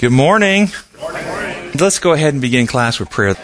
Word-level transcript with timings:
Good 0.00 0.12
morning. 0.12 0.68
Let's 1.78 1.98
go 1.98 2.12
ahead 2.12 2.32
and 2.32 2.40
begin 2.40 2.66
class 2.66 2.98
with 2.98 3.10
prayer. 3.10 3.36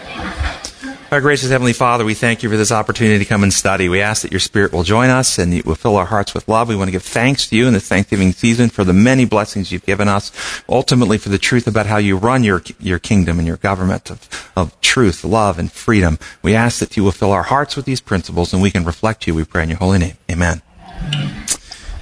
Our 1.11 1.21
gracious 1.21 1.51
Heavenly 1.51 1.73
Father, 1.73 2.03
we 2.03 2.15
thank 2.15 2.41
you 2.41 2.49
for 2.49 2.57
this 2.57 2.71
opportunity 2.71 3.19
to 3.19 3.25
come 3.25 3.43
and 3.43 3.53
study. 3.53 3.89
We 3.89 4.01
ask 4.01 4.23
that 4.23 4.31
your 4.31 4.39
Spirit 4.39 4.73
will 4.73 4.81
join 4.81 5.11
us 5.11 5.37
and 5.37 5.53
you 5.53 5.61
will 5.63 5.75
fill 5.75 5.97
our 5.97 6.07
hearts 6.07 6.33
with 6.33 6.47
love. 6.47 6.67
We 6.67 6.75
want 6.75 6.87
to 6.87 6.91
give 6.91 7.03
thanks 7.03 7.47
to 7.49 7.55
you 7.55 7.67
in 7.67 7.73
this 7.73 7.87
Thanksgiving 7.87 8.31
season 8.31 8.69
for 8.69 8.83
the 8.83 8.91
many 8.91 9.23
blessings 9.23 9.71
you've 9.71 9.85
given 9.85 10.07
us, 10.07 10.31
ultimately 10.67 11.19
for 11.19 11.29
the 11.29 11.37
truth 11.37 11.67
about 11.67 11.85
how 11.85 11.97
you 11.97 12.17
run 12.17 12.43
your, 12.43 12.63
your 12.79 12.97
kingdom 12.97 13.37
and 13.37 13.47
your 13.47 13.57
government 13.57 14.09
of, 14.09 14.51
of 14.55 14.81
truth, 14.81 15.23
love, 15.23 15.59
and 15.59 15.71
freedom. 15.71 16.17
We 16.41 16.55
ask 16.55 16.79
that 16.79 16.97
you 16.97 17.03
will 17.03 17.11
fill 17.11 17.33
our 17.33 17.43
hearts 17.43 17.75
with 17.75 17.85
these 17.85 18.01
principles 18.01 18.51
and 18.51 18.63
we 18.63 18.71
can 18.71 18.83
reflect 18.83 19.27
you, 19.27 19.35
we 19.35 19.45
pray 19.45 19.61
in 19.61 19.69
your 19.69 19.77
holy 19.77 19.99
name. 19.99 20.17
Amen. 20.31 20.63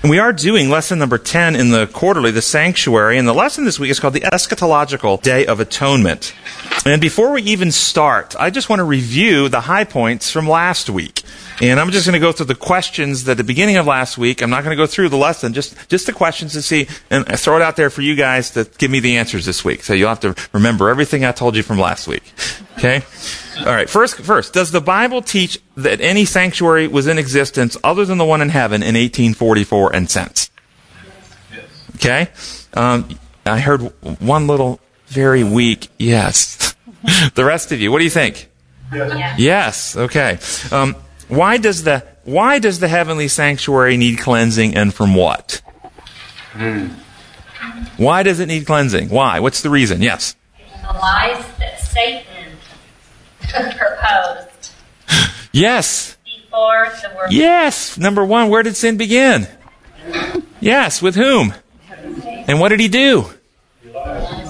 And 0.05 0.11
we 0.11 0.19
are 0.19 0.31
doing 0.31 0.69
lesson 0.69 0.99
number 0.99 1.17
10 1.17 1.55
in 1.55 1.71
the 1.71 1.87
quarterly, 1.87 2.29
the 2.29 2.39
sanctuary. 2.39 3.17
And 3.17 3.27
the 3.27 3.33
lesson 3.33 3.65
this 3.65 3.79
week 3.79 3.89
is 3.89 3.99
called 3.99 4.13
the 4.13 4.19
Eschatological 4.19 5.19
Day 5.19 5.47
of 5.47 5.59
Atonement. 5.59 6.31
And 6.85 7.01
before 7.01 7.31
we 7.31 7.41
even 7.41 7.71
start, 7.71 8.35
I 8.39 8.51
just 8.51 8.69
want 8.69 8.81
to 8.81 8.83
review 8.83 9.49
the 9.49 9.61
high 9.61 9.83
points 9.83 10.29
from 10.29 10.47
last 10.47 10.91
week. 10.91 11.23
And 11.59 11.79
I'm 11.79 11.89
just 11.89 12.05
going 12.05 12.13
to 12.13 12.19
go 12.19 12.31
through 12.31 12.45
the 12.45 12.53
questions 12.53 13.27
at 13.27 13.37
the 13.37 13.43
beginning 13.43 13.77
of 13.77 13.87
last 13.87 14.15
week. 14.15 14.43
I'm 14.43 14.51
not 14.51 14.63
going 14.63 14.77
to 14.77 14.79
go 14.79 14.85
through 14.85 15.09
the 15.09 15.17
lesson, 15.17 15.53
just, 15.53 15.89
just 15.89 16.05
the 16.05 16.13
questions 16.13 16.53
to 16.53 16.61
see, 16.61 16.87
and 17.09 17.25
I 17.27 17.35
throw 17.35 17.55
it 17.55 17.63
out 17.63 17.75
there 17.75 17.89
for 17.89 18.03
you 18.03 18.13
guys 18.13 18.51
to 18.51 18.69
give 18.77 18.91
me 18.91 18.99
the 18.99 19.17
answers 19.17 19.43
this 19.47 19.65
week. 19.65 19.83
So 19.83 19.95
you'll 19.95 20.09
have 20.09 20.19
to 20.19 20.35
remember 20.53 20.89
everything 20.89 21.25
I 21.25 21.31
told 21.31 21.55
you 21.55 21.63
from 21.63 21.79
last 21.79 22.07
week. 22.07 22.31
Okay? 22.77 23.01
All 23.59 23.65
right. 23.65 23.89
First, 23.89 24.17
first, 24.17 24.53
does 24.53 24.71
the 24.71 24.81
Bible 24.81 25.21
teach 25.21 25.59
that 25.75 26.01
any 26.01 26.25
sanctuary 26.25 26.87
was 26.87 27.07
in 27.07 27.17
existence 27.17 27.77
other 27.83 28.05
than 28.05 28.17
the 28.17 28.25
one 28.25 28.41
in 28.41 28.49
heaven 28.49 28.81
in 28.81 28.95
1844 28.95 29.95
and 29.95 30.09
since? 30.09 30.49
Yes. 31.53 31.63
Okay. 31.95 32.27
Um, 32.73 33.17
I 33.45 33.59
heard 33.59 33.81
one 34.19 34.47
little 34.47 34.79
very 35.07 35.43
weak 35.43 35.89
yes. 35.97 36.75
the 37.35 37.45
rest 37.45 37.71
of 37.71 37.79
you, 37.79 37.91
what 37.91 37.99
do 37.99 38.03
you 38.03 38.09
think? 38.09 38.49
Yes. 38.93 39.39
yes. 39.39 39.97
Okay. 39.97 40.39
Um, 40.71 40.95
why 41.27 41.57
does 41.57 41.83
the 41.83 42.05
why 42.23 42.59
does 42.59 42.79
the 42.79 42.87
heavenly 42.87 43.27
sanctuary 43.27 43.97
need 43.97 44.19
cleansing 44.19 44.75
and 44.75 44.93
from 44.93 45.15
what? 45.15 45.61
Mm. 46.53 46.91
Why 47.97 48.23
does 48.23 48.39
it 48.39 48.47
need 48.47 48.65
cleansing? 48.65 49.09
Why? 49.09 49.39
What's 49.39 49.61
the 49.61 49.69
reason? 49.69 50.01
Yes. 50.01 50.35
The 50.81 50.93
lies 50.93 51.45
that 51.57 51.79
Satan 51.79 52.34
proposed. 53.77 54.71
Yes. 55.51 56.17
Before 56.23 56.91
the 57.01 57.15
world. 57.15 57.31
Yes. 57.31 57.97
Number 57.97 58.23
one, 58.23 58.49
where 58.49 58.63
did 58.63 58.75
sin 58.75 58.97
begin? 58.97 59.47
Yes. 60.59 61.01
With 61.01 61.15
whom? 61.15 61.53
And 62.47 62.59
what 62.59 62.69
did 62.69 62.79
he 62.79 62.87
do? 62.87 63.29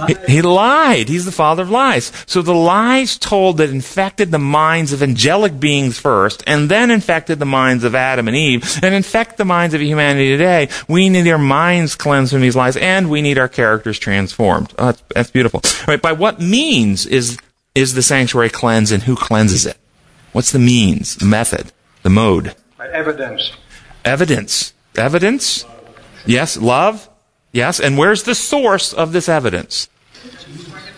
He, 0.08 0.16
he, 0.28 0.42
lied. 0.42 1.08
He's 1.08 1.26
the 1.26 1.32
father 1.32 1.64
of 1.64 1.70
lies. 1.70 2.12
So 2.26 2.42
the 2.42 2.54
lies 2.54 3.18
told 3.18 3.58
that 3.58 3.70
infected 3.70 4.32
the 4.32 4.40
minds 4.40 4.92
of 4.92 5.02
angelic 5.02 5.60
beings 5.60 5.98
first, 5.98 6.44
and 6.46 6.70
then 6.70 6.92
infected 6.92 7.40
the 7.40 7.46
minds 7.46 7.84
of 7.84 7.96
Adam 7.96 8.28
and 8.28 8.36
Eve, 8.36 8.80
and 8.84 8.94
infect 8.94 9.38
the 9.38 9.46
minds 9.46 9.74
of 9.74 9.82
humanity 9.82 10.30
today. 10.30 10.70
We 10.88 11.10
need 11.10 11.28
our 11.30 11.38
minds 11.38 11.96
cleansed 11.96 12.34
from 12.34 12.42
these 12.42 12.56
lies, 12.56 12.76
and 12.76 13.10
we 13.10 13.22
need 13.22 13.38
our 13.38 13.48
characters 13.48 13.98
transformed. 13.98 14.74
Oh, 14.78 14.88
that's, 14.88 15.04
that's 15.14 15.32
beautiful. 15.32 15.62
All 15.64 15.86
right, 15.88 16.02
by 16.02 16.12
what 16.12 16.42
means 16.42 17.06
is 17.06 17.38
is 17.76 17.94
the 17.94 18.02
sanctuary 18.02 18.50
cleansed 18.50 18.92
and 18.92 19.04
who 19.04 19.16
cleanses 19.16 19.66
it? 19.66 19.78
What's 20.32 20.52
the 20.52 20.60
means, 20.60 21.16
the 21.18 21.26
method, 21.26 21.72
the 22.02 22.10
mode? 22.10 22.56
Evidence. 22.80 23.52
Evidence. 24.04 24.74
Evidence? 24.96 25.66
Yes. 26.26 26.58
Love? 26.58 27.10
Yes. 27.52 27.80
And 27.80 27.98
where's 27.98 28.24
the 28.24 28.36
source 28.36 28.94
of 28.94 29.12
this 29.12 29.30
evidence? 29.30 29.90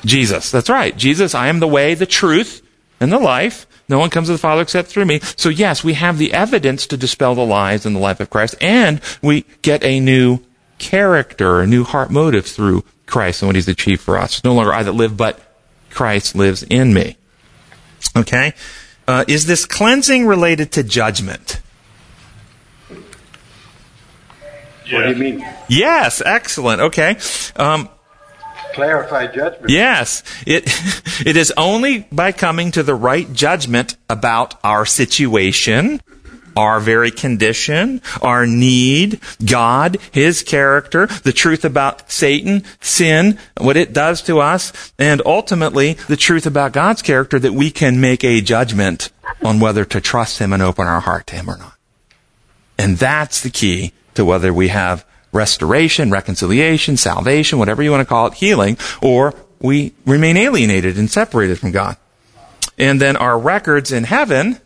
Jesus. 0.05 0.51
That's 0.51 0.69
right. 0.69 0.95
Jesus, 0.95 1.35
I 1.35 1.47
am 1.47 1.59
the 1.59 1.67
way, 1.67 1.93
the 1.93 2.05
truth, 2.05 2.61
and 2.99 3.11
the 3.11 3.19
life. 3.19 3.67
No 3.89 3.99
one 3.99 4.09
comes 4.09 4.27
to 4.27 4.33
the 4.33 4.37
Father 4.37 4.61
except 4.61 4.89
through 4.89 5.05
me. 5.05 5.19
So 5.37 5.49
yes, 5.49 5.83
we 5.83 5.93
have 5.93 6.17
the 6.17 6.33
evidence 6.33 6.87
to 6.87 6.97
dispel 6.97 7.35
the 7.35 7.45
lies 7.45 7.85
in 7.85 7.93
the 7.93 7.99
life 7.99 8.19
of 8.19 8.29
Christ, 8.29 8.55
and 8.59 9.01
we 9.21 9.45
get 9.61 9.83
a 9.83 9.99
new 9.99 10.39
character, 10.77 11.61
a 11.61 11.67
new 11.67 11.83
heart 11.83 12.11
motive 12.11 12.45
through 12.45 12.83
Christ 13.05 13.41
and 13.41 13.47
what 13.47 13.55
He's 13.55 13.67
achieved 13.67 14.01
for 14.01 14.17
us. 14.17 14.43
No 14.43 14.53
longer 14.53 14.73
I 14.73 14.83
that 14.83 14.91
live, 14.91 15.15
but 15.15 15.39
Christ 15.97 16.35
lives 16.35 16.61
in 16.61 16.93
me. 16.93 17.17
Okay? 18.15 18.53
Uh, 19.07 19.25
is 19.27 19.47
this 19.47 19.65
cleansing 19.65 20.27
related 20.27 20.71
to 20.73 20.83
judgment? 20.83 21.59
What 24.91 25.03
do 25.05 25.09
you 25.09 25.15
mean? 25.15 25.53
Yes, 25.67 26.21
excellent. 26.23 26.81
Okay. 26.81 27.17
Um, 27.55 27.89
Clarify 28.75 29.25
judgment. 29.33 29.71
Yes. 29.71 30.21
It, 30.45 30.65
it 31.25 31.35
is 31.35 31.51
only 31.57 32.07
by 32.11 32.31
coming 32.31 32.69
to 32.73 32.83
the 32.83 32.93
right 32.93 33.33
judgment 33.33 33.97
about 34.07 34.53
our 34.63 34.85
situation 34.85 35.99
our 36.57 36.79
very 36.79 37.11
condition, 37.11 38.01
our 38.21 38.47
need, 38.47 39.19
God, 39.45 39.97
His 40.11 40.43
character, 40.43 41.05
the 41.05 41.31
truth 41.31 41.63
about 41.63 42.11
Satan, 42.11 42.63
sin, 42.81 43.37
what 43.59 43.77
it 43.77 43.93
does 43.93 44.21
to 44.23 44.39
us, 44.39 44.91
and 44.97 45.21
ultimately 45.25 45.93
the 46.07 46.17
truth 46.17 46.45
about 46.45 46.73
God's 46.73 47.01
character 47.01 47.37
that 47.39 47.53
we 47.53 47.69
can 47.71 48.01
make 48.01 48.23
a 48.23 48.41
judgment 48.41 49.11
on 49.43 49.59
whether 49.59 49.85
to 49.85 50.01
trust 50.01 50.39
Him 50.39 50.51
and 50.51 50.63
open 50.63 50.87
our 50.87 51.01
heart 51.01 51.27
to 51.27 51.35
Him 51.35 51.49
or 51.49 51.57
not. 51.57 51.75
And 52.77 52.97
that's 52.97 53.41
the 53.41 53.49
key 53.49 53.93
to 54.15 54.25
whether 54.25 54.53
we 54.53 54.69
have 54.69 55.05
restoration, 55.31 56.09
reconciliation, 56.09 56.97
salvation, 56.97 57.59
whatever 57.59 57.83
you 57.83 57.91
want 57.91 58.01
to 58.01 58.05
call 58.05 58.27
it, 58.27 58.33
healing, 58.33 58.77
or 59.01 59.33
we 59.59 59.93
remain 60.05 60.37
alienated 60.37 60.97
and 60.97 61.09
separated 61.09 61.59
from 61.59 61.71
God. 61.71 61.97
And 62.77 63.01
then 63.01 63.15
our 63.15 63.37
records 63.37 63.91
in 63.91 64.03
heaven 64.03 64.59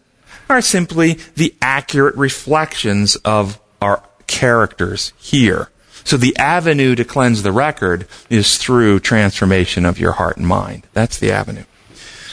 are 0.51 0.61
simply 0.61 1.13
the 1.35 1.55
accurate 1.61 2.15
reflections 2.15 3.15
of 3.17 3.59
our 3.81 4.03
characters 4.27 5.13
here. 5.17 5.69
So 6.03 6.17
the 6.17 6.35
avenue 6.37 6.95
to 6.95 7.03
cleanse 7.03 7.43
the 7.43 7.51
record 7.51 8.07
is 8.29 8.57
through 8.57 8.99
transformation 8.99 9.85
of 9.85 9.99
your 9.99 10.13
heart 10.13 10.37
and 10.37 10.47
mind. 10.47 10.87
That's 10.93 11.17
the 11.17 11.31
avenue. 11.31 11.63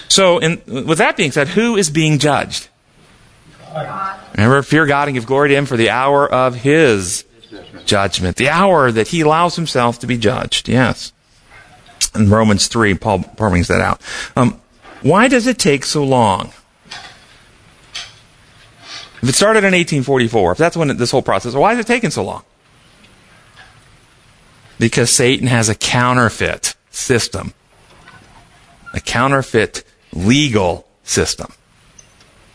So, 0.09 0.39
in, 0.39 0.63
with 0.67 0.99
that 0.99 1.17
being 1.17 1.33
said, 1.33 1.49
who 1.49 1.77
is 1.77 1.91
being 1.91 2.19
judged? 2.19 2.69
God. 3.73 4.21
Remember, 4.33 4.63
fear 4.63 4.87
God 4.87 5.09
and 5.09 5.15
give 5.15 5.27
glory 5.27 5.51
to 5.51 5.55
Him 5.55 5.67
for 5.67 5.77
the 5.77 5.91
hour 5.91 6.31
of 6.31 6.55
His 6.55 7.25
judgment. 7.85 8.37
The 8.37 8.49
hour 8.49 8.91
that 8.91 9.09
He 9.09 9.21
allows 9.21 9.57
Himself 9.57 9.99
to 10.01 10.07
be 10.07 10.17
judged. 10.17 10.69
Yes. 10.69 11.13
In 12.15 12.31
Romans 12.31 12.69
3, 12.69 12.95
Paul 12.95 13.19
brings 13.37 13.69
that 13.69 13.81
out. 13.81 14.01
Um, 14.35 14.61
why 15.03 15.29
does 15.29 15.47
it 15.47 15.59
take 15.59 15.85
so 15.85 16.05
long? 16.05 16.53
If 19.23 19.29
it 19.29 19.35
started 19.35 19.61
in 19.61 19.73
1844, 19.73 20.53
if 20.53 20.59
that's 20.59 20.77
when 20.77 20.97
this 20.97 21.11
whole 21.11 21.23
process, 21.23 21.55
why 21.55 21.73
is 21.73 21.79
it 21.79 21.87
taking 21.87 22.11
so 22.11 22.25
long? 22.25 22.45
Because 24.79 25.11
Satan 25.11 25.49
has 25.49 25.69
a 25.69 25.75
counterfeit 25.75 26.77
system, 26.91 27.53
a 28.95 29.01
counterfeit 29.01 29.83
legal 30.13 30.87
system 31.03 31.53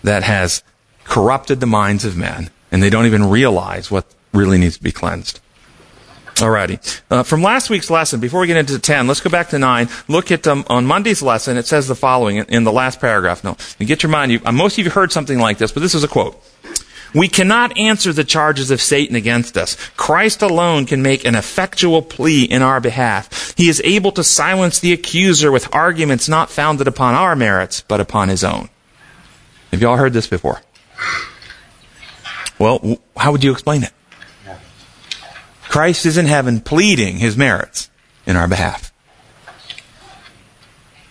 that 0.03 0.23
has 0.23 0.63
corrupted 1.03 1.59
the 1.59 1.65
minds 1.65 2.05
of 2.05 2.15
men, 2.15 2.49
and 2.71 2.81
they 2.81 2.89
don't 2.89 3.05
even 3.05 3.29
realize 3.29 3.91
what 3.91 4.05
really 4.33 4.57
needs 4.57 4.77
to 4.77 4.83
be 4.83 4.91
cleansed. 4.91 5.41
Alrighty. 6.35 7.01
Uh, 7.11 7.23
from 7.23 7.43
last 7.43 7.69
week's 7.69 7.91
lesson, 7.91 8.19
before 8.19 8.41
we 8.41 8.47
get 8.47 8.57
into 8.57 8.79
10, 8.79 9.05
let's 9.05 9.21
go 9.21 9.29
back 9.29 9.49
to 9.49 9.59
9. 9.59 9.87
Look 10.07 10.31
at, 10.31 10.47
um, 10.47 10.65
on 10.67 10.85
Monday's 10.85 11.21
lesson, 11.21 11.57
it 11.57 11.67
says 11.67 11.87
the 11.87 11.95
following 11.95 12.37
in, 12.37 12.45
in 12.45 12.63
the 12.63 12.71
last 12.71 12.99
paragraph. 12.99 13.43
No, 13.43 13.55
get 13.79 14.01
your 14.01 14.09
mind, 14.09 14.31
you, 14.31 14.41
uh, 14.43 14.51
most 14.51 14.77
of 14.77 14.83
you 14.83 14.89
heard 14.89 15.11
something 15.11 15.37
like 15.37 15.59
this, 15.59 15.71
but 15.71 15.81
this 15.81 15.93
is 15.93 16.03
a 16.03 16.07
quote. 16.07 16.41
We 17.13 17.27
cannot 17.27 17.77
answer 17.77 18.11
the 18.11 18.23
charges 18.23 18.71
of 18.71 18.81
Satan 18.81 19.15
against 19.15 19.57
us. 19.57 19.75
Christ 19.95 20.41
alone 20.41 20.85
can 20.85 21.01
make 21.01 21.25
an 21.25 21.35
effectual 21.35 22.01
plea 22.01 22.43
in 22.43 22.61
our 22.61 22.79
behalf. 22.79 23.53
He 23.55 23.69
is 23.69 23.81
able 23.83 24.11
to 24.13 24.23
silence 24.23 24.79
the 24.79 24.93
accuser 24.93 25.51
with 25.51 25.73
arguments 25.73 26.27
not 26.27 26.49
founded 26.49 26.87
upon 26.87 27.13
our 27.13 27.35
merits, 27.35 27.81
but 27.87 28.01
upon 28.01 28.29
his 28.29 28.43
own. 28.43 28.69
Have 29.71 29.81
you 29.81 29.87
all 29.87 29.97
heard 29.97 30.13
this 30.13 30.27
before? 30.27 30.61
Well, 32.59 32.99
how 33.17 33.31
would 33.31 33.43
you 33.43 33.51
explain 33.51 33.83
it? 33.83 33.91
Christ 35.63 36.05
is 36.05 36.17
in 36.17 36.27
heaven 36.27 36.61
pleading 36.61 37.17
his 37.17 37.35
merits 37.35 37.89
in 38.25 38.35
our 38.35 38.47
behalf. 38.47 38.93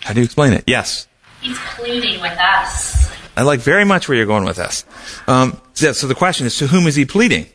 How 0.00 0.12
do 0.12 0.20
you 0.20 0.24
explain 0.24 0.52
it? 0.52 0.64
Yes. 0.66 1.08
He's 1.40 1.58
pleading 1.76 2.20
with 2.20 2.38
us. 2.38 3.01
I 3.36 3.42
like 3.42 3.60
very 3.60 3.84
much 3.84 4.08
where 4.08 4.16
you're 4.16 4.26
going 4.26 4.44
with 4.44 4.56
this. 4.56 4.84
Um, 5.26 5.60
so, 5.74 5.92
so 5.92 6.06
the 6.06 6.14
question 6.14 6.46
is, 6.46 6.56
to 6.58 6.66
whom 6.66 6.86
is 6.86 6.94
he 6.94 7.04
pleading? 7.04 7.46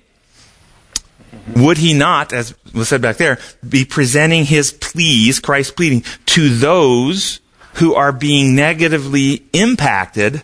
Would 1.56 1.78
he 1.78 1.94
not, 1.94 2.34
as 2.34 2.56
was 2.74 2.90
said 2.90 3.02
back 3.02 3.18
there, 3.18 3.40
be 3.68 3.86
presenting 3.86 4.46
his 4.46 4.72
pleas, 4.72 5.40
Christ 5.40 5.76
pleading, 5.76 6.04
to 6.28 6.50
those 6.50 7.40
who 7.76 7.94
are 7.94 8.12
being 8.12 8.56
negatively 8.56 9.46
impacted 9.54 10.44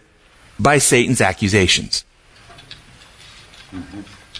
by 0.60 0.78
Satan's 0.78 1.20
accusations? 1.20 2.06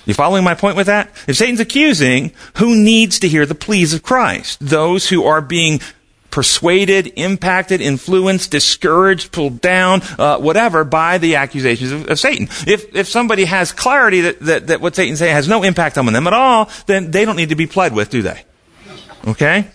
You 0.06 0.14
following 0.14 0.44
my 0.44 0.54
point 0.54 0.76
with 0.76 0.88
that? 0.88 1.10
If 1.28 1.38
Satan's 1.38 1.60
accusing, 1.60 2.34
who 2.58 2.76
needs 2.76 3.20
to 3.20 3.28
hear 3.28 3.46
the 3.46 3.56
pleas 3.56 3.94
of 3.94 4.04
Christ? 4.04 4.60
Those 4.60 5.10
who 5.10 5.24
are 5.24 5.42
being 5.42 5.80
persuaded, 6.34 7.14
impacted, 7.16 7.80
influenced, 7.80 8.50
discouraged, 8.50 9.32
pulled 9.32 9.62
down, 9.62 10.02
uh, 10.18 10.36
whatever, 10.40 10.84
by 10.84 11.20
the 11.20 11.36
accusations 11.36 11.92
of, 11.92 12.10
of, 12.10 12.20
Satan. 12.20 12.48
If, 12.66 12.96
if 12.96 13.08
somebody 13.08 13.46
has 13.46 13.72
clarity 13.72 14.22
that, 14.22 14.40
that, 14.40 14.68
that 14.68 14.82
what 14.82 14.96
Satan's 14.96 15.20
saying 15.20 15.36
has 15.36 15.48
no 15.48 15.62
impact 15.62 15.96
on 15.96 16.08
them 16.08 16.26
at 16.26 16.34
all, 16.34 16.72
then 16.88 17.12
they 17.12 17.24
don't 17.24 17.36
need 17.36 17.50
to 17.50 17.56
be 17.56 17.68
pled 17.68 17.94
with, 17.94 18.10
do 18.10 18.24
they? 18.24 18.44
Okay? 19.28 19.68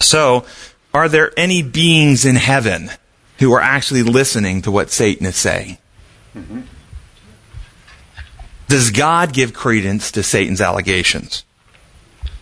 So, 0.00 0.46
are 0.94 1.10
there 1.10 1.30
any 1.36 1.60
beings 1.60 2.24
in 2.24 2.36
heaven 2.36 2.90
who 3.38 3.52
are 3.52 3.60
actually 3.60 4.02
listening 4.02 4.62
to 4.62 4.70
what 4.70 4.90
Satan 4.90 5.26
is 5.26 5.36
saying? 5.36 5.76
Mm-hmm. 6.34 6.60
Does 8.68 8.90
God 8.92 9.34
give 9.34 9.52
credence 9.52 10.10
to 10.12 10.22
Satan's 10.22 10.62
allegations? 10.62 11.44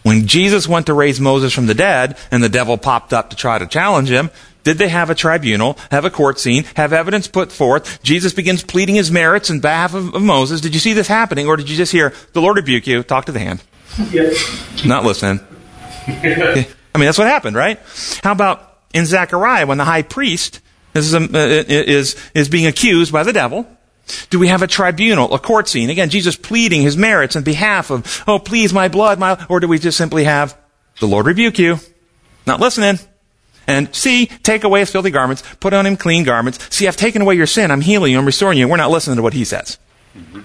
When 0.08 0.26
Jesus 0.26 0.66
went 0.66 0.87
to 0.87 0.94
raise 0.94 1.20
Moses 1.20 1.52
from 1.52 1.66
the 1.66 1.75
dead 1.75 2.16
and 2.31 2.43
the 2.43 2.49
devil 2.49 2.78
popped 2.78 3.12
up 3.12 3.28
to 3.28 3.37
try 3.37 3.58
to 3.58 3.66
challenge 3.66 4.10
him, 4.10 4.31
did 4.64 4.78
they 4.78 4.88
have 4.88 5.10
a 5.10 5.14
tribunal, 5.14 5.76
have 5.90 6.06
a 6.06 6.10
court 6.10 6.40
scene, 6.40 6.64
have 6.76 6.94
evidence 6.94 7.28
put 7.28 7.52
forth? 7.52 8.02
Jesus 8.02 8.32
begins 8.32 8.64
pleading 8.64 8.94
his 8.94 9.12
merits 9.12 9.50
in 9.50 9.60
behalf 9.60 9.93
of, 9.93 10.14
of 10.14 10.22
Moses. 10.22 10.62
Did 10.62 10.72
you 10.72 10.81
see 10.81 10.94
this 10.94 11.08
happening 11.08 11.46
or 11.46 11.58
did 11.58 11.69
you 11.69 11.76
just 11.76 11.93
hear, 11.93 12.14
the 12.32 12.40
Lord 12.40 12.56
rebuke 12.56 12.87
you, 12.87 13.02
talk 13.02 13.26
to 13.26 13.32
the 13.32 13.38
hand? 13.38 13.62
Yes. 14.10 14.82
Not 14.82 15.05
listening. 15.05 15.40
I 16.06 16.64
mean, 16.94 17.05
that's 17.05 17.19
what 17.19 17.26
happened, 17.26 17.56
right? 17.56 17.78
How 18.25 18.32
about 18.32 18.78
in 18.94 19.05
Zechariah 19.05 19.66
when 19.66 19.76
the 19.76 19.84
high 19.84 20.00
priest 20.00 20.62
is, 20.94 21.14
um, 21.14 21.34
uh, 21.34 21.38
is, 21.38 22.16
is 22.34 22.49
being 22.49 22.64
accused 22.64 23.12
by 23.12 23.25
the 23.25 23.34
devil? 23.34 23.69
Do 24.31 24.38
we 24.38 24.49
have 24.49 24.62
a 24.62 24.66
tribunal, 24.66 25.32
a 25.34 25.38
court 25.38 25.69
scene? 25.69 25.90
Again, 25.90 26.10
Jesus 26.10 26.37
pleading 26.37 26.82
his 26.82 26.96
merits 26.96 27.37
in 27.37 27.43
behalf 27.43 27.90
of, 27.90 28.25
oh, 28.26 28.38
please, 28.38 28.72
my 28.72 28.88
blood, 28.88 29.19
my, 29.19 29.44
or 29.49 29.60
do 29.60 29.69
we 29.69 29.78
just 29.78 29.99
simply 29.99 30.25
have, 30.25 30.56
the 31.00 31.06
Lord 31.06 31.26
rebuke 31.26 31.58
you? 31.58 31.78
Not 32.46 32.60
listening. 32.60 32.99
And 33.66 33.94
see, 33.94 34.26
take 34.26 34.64
away 34.64 34.81
his 34.81 34.90
filthy 34.90 35.10
garments, 35.10 35.43
put 35.60 35.75
on 35.75 35.84
him 35.84 35.96
clean 35.96 36.25
garments. 36.25 36.75
See, 36.75 36.88
I've 36.88 36.96
taken 36.96 37.20
away 37.20 37.34
your 37.34 37.46
sin, 37.46 37.70
I'm 37.70 37.82
healing 37.82 38.12
you, 38.12 38.19
I'm 38.19 38.25
restoring 38.25 38.58
you. 38.58 38.66
We're 38.66 38.78
not 38.78 38.90
listening 38.90 39.16
to 39.16 39.22
what 39.22 39.34
he 39.34 39.44
says. 39.44 39.78
Mm-hmm. 40.16 40.40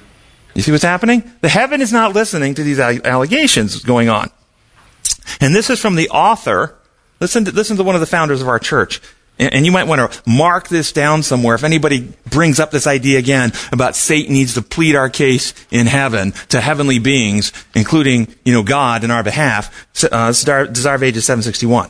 You 0.56 0.62
see 0.62 0.72
what's 0.72 0.84
happening? 0.84 1.24
The 1.42 1.50
heaven 1.50 1.82
is 1.82 1.92
not 1.92 2.14
listening 2.14 2.54
to 2.56 2.64
these 2.64 2.80
allegations 2.80 3.82
going 3.84 4.10
on. 4.10 4.30
And 5.40 5.56
this 5.56 5.70
is 5.70 5.80
from 5.80 5.96
the 5.96 6.10
author. 6.10 6.76
Listen 7.20 7.46
to, 7.46 7.52
listen 7.52 7.78
to 7.78 7.84
one 7.84 7.96
of 7.96 8.02
the 8.02 8.08
founders 8.08 8.42
of 8.42 8.48
our 8.48 8.60
church. 8.60 9.02
And 9.40 9.66
you 9.66 9.72
might 9.72 9.88
want 9.88 10.12
to 10.12 10.22
mark 10.30 10.68
this 10.68 10.92
down 10.92 11.24
somewhere. 11.24 11.56
If 11.56 11.64
anybody 11.64 12.14
brings 12.30 12.60
up 12.60 12.72
this 12.72 12.86
idea 12.86 13.18
again 13.18 13.52
about 13.72 13.96
Satan 13.96 14.34
needs 14.34 14.54
to 14.54 14.62
plead 14.62 14.96
our 14.96 15.10
case 15.10 15.54
in 15.72 15.88
heaven 15.88 16.34
to 16.50 16.62
heavenly 16.62 17.00
beings, 17.00 17.52
including, 17.74 18.34
you 18.46 18.54
know, 18.54 18.64
God 18.64 19.04
in 19.04 19.10
our 19.12 19.24
behalf, 19.24 19.88
uh, 20.12 20.28
Desire 20.28 20.96
of 20.96 21.04
Ages 21.04 21.26
761. 21.26 21.90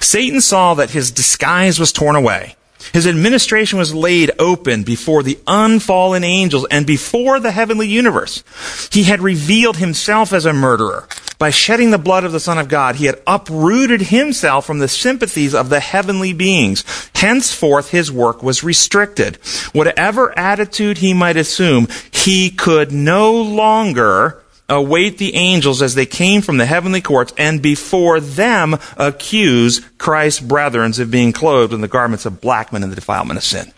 Satan 0.00 0.40
saw 0.40 0.74
that 0.74 0.90
his 0.90 1.10
disguise 1.10 1.78
was 1.78 1.92
torn 1.92 2.16
away. 2.16 2.56
His 2.92 3.06
administration 3.06 3.78
was 3.78 3.94
laid 3.94 4.30
open 4.38 4.82
before 4.82 5.22
the 5.22 5.38
unfallen 5.46 6.24
angels 6.24 6.66
and 6.70 6.86
before 6.86 7.38
the 7.38 7.52
heavenly 7.52 7.88
universe. 7.88 8.42
He 8.90 9.04
had 9.04 9.20
revealed 9.20 9.76
himself 9.76 10.32
as 10.32 10.46
a 10.46 10.52
murderer. 10.52 11.06
By 11.38 11.48
shedding 11.48 11.90
the 11.90 11.96
blood 11.96 12.24
of 12.24 12.32
the 12.32 12.40
Son 12.40 12.58
of 12.58 12.68
God, 12.68 12.96
he 12.96 13.06
had 13.06 13.22
uprooted 13.26 14.02
himself 14.02 14.66
from 14.66 14.78
the 14.78 14.88
sympathies 14.88 15.54
of 15.54 15.70
the 15.70 15.80
heavenly 15.80 16.34
beings. 16.34 16.84
Henceforth, 17.14 17.90
his 17.90 18.12
work 18.12 18.42
was 18.42 18.62
restricted. 18.62 19.36
Whatever 19.72 20.38
attitude 20.38 20.98
he 20.98 21.14
might 21.14 21.38
assume, 21.38 21.88
he 22.10 22.50
could 22.50 22.92
no 22.92 23.32
longer 23.32 24.39
await 24.70 25.18
the 25.18 25.34
angels 25.34 25.82
as 25.82 25.94
they 25.94 26.06
came 26.06 26.40
from 26.40 26.56
the 26.56 26.64
heavenly 26.64 27.00
courts 27.02 27.34
and 27.36 27.60
before 27.60 28.20
them 28.20 28.78
accuse 28.96 29.80
Christ's 29.98 30.40
brethren 30.40 30.92
of 30.98 31.10
being 31.10 31.32
clothed 31.32 31.74
in 31.74 31.80
the 31.80 31.88
garments 31.88 32.24
of 32.24 32.40
blackness 32.40 32.82
and 32.82 32.90
the 32.90 32.96
defilement 32.96 33.36
of 33.36 33.44
sin. 33.44 33.72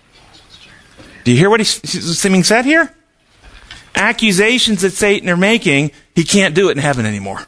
Do 1.25 1.33
you 1.33 1.39
hear 1.39 1.51
what 1.51 1.61
he's 1.61 2.23
being 2.23 2.45
said 2.45 2.65
here? 2.65 2.95
Accusations 3.95 4.83
that 4.83 4.93
Satan 4.93 5.29
are 5.29 5.37
making, 5.37 5.93
he 6.15 6.25
can't 6.25 6.55
do 6.55 6.69
it 6.69 6.73
in 6.73 6.79
heaven 6.79 7.07
anymore. 7.07 7.47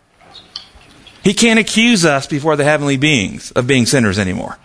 He 1.23 1.35
can't 1.35 1.58
accuse 1.58 2.05
us 2.05 2.26
before 2.26 2.56
the 2.56 2.64
heavenly 2.64 2.96
beings 2.96 3.50
of 3.52 3.67
being 3.67 3.87
sinners 3.87 4.19
anymore. 4.19 4.58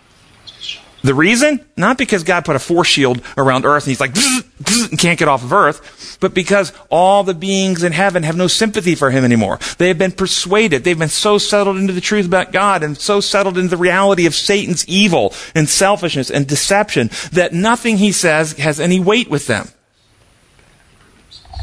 The 1.02 1.14
reason? 1.14 1.64
Not 1.76 1.96
because 1.96 2.24
God 2.24 2.44
put 2.44 2.56
a 2.56 2.58
force 2.58 2.88
shield 2.88 3.22
around 3.38 3.64
earth 3.64 3.84
and 3.84 3.90
he's 3.90 4.00
like, 4.00 4.12
bzz, 4.12 4.42
bzz, 4.62 4.90
and 4.90 4.98
can't 4.98 5.18
get 5.18 5.28
off 5.28 5.42
of 5.42 5.52
earth, 5.52 6.18
but 6.20 6.34
because 6.34 6.74
all 6.90 7.24
the 7.24 7.32
beings 7.32 7.82
in 7.82 7.92
heaven 7.92 8.22
have 8.22 8.36
no 8.36 8.46
sympathy 8.46 8.94
for 8.94 9.10
him 9.10 9.24
anymore. 9.24 9.58
They 9.78 9.88
have 9.88 9.96
been 9.96 10.12
persuaded. 10.12 10.84
They've 10.84 10.98
been 10.98 11.08
so 11.08 11.38
settled 11.38 11.78
into 11.78 11.94
the 11.94 12.02
truth 12.02 12.26
about 12.26 12.52
God 12.52 12.82
and 12.82 12.98
so 12.98 13.20
settled 13.20 13.56
into 13.56 13.70
the 13.70 13.76
reality 13.78 14.26
of 14.26 14.34
Satan's 14.34 14.86
evil 14.86 15.32
and 15.54 15.68
selfishness 15.68 16.30
and 16.30 16.46
deception 16.46 17.10
that 17.32 17.54
nothing 17.54 17.96
he 17.96 18.12
says 18.12 18.52
has 18.58 18.78
any 18.78 19.00
weight 19.00 19.30
with 19.30 19.46
them. 19.46 19.68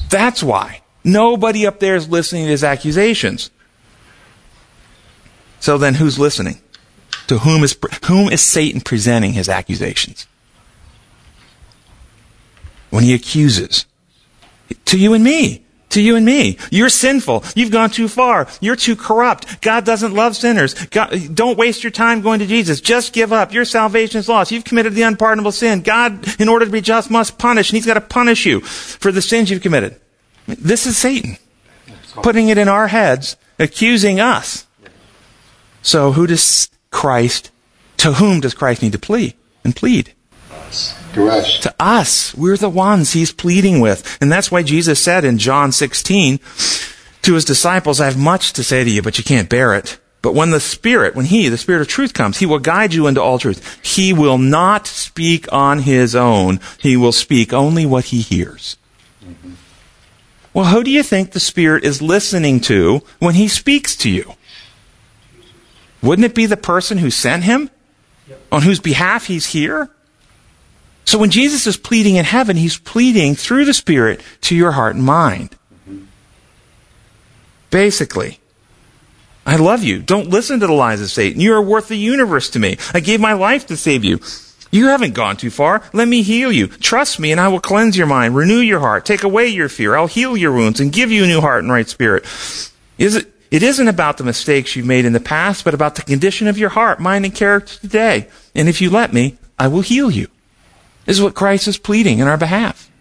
That's 0.10 0.42
why. 0.42 0.82
Nobody 1.04 1.68
up 1.68 1.80
there 1.80 1.96
is 1.96 2.10
listening 2.10 2.46
to 2.46 2.52
his 2.52 2.64
accusations. 2.64 3.52
So 5.60 5.78
then 5.78 5.96
who's 5.96 6.18
listening? 6.18 6.60
To 7.28 7.40
whom 7.40 7.64
is, 7.64 7.78
whom 8.06 8.30
is 8.30 8.42
Satan 8.42 8.82
presenting 8.82 9.34
his 9.34 9.50
accusations? 9.50 10.28
When 12.90 13.04
he 13.04 13.14
accuses. 13.14 13.86
To 14.86 14.98
you 14.98 15.14
and 15.14 15.24
me. 15.24 15.66
To 15.90 16.02
you 16.02 16.16
and 16.16 16.26
me. 16.26 16.58
You're 16.72 16.90
sinful. 16.90 17.44
You've 17.56 17.72
gone 17.72 17.90
too 17.90 18.08
far. 18.08 18.48
You're 18.62 18.76
too 18.76 18.96
corrupt. 18.96 19.62
God 19.62 19.86
doesn't 19.86 20.14
love 20.14 20.36
sinners. 20.36 20.74
God, 20.74 21.34
don't 21.34 21.58
waste 21.58 21.84
your 21.84 21.92
time 21.92 22.22
going 22.22 22.40
to 22.40 22.46
Jesus. 22.46 22.82
Just 22.82 23.14
give 23.14 23.34
up. 23.34 23.54
Your 23.54 23.66
salvation 23.66 24.20
is 24.20 24.30
lost. 24.30 24.52
You've 24.52 24.66
committed 24.66 24.94
the 24.94 25.02
unpardonable 25.04 25.52
sin. 25.52 25.82
God, 25.82 26.40
in 26.40 26.50
order 26.50 26.66
to 26.66 26.72
be 26.72 26.82
just, 26.82 27.10
must 27.10 27.38
punish, 27.38 27.70
and 27.70 27.78
He's 27.78 27.86
got 27.86 27.96
to 27.96 28.02
punish 28.02 28.46
you 28.46 28.62
for 28.62 29.12
the 29.12 29.22
sins 29.22 29.50
you've 29.50 29.62
committed. 29.62 30.00
This 30.46 30.86
is 30.86 30.98
Satan. 30.98 31.38
Putting 32.16 32.50
it 32.50 32.58
in 32.58 32.68
our 32.68 32.88
heads, 32.88 33.38
accusing 33.60 34.20
us. 34.20 34.66
So 35.82 36.12
who 36.12 36.28
does 36.28 36.70
Christ, 36.92 37.52
to 37.98 38.14
whom 38.14 38.40
does 38.40 38.54
Christ 38.54 38.82
need 38.82 38.94
to 38.94 39.00
plead 39.00 39.34
and 39.64 39.76
plead? 39.76 40.14
To 41.14 41.28
us. 41.28 41.60
To 41.62 41.76
us. 41.80 42.36
We're 42.36 42.58
the 42.58 42.70
ones 42.70 43.14
he's 43.14 43.32
pleading 43.32 43.80
with. 43.80 44.18
And 44.22 44.32
that's 44.32 44.52
why 44.52 44.64
Jesus 44.64 45.02
said 45.02 45.24
in 45.24 45.38
John 45.38 45.72
16 45.72 46.40
to 47.24 47.34
his 47.34 47.46
disciples, 47.46 48.00
I 48.00 48.06
have 48.06 48.18
much 48.18 48.54
to 48.54 48.64
say 48.64 48.84
to 48.84 48.90
you, 48.90 49.02
but 49.02 49.18
you 49.18 49.24
can't 49.24 49.50
bear 49.50 49.74
it. 49.74 50.00
But 50.22 50.34
when 50.34 50.52
the 50.52 50.60
Spirit, 50.60 51.16
when 51.16 51.26
He, 51.26 51.48
the 51.48 51.58
Spirit 51.58 51.82
of 51.82 51.88
truth 51.88 52.14
comes, 52.14 52.40
He 52.40 52.46
will 52.46 52.60
guide 52.60 52.94
you 52.94 53.08
into 53.08 53.22
all 53.22 53.40
truth. 53.40 53.80
He 53.84 54.14
will 54.14 54.38
not 54.38 54.88
speak 54.88 55.52
on 55.54 55.80
His 55.80 56.16
own. 56.16 56.60
He 56.80 56.98
will 56.98 57.12
speak 57.12 57.54
only 57.54 57.86
what 57.86 58.06
He 58.06 58.22
hears. 58.22 58.78
Mm-hmm. 59.24 59.54
Well, 60.54 60.66
who 60.66 60.84
do 60.84 60.92
you 60.92 61.04
think 61.04 61.32
the 61.32 61.40
Spirit 61.40 61.84
is 61.84 62.02
listening 62.02 62.60
to 62.62 63.04
when 63.20 63.36
He 63.36 63.48
speaks 63.48 63.96
to 63.98 64.10
you? 64.10 64.34
Wouldn't 66.02 66.26
it 66.26 66.36
be 66.36 66.46
the 66.46 66.58
person 66.58 66.98
who 66.98 67.10
sent 67.10 67.44
him? 67.44 67.70
On 68.52 68.62
whose 68.62 68.80
behalf 68.80 69.28
he's 69.28 69.48
here? 69.48 69.90
So 71.06 71.18
when 71.18 71.30
Jesus 71.30 71.66
is 71.68 71.78
pleading 71.78 72.16
in 72.16 72.26
heaven, 72.26 72.58
he's 72.58 72.78
pleading 72.78 73.36
through 73.36 73.66
the 73.66 73.74
Spirit 73.74 74.22
to 74.42 74.56
your 74.56 74.72
heart 74.72 74.96
and 74.96 75.04
mind. 75.04 75.56
Basically, 77.70 78.40
I 79.46 79.56
love 79.56 79.84
you. 79.84 80.02
Don't 80.02 80.30
listen 80.30 80.60
to 80.60 80.68
the 80.68 80.74
lies 80.74 81.02
of 81.02 81.10
Satan. 81.10 81.40
You 81.40 81.54
are 81.54 81.62
worth 81.62 81.88
the 81.88 81.98
universe 81.98 82.50
to 82.52 82.60
me. 82.60 82.78
I 82.94 83.00
gave 83.00 83.22
my 83.22 83.34
life 83.34 83.68
to 83.68 83.78
save 83.78 84.04
you. 84.04 84.20
You 84.72 84.88
haven't 84.88 85.14
gone 85.14 85.38
too 85.38 85.50
far. 85.50 85.82
Let 85.94 86.10
me 86.10 86.22
heal 86.22 86.52
you. 86.52 86.68
Trust 86.68 87.20
me 87.20 87.32
and 87.32 87.40
I 87.40 87.48
will 87.48 87.62
cleanse 87.62 87.98
your 87.98 88.08
mind, 88.08 88.36
renew 88.36 88.60
your 88.60 88.82
heart, 88.82 89.06
take 89.06 89.24
away 89.24 89.48
your 89.48 89.70
fear. 89.70 89.96
I'll 89.96 90.08
heal 90.08 90.36
your 90.36 90.52
wounds 90.52 90.82
and 90.82 90.92
give 90.92 91.12
you 91.12 91.24
a 91.24 91.28
new 91.28 91.40
heart 91.40 91.64
and 91.64 91.72
right 91.72 91.88
spirit. 91.88 92.26
Is 92.98 93.16
it, 93.16 93.34
it 93.50 93.64
isn't 93.64 93.88
about 93.88 94.18
the 94.18 94.24
mistakes 94.24 94.76
you've 94.76 94.86
made 94.86 95.06
in 95.06 95.14
the 95.14 95.20
past, 95.20 95.64
but 95.64 95.74
about 95.74 95.96
the 95.96 96.02
condition 96.02 96.48
of 96.48 96.58
your 96.58 96.70
heart, 96.70 97.00
mind, 97.00 97.26
and 97.26 97.34
character 97.34 97.80
today. 97.80 98.28
And 98.54 98.68
if 98.68 98.82
you 98.82 98.90
let 98.90 99.14
me, 99.14 99.38
I 99.58 99.68
will 99.68 99.82
heal 99.82 100.12
you. 100.12 100.28
This 101.06 101.18
is 101.18 101.24
what 101.24 101.36
Christ 101.36 101.68
is 101.68 101.78
pleading 101.78 102.20
in 102.20 102.28
our 102.28 102.38
behalf. 102.38 102.92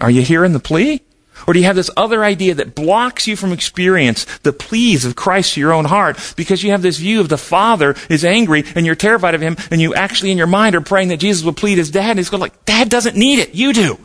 Are 0.00 0.10
you 0.10 0.22
hearing 0.22 0.52
the 0.52 0.60
plea? 0.60 1.02
Or 1.46 1.54
do 1.54 1.58
you 1.58 1.66
have 1.66 1.76
this 1.76 1.90
other 1.96 2.24
idea 2.24 2.54
that 2.54 2.74
blocks 2.74 3.26
you 3.26 3.36
from 3.36 3.52
experience 3.52 4.24
the 4.38 4.52
pleas 4.52 5.04
of 5.04 5.16
Christ 5.16 5.54
to 5.54 5.60
your 5.60 5.72
own 5.72 5.86
heart 5.86 6.34
because 6.36 6.62
you 6.62 6.70
have 6.70 6.82
this 6.82 6.98
view 6.98 7.20
of 7.20 7.28
the 7.28 7.38
Father 7.38 7.96
is 8.08 8.24
angry 8.24 8.64
and 8.76 8.86
you're 8.86 8.94
terrified 8.94 9.34
of 9.34 9.40
him 9.40 9.56
and 9.70 9.80
you 9.80 9.94
actually 9.94 10.30
in 10.30 10.38
your 10.38 10.46
mind 10.46 10.76
are 10.76 10.80
praying 10.80 11.08
that 11.08 11.16
Jesus 11.16 11.44
will 11.44 11.52
plead 11.52 11.78
his 11.78 11.90
dad 11.90 12.10
and 12.10 12.18
he's 12.18 12.30
going 12.30 12.40
like, 12.40 12.64
Dad 12.64 12.88
doesn't 12.88 13.16
need 13.16 13.40
it. 13.40 13.54
You 13.54 13.72
do. 13.72 13.98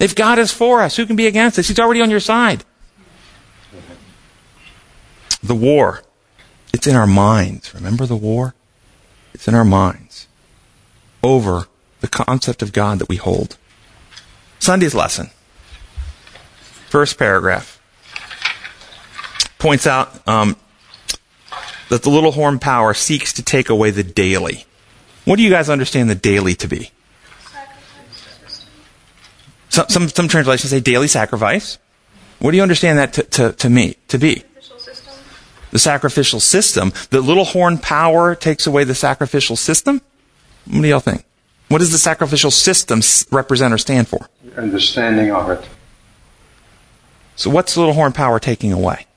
If 0.00 0.14
God 0.14 0.38
is 0.38 0.52
for 0.52 0.82
us, 0.82 0.96
who 0.96 1.06
can 1.06 1.16
be 1.16 1.26
against 1.26 1.58
us? 1.58 1.68
He's 1.68 1.78
already 1.78 2.00
on 2.00 2.10
your 2.10 2.20
side. 2.20 2.64
The 5.42 5.54
war. 5.54 6.02
It's 6.72 6.86
in 6.86 6.96
our 6.96 7.06
minds. 7.06 7.74
Remember 7.74 8.06
the 8.06 8.16
war? 8.16 8.54
It's 9.32 9.46
in 9.46 9.54
our 9.54 9.64
minds. 9.64 10.26
Over 11.22 11.68
the 12.00 12.08
concept 12.08 12.62
of 12.62 12.72
God 12.72 12.98
that 12.98 13.08
we 13.08 13.16
hold. 13.16 13.56
Sunday's 14.58 14.94
lesson. 14.94 15.30
First 16.88 17.18
paragraph 17.18 17.80
points 19.58 19.86
out 19.86 20.28
um, 20.28 20.56
that 21.88 22.02
the 22.02 22.10
little 22.10 22.32
horn 22.32 22.58
power 22.58 22.92
seeks 22.92 23.32
to 23.32 23.42
take 23.42 23.70
away 23.70 23.90
the 23.90 24.02
daily. 24.02 24.66
What 25.24 25.36
do 25.36 25.42
you 25.42 25.48
guys 25.48 25.70
understand 25.70 26.10
the 26.10 26.14
daily 26.14 26.54
to 26.56 26.68
be? 26.68 26.90
Some, 29.74 29.88
some, 29.88 30.08
some 30.08 30.28
translations 30.28 30.70
say 30.70 30.78
daily 30.78 31.08
sacrifice. 31.08 31.78
What 32.38 32.52
do 32.52 32.56
you 32.56 32.62
understand 32.62 32.96
that 32.98 33.12
to, 33.14 33.22
to, 33.24 33.52
to 33.54 33.68
me, 33.68 33.96
to 34.06 34.18
be? 34.18 34.44
The 35.72 35.80
sacrificial 35.80 36.38
system. 36.38 36.92
The 37.10 37.20
little 37.20 37.44
horn 37.44 37.78
power 37.78 38.36
takes 38.36 38.68
away 38.68 38.84
the 38.84 38.94
sacrificial 38.94 39.56
system? 39.56 40.00
What 40.66 40.82
do 40.82 40.86
y'all 40.86 41.00
think? 41.00 41.24
What 41.66 41.78
does 41.78 41.90
the 41.90 41.98
sacrificial 41.98 42.52
system 42.52 43.00
represent 43.32 43.74
or 43.74 43.78
stand 43.78 44.06
for? 44.06 44.28
Understanding 44.56 45.32
of 45.32 45.50
it. 45.50 45.68
So 47.34 47.50
what's 47.50 47.74
the 47.74 47.80
little 47.80 47.94
horn 47.94 48.12
power 48.12 48.38
taking 48.38 48.72
away? 48.72 49.08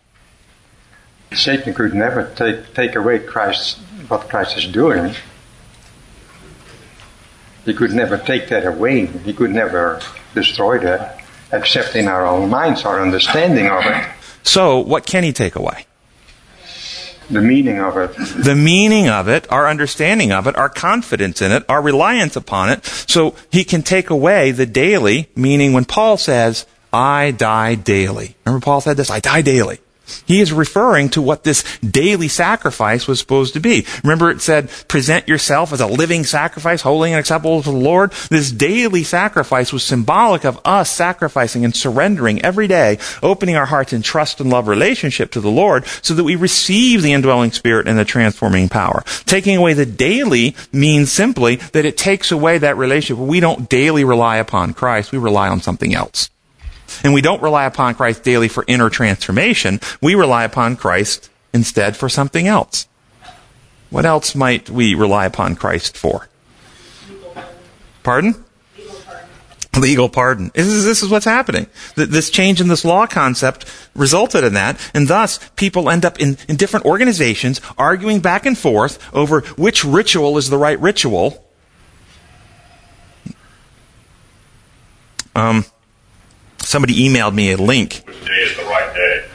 Satan 1.34 1.76
could 1.76 1.94
never 1.94 2.34
take, 2.36 2.74
take 2.74 2.96
away 2.96 3.20
Christ, 3.20 3.78
what 4.08 4.28
Christ 4.28 4.58
is 4.58 4.66
doing. 4.66 5.14
He 7.68 7.74
could 7.74 7.92
never 7.92 8.18
take 8.18 8.48
that 8.48 8.66
away. 8.66 9.08
He 9.08 9.34
could 9.34 9.52
never 9.52 10.00
destroy 10.34 10.80
that, 10.80 11.22
except 11.52 11.98
in 11.98 12.08
our 12.08 12.26
own 12.26 12.50
minds, 12.50 12.86
our 12.86 13.02
understanding 13.02 13.68
of 13.68 13.86
it. 13.86 14.08
So, 14.44 14.80
what 14.80 15.06
can 15.06 15.26
he 15.26 15.34
take 15.34 15.58
away? 15.58 15.86
The 17.30 17.42
meaning 17.42 17.82
of 17.82 17.98
it. 17.98 18.16
The 18.42 18.56
meaning 18.56 19.10
of 19.10 19.28
it, 19.28 19.52
our 19.52 19.68
understanding 19.68 20.32
of 20.32 20.48
it, 20.48 20.56
our 20.56 20.70
confidence 20.70 21.42
in 21.42 21.52
it, 21.52 21.66
our 21.68 21.82
reliance 21.82 22.38
upon 22.38 22.70
it. 22.70 22.86
So 22.86 23.36
he 23.52 23.66
can 23.66 23.84
take 23.84 24.10
away 24.10 24.52
the 24.52 24.66
daily, 24.66 25.28
meaning 25.36 25.74
when 25.74 25.84
Paul 25.84 26.16
says, 26.16 26.66
I 26.94 27.32
die 27.32 27.76
daily. 27.76 28.38
Remember 28.46 28.64
Paul 28.64 28.80
said 28.80 28.96
this? 28.96 29.12
I 29.12 29.20
die 29.20 29.42
daily. 29.42 29.80
He 30.26 30.42
is 30.42 30.54
referring 30.54 31.10
to 31.10 31.22
what 31.22 31.44
this 31.44 31.64
daily 31.80 32.28
sacrifice 32.28 33.08
was 33.08 33.20
supposed 33.20 33.54
to 33.54 33.60
be. 33.60 33.86
Remember 34.04 34.30
it 34.30 34.42
said, 34.42 34.70
present 34.88 35.28
yourself 35.28 35.74
as 35.74 35.82
a 35.82 35.88
living 35.88 36.24
sacrifice, 36.24 36.82
holy 36.82 37.12
and 37.12 37.20
acceptable 37.20 37.62
to 37.62 37.72
the 37.72 37.78
Lord? 37.78 38.12
This 38.30 38.52
daily 38.52 39.04
sacrifice 39.04 39.74
was 39.74 39.84
symbolic 39.84 40.46
of 40.46 40.60
us 40.66 40.90
sacrificing 40.90 41.66
and 41.66 41.76
surrendering 41.76 42.42
every 42.42 42.68
day, 42.68 42.98
opening 43.22 43.56
our 43.56 43.66
hearts 43.66 43.94
in 43.94 44.02
trust 44.02 44.40
and 44.40 44.50
love 44.50 44.68
relationship 44.68 45.32
to 45.32 45.42
the 45.42 45.52
Lord 45.52 45.86
so 46.02 46.14
that 46.14 46.24
we 46.24 46.36
receive 46.36 47.02
the 47.02 47.14
indwelling 47.14 47.52
spirit 47.52 47.88
and 47.88 47.98
the 47.98 48.06
transforming 48.06 48.70
power. 48.70 49.04
Taking 49.26 49.58
away 49.58 49.74
the 49.74 49.86
daily 49.86 50.56
means 50.72 51.12
simply 51.12 51.58
that 51.58 51.86
it 51.86 51.98
takes 51.98 52.32
away 52.32 52.58
that 52.58 52.78
relationship. 52.78 53.24
We 53.24 53.40
don't 53.40 53.70
daily 53.70 54.04
rely 54.04 54.38
upon 54.38 54.74
Christ, 54.74 55.12
we 55.12 55.18
rely 55.18 55.50
on 55.50 55.62
something 55.62 55.94
else. 55.94 56.30
And 57.04 57.14
we 57.14 57.22
don't 57.22 57.42
rely 57.42 57.66
upon 57.66 57.96
Christ 57.96 58.24
daily 58.24 58.48
for 58.48 58.64
inner 58.68 58.90
transformation. 58.90 59.80
We 60.02 60.16
rely 60.16 60.44
upon 60.44 60.76
Christ 60.76 61.30
instead 61.54 61.96
for 61.96 62.10
something 62.10 62.48
else. 62.48 62.88
What 63.90 64.06
else 64.06 64.36
might 64.36 64.70
we 64.70 64.96
rely 64.96 65.26
upon 65.26 65.56
Christ 65.56 65.98
for? 65.98 66.28
Pardon? 68.04 68.44
Legal 69.78 70.10
pardon. 70.10 70.52
This 70.54 70.68
is, 70.68 70.86
this 70.86 71.04
is 71.04 71.10
what's 71.10 71.26
happening. 71.26 71.68
This 71.96 72.30
change 72.30 72.60
in 72.60 72.68
this 72.68 72.84
law 72.84 73.06
concept 73.06 73.66
resulted 73.96 74.44
in 74.44 74.54
that, 74.54 74.80
and 74.94 75.08
thus 75.08 75.40
people 75.56 75.90
end 75.90 76.04
up 76.04 76.20
in, 76.20 76.38
in 76.48 76.56
different 76.56 76.86
organizations 76.86 77.62
arguing 77.78 78.20
back 78.20 78.46
and 78.46 78.58
forth 78.58 78.98
over 79.14 79.42
which 79.56 79.86
ritual 79.86 80.38
is 80.38 80.50
the 80.50 80.58
right 80.58 80.80
ritual. 80.80 81.44
Um, 85.36 85.66
somebody 86.68 87.08
emailed 87.08 87.34
me 87.34 87.52
a 87.52 87.58
link. 87.58 88.04
Which 88.06 88.26
day 88.26 88.32
is 88.34 88.58
the 88.58 88.64
right 88.64 88.94
day? 88.94 89.26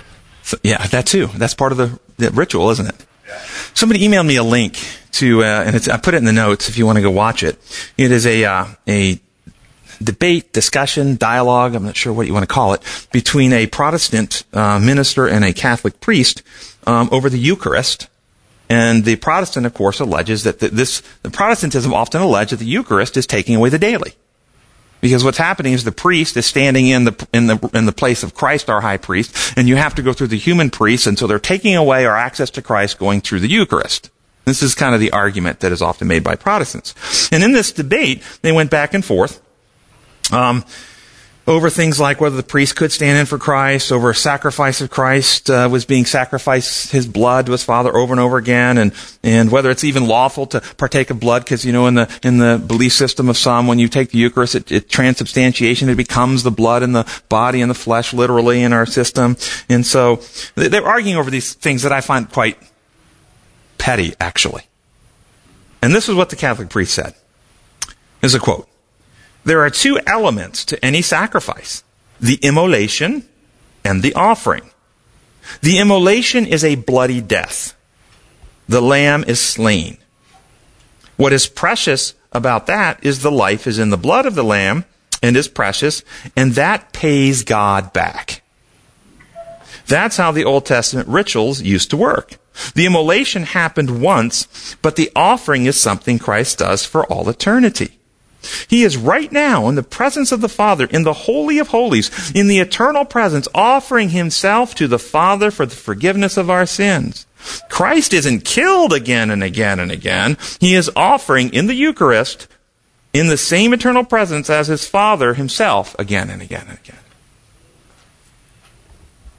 So, 0.43 0.59
yeah, 0.63 0.87
that 0.89 1.07
too. 1.07 1.29
That's 1.29 1.55
part 1.55 1.73
of 1.73 1.79
the, 1.79 1.99
the 2.19 2.31
ritual, 2.31 2.71
isn't 2.71 2.87
it? 2.87 3.07
Yeah. 3.27 3.41
Somebody 3.75 4.07
emailed 4.07 4.27
me 4.27 4.37
a 4.37 4.43
link 4.43 4.79
to, 5.13 5.43
uh, 5.43 5.65
and 5.65 5.75
it's 5.75 5.89
I 5.89 5.97
put 5.97 6.15
it 6.15 6.19
in 6.19 6.25
the 6.25 6.33
notes 6.33 6.69
if 6.69 6.77
you 6.77 6.85
want 6.85 6.97
to 6.97 7.03
go 7.03 7.11
watch 7.11 7.43
it. 7.43 7.59
It 7.97 8.13
is 8.13 8.27
a 8.27 8.45
uh, 8.45 8.67
a 8.87 9.21
debate, 10.03 10.53
discussion, 10.53 11.17
dialogue. 11.17 11.75
I'm 11.75 11.85
not 11.85 11.97
sure 11.97 12.13
what 12.13 12.27
you 12.27 12.35
want 12.35 12.43
to 12.43 12.53
call 12.53 12.75
it 12.75 12.83
between 13.13 13.53
a 13.53 13.67
Protestant 13.67 14.45
uh, 14.53 14.79
minister 14.79 15.27
and 15.27 15.45
a 15.45 15.53
Catholic 15.53 16.01
priest 16.01 16.43
um, 16.87 17.09
over 17.13 17.31
the 17.31 17.39
Eucharist. 17.39 18.09
And 18.69 19.05
the 19.05 19.17
Protestant, 19.17 19.67
of 19.67 19.75
course, 19.75 20.01
alleges 20.01 20.45
that 20.45 20.59
the, 20.61 20.69
this 20.69 21.03
the 21.23 21.31
Protestantism 21.31 21.95
often 21.95 22.21
alleges 22.21 22.51
that 22.51 22.65
the 22.65 22.71
Eucharist 22.71 23.17
is 23.17 23.27
taking 23.27 23.55
away 23.55 23.69
the 23.69 23.79
daily. 23.79 24.15
Because 25.03 25.25
what's 25.25 25.37
happening 25.37 25.75
is 25.75 25.85
the 25.85 25.93
priest 25.93 26.37
is 26.37 26.47
standing 26.47 26.87
in 26.87 27.05
the, 27.05 27.29
in 27.35 27.49
the, 27.49 27.71
in 27.75 27.87
the 27.87 27.93
place 27.93 28.23
of 28.23 28.35
Christ, 28.35 28.71
our 28.71 28.81
high 28.81 28.97
priest, 28.97 29.53
and 29.59 29.69
you 29.69 29.77
have 29.77 29.95
to 29.97 30.03
go 30.03 30.13
through 30.13 30.29
the 30.29 30.39
human 30.39 30.71
priest, 30.71 31.07
and 31.07 31.19
so 31.19 31.27
they're 31.27 31.41
taking 31.41 31.77
away 31.77 32.07
our 32.07 32.17
access 32.17 32.49
to 32.51 32.63
Christ 32.63 32.99
going 32.99 33.21
through 33.21 33.41
the 33.41 33.49
Eucharist. 33.49 34.11
This 34.45 34.63
is 34.63 34.75
kind 34.75 34.95
of 34.95 35.01
the 35.01 35.11
argument 35.11 35.61
that 35.61 35.73
is 35.73 35.83
often 35.83 36.09
made 36.09 36.25
by 36.25 36.37
Protestants. 36.37 36.95
And 37.33 37.45
in 37.45 37.53
this 37.53 37.73
debate, 37.73 38.23
they 38.43 38.53
went 38.53 38.71
back 38.71 38.95
and 38.95 39.05
forth. 39.05 39.43
Um, 40.33 40.65
over 41.47 41.71
things 41.71 41.99
like 41.99 42.21
whether 42.21 42.37
the 42.37 42.43
priest 42.43 42.77
could 42.77 42.93
stand 42.93 43.19
in 43.19 43.27
for 43.27 43.39
Christ, 43.39 43.91
over 43.91 44.11
a 44.11 44.15
sacrifice 44.15 44.81
of 44.81 44.91
Christ 44.91 45.51
uh, 45.51 45.69
was 45.71 45.85
being 45.85 46.05
sacrificed, 46.05 46.93
his 46.93 47.07
blood 47.07 47.47
to 47.47 47.53
his 47.53 47.65
Father 47.65 47.95
over 47.97 48.13
and 48.13 48.21
over 48.21 48.37
again, 48.37 48.79
and 48.79 48.93
and 49.23 49.51
whether 49.51 49.71
it's 49.71 49.85
even 49.85 50.07
lawful 50.07 50.47
to 50.47 50.61
partake 50.77 51.11
of 51.11 51.19
blood, 51.19 51.45
because 51.45 51.65
you 51.65 51.73
know 51.73 51.87
in 51.87 51.95
the 51.95 52.21
in 52.23 52.39
the 52.39 52.63
belief 52.65 52.93
system 52.93 53.29
of 53.29 53.37
some, 53.37 53.67
when 53.67 53.79
you 53.79 53.89
take 53.89 54.11
the 54.11 54.19
Eucharist, 54.19 54.55
it, 54.55 54.71
it 54.71 54.89
transubstantiation, 54.89 55.89
it 55.89 55.97
becomes 55.97 56.43
the 56.43 56.51
blood 56.51 56.83
in 56.83 56.93
the 56.93 57.05
body 57.29 57.61
and 57.61 57.71
the 57.71 57.75
flesh, 57.75 58.13
literally 58.13 58.63
in 58.63 58.73
our 58.73 58.87
system, 58.87 59.37
and 59.69 59.85
so 59.85 60.17
they're 60.55 60.87
arguing 60.87 61.17
over 61.17 61.31
these 61.31 61.55
things 61.55 61.83
that 61.83 61.93
I 61.93 62.01
find 62.01 62.31
quite 62.31 62.59
petty, 63.79 64.15
actually. 64.21 64.63
And 65.83 65.93
this 65.93 66.09
is 66.09 66.15
what 66.15 66.31
the 66.31 66.37
Catholic 66.37 66.71
priest 66.71 66.95
said. 66.95 67.15
Is 68.23 68.37
a 68.37 68.39
quote. 68.39 68.69
There 69.45 69.61
are 69.61 69.71
two 69.71 69.99
elements 70.07 70.65
to 70.67 70.85
any 70.85 71.03
sacrifice 71.03 71.83
the 72.21 72.39
immolation 72.43 73.29
and 73.85 74.03
the 74.03 74.15
offering. 74.15 74.71
The 75.61 75.79
immolation 75.79 76.47
is 76.47 76.63
a 76.63 76.77
bloody 76.77 77.21
death. 77.21 77.75
The 78.69 78.81
lamb 78.81 79.25
is 79.27 79.41
slain. 79.41 79.99
What 81.17 81.33
is 81.33 81.49
precious 81.49 82.15
about 82.31 82.67
that 82.69 83.05
is 83.05 83.23
the 83.23 83.33
life 83.33 83.67
is 83.67 83.79
in 83.79 83.91
the 83.91 83.97
blood 83.97 84.25
of 84.25 84.35
the 84.35 84.45
lamb 84.45 84.85
and 85.23 85.37
is 85.37 85.49
precious, 85.49 86.03
and 86.37 86.53
that 86.53 86.93
pays 86.93 87.45
God 87.45 87.93
back. 87.93 88.43
That's 89.87 90.17
how 90.17 90.33
the 90.33 90.45
Old 90.45 90.67
Testament 90.67 91.09
rituals 91.09 91.61
used 91.61 91.91
to 91.91 91.97
work. 91.97 92.39
The 92.75 92.87
immolation 92.87 93.45
happened 93.45 94.03
once, 94.03 94.77
but 94.83 94.97
the 94.97 95.11
offering 95.15 95.67
is 95.67 95.81
something 95.81 96.19
Christ 96.19 96.59
does 96.59 96.85
for 96.85 97.05
all 97.07 97.29
eternity. 97.29 97.99
He 98.69 98.83
is 98.83 98.97
right 98.97 99.31
now 99.31 99.69
in 99.69 99.75
the 99.75 99.83
presence 99.83 100.33
of 100.33 100.41
the 100.41 100.49
Father, 100.49 100.87
in 100.87 101.05
the 101.05 101.13
Holy 101.13 101.59
of 101.59 101.69
Holies, 101.69 102.33
in 102.35 102.49
the 102.49 102.59
eternal 102.59 103.05
presence, 103.05 103.49
offering 103.55 104.11
himself 104.11 104.75
to 104.77 104.89
the 104.89 104.99
Father 104.99 105.51
for 105.51 105.67
the 105.67 105.77
forgiveness 105.77 106.37
of 106.37 106.51
our 106.51 106.67
sins. 106.67 107.27
Christ 107.69 108.13
isn't 108.13 108.45
killed 108.45 108.93
again 108.93 109.31
and 109.31 109.43
again 109.43 109.81
and 109.81 109.91
again. 109.91 110.37
He 110.61 110.75
is 110.75 110.91
offering 110.95 111.53
in 111.53 111.67
the 111.67 111.75
Eucharist, 111.75 112.49
in 113.13 113.29
the 113.29 113.37
same 113.37 113.73
eternal 113.73 114.05
presence 114.05 114.49
as 114.49 114.69
his 114.69 114.87
Father 114.87 115.35
himself, 115.35 115.97
again 115.99 116.31
and 116.31 116.41
again 116.41 116.67
and 116.69 116.79
again. 116.79 116.99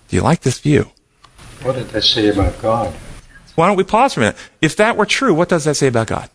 Do 0.09 0.17
you 0.17 0.21
like 0.21 0.41
this 0.41 0.59
view? 0.59 0.91
What 1.63 1.75
did 1.75 1.89
that 1.89 2.03
say 2.03 2.27
about 2.27 2.61
God? 2.61 2.93
Why 3.55 3.67
don't 3.67 3.77
we 3.77 3.83
pause 3.83 4.13
for 4.13 4.19
a 4.19 4.23
minute? 4.23 4.37
If 4.61 4.75
that 4.77 4.97
were 4.97 5.05
true, 5.05 5.33
what 5.33 5.49
does 5.49 5.63
that 5.63 5.75
say 5.75 5.87
about 5.87 6.07
God? 6.07 6.29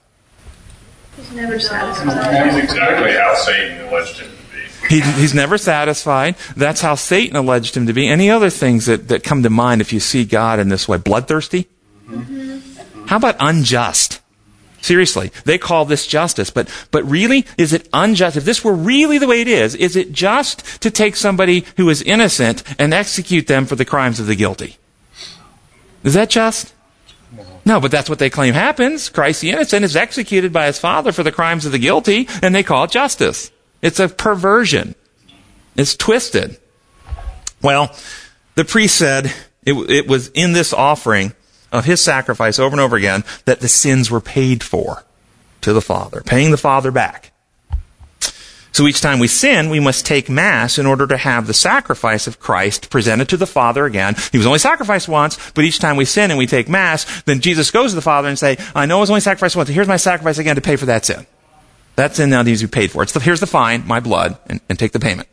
He's 1.19 1.33
never 1.33 1.59
satisfied. 1.59 2.15
That's 2.17 2.57
exactly 2.57 3.13
how 3.13 3.35
Satan 3.35 3.89
alleged 3.89 4.21
him 4.21 4.31
to 4.31 4.89
be. 4.89 4.95
He, 4.95 5.01
he's 5.21 5.35
never 5.35 5.59
satisfied. 5.59 6.37
That's 6.57 6.81
how 6.81 6.95
Satan 6.95 7.37
alleged 7.37 7.77
him 7.77 7.87
to 7.89 7.93
be. 7.93 8.09
Any 8.09 8.31
other 8.31 8.51
things 8.51 8.87
that, 8.87 9.09
that 9.09 9.25
come 9.25 9.43
to 9.43 9.51
mind 9.51 9.81
if 9.81 9.93
you 9.93 9.99
see 9.99 10.25
God 10.25 10.61
in 10.61 10.69
this 10.69 10.87
way? 10.87 10.97
Bloodthirsty? 10.97 11.67
Mm-hmm. 12.07 13.07
How 13.07 13.17
about 13.17 13.37
unjust? 13.41 14.21
Seriously, 14.81 15.33
they 15.45 15.59
call 15.59 15.85
this 15.85 16.07
justice, 16.07 16.51
but, 16.51 16.71
but 16.93 17.05
really, 17.05 17.45
is 17.59 17.73
it 17.73 17.89
unjust? 17.93 18.37
If 18.37 18.45
this 18.45 18.63
were 18.63 18.75
really 18.75 19.19
the 19.19 19.27
way 19.27 19.41
it 19.41 19.49
is, 19.49 19.75
is 19.75 19.97
it 19.97 20.13
just 20.13 20.81
to 20.83 20.91
take 20.91 21.17
somebody 21.17 21.65
who 21.77 21.91
is 21.91 22.01
innocent 22.01 22.63
and 22.79 22.95
execute 22.95 23.49
them 23.49 23.67
for 23.67 23.75
the 23.75 23.85
crimes 23.85 24.21
of 24.21 24.29
the 24.29 24.37
guilty? 24.37 24.77
Is 26.05 26.15
that 26.15 26.31
just? 26.31 26.73
No, 27.69 27.81
but 27.81 27.91
that's 27.91 28.09
what 28.09 28.19
they 28.19 28.31
claim 28.31 28.55
happens. 28.55 29.11
Christ 29.11 29.43
the 29.43 29.51
innocent 29.51 29.85
is 29.85 29.95
executed 29.95 30.55
by 30.55 30.69
his 30.69 30.79
Father 30.79 31.13
for 31.13 31.23
the 31.23 31.31
crimes 31.31 31.67
of 31.67 31.73
the 31.73 31.79
guilty, 31.79 32.27
and 32.41 32.55
they 32.55 32.63
call 32.63 32.85
it 32.85 32.91
justice. 32.91 33.51
It's 33.83 34.01
a 34.01 34.09
perversion. 34.09 34.95
It's 35.77 35.95
twisted. 35.95 36.57
Well, 37.61 37.95
the 38.55 38.65
priest 38.65 38.97
said 38.97 39.27
it, 39.67 39.75
it 39.75 40.09
was 40.09 40.29
in 40.29 40.55
this 40.55 40.73
offering 40.73 41.35
of 41.71 41.85
his 41.85 42.01
sacrifice 42.01 42.59
over 42.59 42.73
and 42.73 42.81
over 42.81 42.97
again 42.97 43.23
that 43.45 43.61
the 43.61 43.69
sins 43.69 44.11
were 44.11 44.23
paid 44.23 44.63
for 44.63 45.05
to 45.61 45.75
the 45.75 45.83
Father, 45.83 46.23
paying 46.23 46.51
the 46.51 46.57
Father 46.57 46.91
back. 46.91 47.33
So 48.73 48.87
each 48.87 49.01
time 49.01 49.19
we 49.19 49.29
sin, 49.29 49.71
we 49.71 49.81
must 49.81 50.07
take 50.07 50.29
Mass 50.29 50.79
in 50.79 50.87
order 50.87 51.07
to 51.07 51.17
have 51.17 51.47
the 51.47 51.55
sacrifice 51.55 52.27
of 52.27 52.39
Christ 52.39 52.91
presented 52.91 53.29
to 53.31 53.37
the 53.37 53.47
Father 53.47 53.87
again. 53.87 54.15
He 54.31 54.39
was 54.39 54.47
only 54.47 54.59
sacrificed 54.59 55.09
once, 55.09 55.39
but 55.53 55.65
each 55.65 55.79
time 55.79 55.97
we 55.97 56.05
sin 56.05 56.31
and 56.31 56.39
we 56.39 56.47
take 56.47 56.69
Mass, 56.69 57.23
then 57.23 57.41
Jesus 57.41 57.71
goes 57.71 57.91
to 57.91 57.97
the 57.97 58.03
Father 58.03 58.29
and 58.29 58.39
say, 58.39 58.57
I 58.75 58.87
know 58.87 58.99
it 58.99 59.01
was 59.01 59.11
only 59.11 59.21
sacrificed 59.21 59.57
once, 59.57 59.69
here's 59.69 59.89
my 59.89 59.97
sacrifice 59.97 60.39
again 60.39 60.57
to 60.57 60.63
pay 60.63 60.77
for 60.77 60.87
that 60.87 61.05
sin. 61.05 61.27
That 61.97 62.15
sin 62.15 62.31
now 62.31 62.43
needs 62.43 62.61
to 62.61 62.69
be 62.69 62.71
paid 62.71 62.93
for. 62.93 63.03
It's 63.03 63.13
the, 63.13 63.21
here's 63.21 63.41
the 63.41 63.47
fine, 63.47 63.87
my 63.87 63.99
blood, 63.99 64.39
and, 64.47 64.61
and 64.69 64.79
take 64.79 64.93
the 64.93 65.01
payment. 65.01 65.29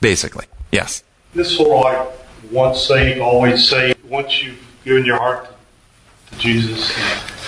Basically. 0.00 0.46
Yes. 0.72 1.02
This 1.34 1.60
of 1.60 1.66
like 1.66 2.08
once 2.50 2.80
saved, 2.80 3.20
always 3.20 3.68
saved. 3.68 4.02
Once 4.08 4.42
you've 4.42 4.58
given 4.84 5.04
your 5.04 5.18
heart 5.18 5.44
to 5.44 5.57
Jesus, 6.36 6.96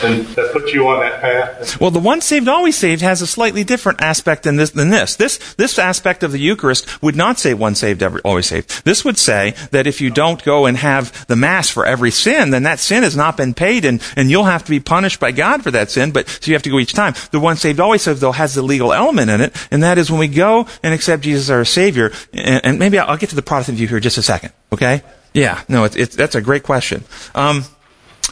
and 0.03 0.27
that 0.29 0.53
put 0.53 0.73
you 0.73 0.89
on 0.89 1.01
that 1.01 1.21
path. 1.21 1.81
Well, 1.81 1.91
the 1.91 1.99
once 1.99 2.25
saved, 2.25 2.49
always 2.49 2.77
saved 2.77 3.03
has 3.03 3.21
a 3.23 3.27
slightly 3.27 3.65
different 3.65 4.01
aspect 4.01 4.45
than 4.45 4.57
this. 4.57 4.71
Than 4.71 4.91
this. 4.91 5.17
This 5.17 5.55
this 5.55 5.79
aspect 5.79 6.23
of 6.23 6.33
the 6.33 6.39
Eucharist 6.39 7.03
would 7.03 7.17
not 7.17 7.39
say 7.39 7.55
once 7.55 7.81
saved, 7.81 8.03
ever, 8.03 8.21
always 8.25 8.47
saved. 8.47 8.85
This 8.85 9.05
would 9.05 9.19
say 9.19 9.55
that 9.71 9.87
if 9.87 10.01
you 10.01 10.11
don't 10.11 10.43
go 10.43 10.67
and 10.67 10.77
have 10.79 11.27
the 11.27 11.37
Mass 11.37 11.69
for 11.69 11.85
every 11.85 12.11
sin, 12.11 12.51
then 12.51 12.63
that 12.65 12.81
sin 12.81 13.03
has 13.03 13.17
not 13.17 13.37
been 13.37 13.55
paid, 13.55 13.85
and, 13.85 14.03
and 14.17 14.31
you'll 14.31 14.45
have 14.45 14.65
to 14.65 14.71
be 14.71 14.81
punished 14.81 15.21
by 15.21 15.33
God 15.33 15.63
for 15.63 15.71
that 15.71 15.91
sin. 15.91 16.11
But 16.11 16.29
so 16.29 16.51
you 16.51 16.55
have 16.55 16.63
to 16.63 16.71
go 16.71 16.79
each 16.79 16.95
time. 16.95 17.15
The 17.31 17.41
once 17.41 17.61
saved, 17.61 17.81
always 17.81 18.03
saved, 18.03 18.21
though, 18.21 18.33
has 18.33 18.55
the 18.55 18.63
legal 18.63 18.93
element 18.93 19.31
in 19.31 19.41
it, 19.41 19.55
and 19.71 19.83
that 19.83 19.99
is 19.99 20.11
when 20.11 20.21
we 20.21 20.29
go 20.29 20.67
and 20.83 20.95
accept 20.95 21.23
Jesus 21.23 21.47
as 21.47 21.51
our 21.51 21.65
Savior. 21.65 22.13
And, 22.33 22.65
and 22.65 22.79
maybe 22.79 22.99
I'll, 22.99 23.11
I'll, 23.11 23.17
get 23.17 23.31
to 23.31 23.37
the 23.37 23.43
Protestant 23.43 23.79
view 23.79 23.87
here 23.87 23.99
in 23.99 24.03
just 24.03 24.19
a 24.19 24.23
second. 24.23 24.53
Okay? 24.73 25.03
Yeah. 25.35 25.63
No, 25.69 25.85
it's, 25.85 25.97
it's 25.97 26.17
that's 26.17 26.35
a 26.35 26.41
great 26.41 26.63
question. 26.63 27.05
Um, 27.35 27.65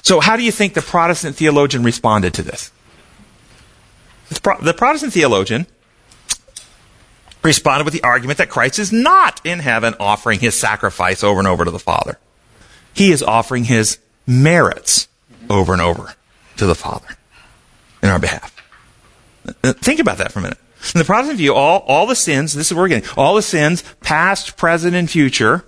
so, 0.02 0.20
how 0.20 0.36
do 0.36 0.42
you 0.42 0.52
think 0.52 0.74
the 0.74 0.82
Protestant 0.82 1.36
theologian 1.36 1.82
responded 1.82 2.34
to 2.34 2.42
this? 2.42 2.72
The 4.28 4.74
Protestant 4.76 5.12
theologian 5.12 5.66
responded 7.42 7.84
with 7.84 7.94
the 7.94 8.02
argument 8.02 8.38
that 8.38 8.50
Christ 8.50 8.78
is 8.78 8.92
not 8.92 9.40
in 9.44 9.60
heaven 9.60 9.94
offering 9.98 10.40
his 10.40 10.54
sacrifice 10.54 11.24
over 11.24 11.38
and 11.38 11.48
over 11.48 11.64
to 11.64 11.70
the 11.70 11.78
Father. 11.78 12.18
He 12.92 13.10
is 13.10 13.22
offering 13.22 13.64
his 13.64 13.98
merits 14.26 15.08
over 15.48 15.72
and 15.72 15.80
over 15.80 16.14
to 16.56 16.66
the 16.66 16.74
Father 16.74 17.08
in 18.02 18.10
our 18.10 18.18
behalf. 18.18 18.54
Uh, 19.64 19.72
think 19.72 20.00
about 20.00 20.18
that 20.18 20.32
for 20.32 20.40
a 20.40 20.42
minute. 20.42 20.58
In 20.94 20.98
the 20.98 21.04
Protestant 21.04 21.38
view, 21.38 21.54
all, 21.54 21.80
all 21.86 22.06
the 22.06 22.14
sins, 22.14 22.54
this 22.54 22.68
is 22.68 22.74
where 22.74 22.84
we're 22.84 22.88
getting, 22.88 23.08
all 23.16 23.34
the 23.34 23.42
sins, 23.42 23.82
past, 24.00 24.56
present, 24.56 24.94
and 24.94 25.10
future, 25.10 25.64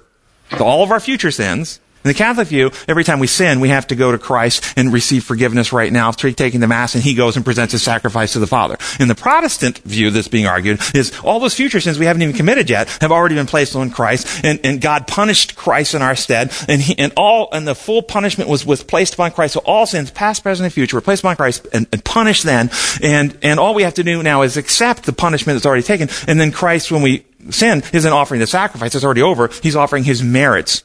all 0.60 0.82
of 0.82 0.90
our 0.90 1.00
future 1.00 1.30
sins, 1.30 1.79
in 2.02 2.08
the 2.08 2.14
Catholic 2.14 2.48
view, 2.48 2.70
every 2.88 3.04
time 3.04 3.18
we 3.18 3.26
sin, 3.26 3.60
we 3.60 3.68
have 3.68 3.86
to 3.88 3.94
go 3.94 4.10
to 4.10 4.18
Christ 4.18 4.72
and 4.76 4.90
receive 4.90 5.22
forgiveness 5.22 5.70
right 5.70 5.92
now, 5.92 6.10
taking 6.12 6.60
the 6.60 6.66
Mass, 6.66 6.94
and 6.94 7.04
He 7.04 7.14
goes 7.14 7.36
and 7.36 7.44
presents 7.44 7.72
His 7.72 7.82
sacrifice 7.82 8.32
to 8.32 8.38
the 8.38 8.46
Father. 8.46 8.78
In 8.98 9.08
the 9.08 9.14
Protestant 9.14 9.78
view 9.78 10.10
that's 10.10 10.28
being 10.28 10.46
argued 10.46 10.80
is 10.94 11.18
all 11.20 11.40
those 11.40 11.54
future 11.54 11.78
sins 11.78 11.98
we 11.98 12.06
haven't 12.06 12.22
even 12.22 12.34
committed 12.34 12.70
yet 12.70 12.88
have 13.02 13.12
already 13.12 13.34
been 13.34 13.46
placed 13.46 13.76
on 13.76 13.90
Christ, 13.90 14.44
and, 14.44 14.58
and 14.64 14.80
God 14.80 15.06
punished 15.06 15.56
Christ 15.56 15.94
in 15.94 16.00
our 16.00 16.16
stead, 16.16 16.52
and, 16.68 16.80
he, 16.80 16.98
and 16.98 17.12
all, 17.18 17.50
and 17.52 17.68
the 17.68 17.74
full 17.74 18.02
punishment 18.02 18.48
was, 18.48 18.64
was 18.64 18.82
placed 18.82 19.14
upon 19.14 19.32
Christ. 19.32 19.54
So 19.54 19.60
all 19.66 19.84
sins, 19.84 20.10
past, 20.10 20.42
present, 20.42 20.64
and 20.64 20.72
future, 20.72 20.96
were 20.96 21.02
placed 21.02 21.22
upon 21.22 21.36
Christ 21.36 21.66
and, 21.72 21.86
and 21.92 22.02
punished 22.02 22.44
then, 22.44 22.70
and, 23.02 23.36
and 23.42 23.60
all 23.60 23.74
we 23.74 23.82
have 23.82 23.94
to 23.94 24.04
do 24.04 24.22
now 24.22 24.40
is 24.40 24.56
accept 24.56 25.04
the 25.04 25.12
punishment 25.12 25.56
that's 25.56 25.66
already 25.66 25.82
taken, 25.82 26.08
and 26.26 26.40
then 26.40 26.50
Christ, 26.50 26.90
when 26.90 27.02
we 27.02 27.26
sin, 27.50 27.82
isn't 27.92 28.12
offering 28.12 28.40
the 28.40 28.46
sacrifice, 28.46 28.94
it's 28.94 29.04
already 29.04 29.22
over, 29.22 29.50
He's 29.62 29.76
offering 29.76 30.04
His 30.04 30.22
merits 30.22 30.82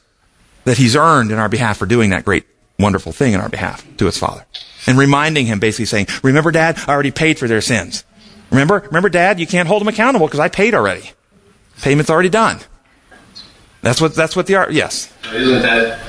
that 0.66 0.76
he's 0.76 0.96
earned 0.96 1.30
in 1.30 1.38
our 1.38 1.48
behalf 1.48 1.78
for 1.78 1.86
doing 1.86 2.10
that 2.10 2.24
great, 2.24 2.44
wonderful 2.78 3.12
thing 3.12 3.32
in 3.32 3.40
our 3.40 3.48
behalf 3.48 3.86
to 3.96 4.06
his 4.06 4.18
father. 4.18 4.44
And 4.86 4.98
reminding 4.98 5.46
him, 5.46 5.60
basically 5.60 5.86
saying, 5.86 6.08
remember 6.22 6.50
dad, 6.50 6.78
I 6.86 6.92
already 6.92 7.12
paid 7.12 7.38
for 7.38 7.48
their 7.48 7.60
sins. 7.60 8.04
Remember, 8.50 8.80
remember 8.80 9.08
dad, 9.08 9.40
you 9.40 9.46
can't 9.46 9.68
hold 9.68 9.80
them 9.80 9.88
accountable 9.88 10.26
because 10.26 10.40
I 10.40 10.48
paid 10.48 10.74
already. 10.74 11.10
Payment's 11.82 12.10
already 12.10 12.28
done. 12.28 12.58
That's 13.82 14.00
what, 14.00 14.14
that's 14.14 14.34
what 14.34 14.46
the 14.46 14.56
art, 14.56 14.72
yes. 14.72 15.12
Isn't 15.32 15.62
that 15.62 16.00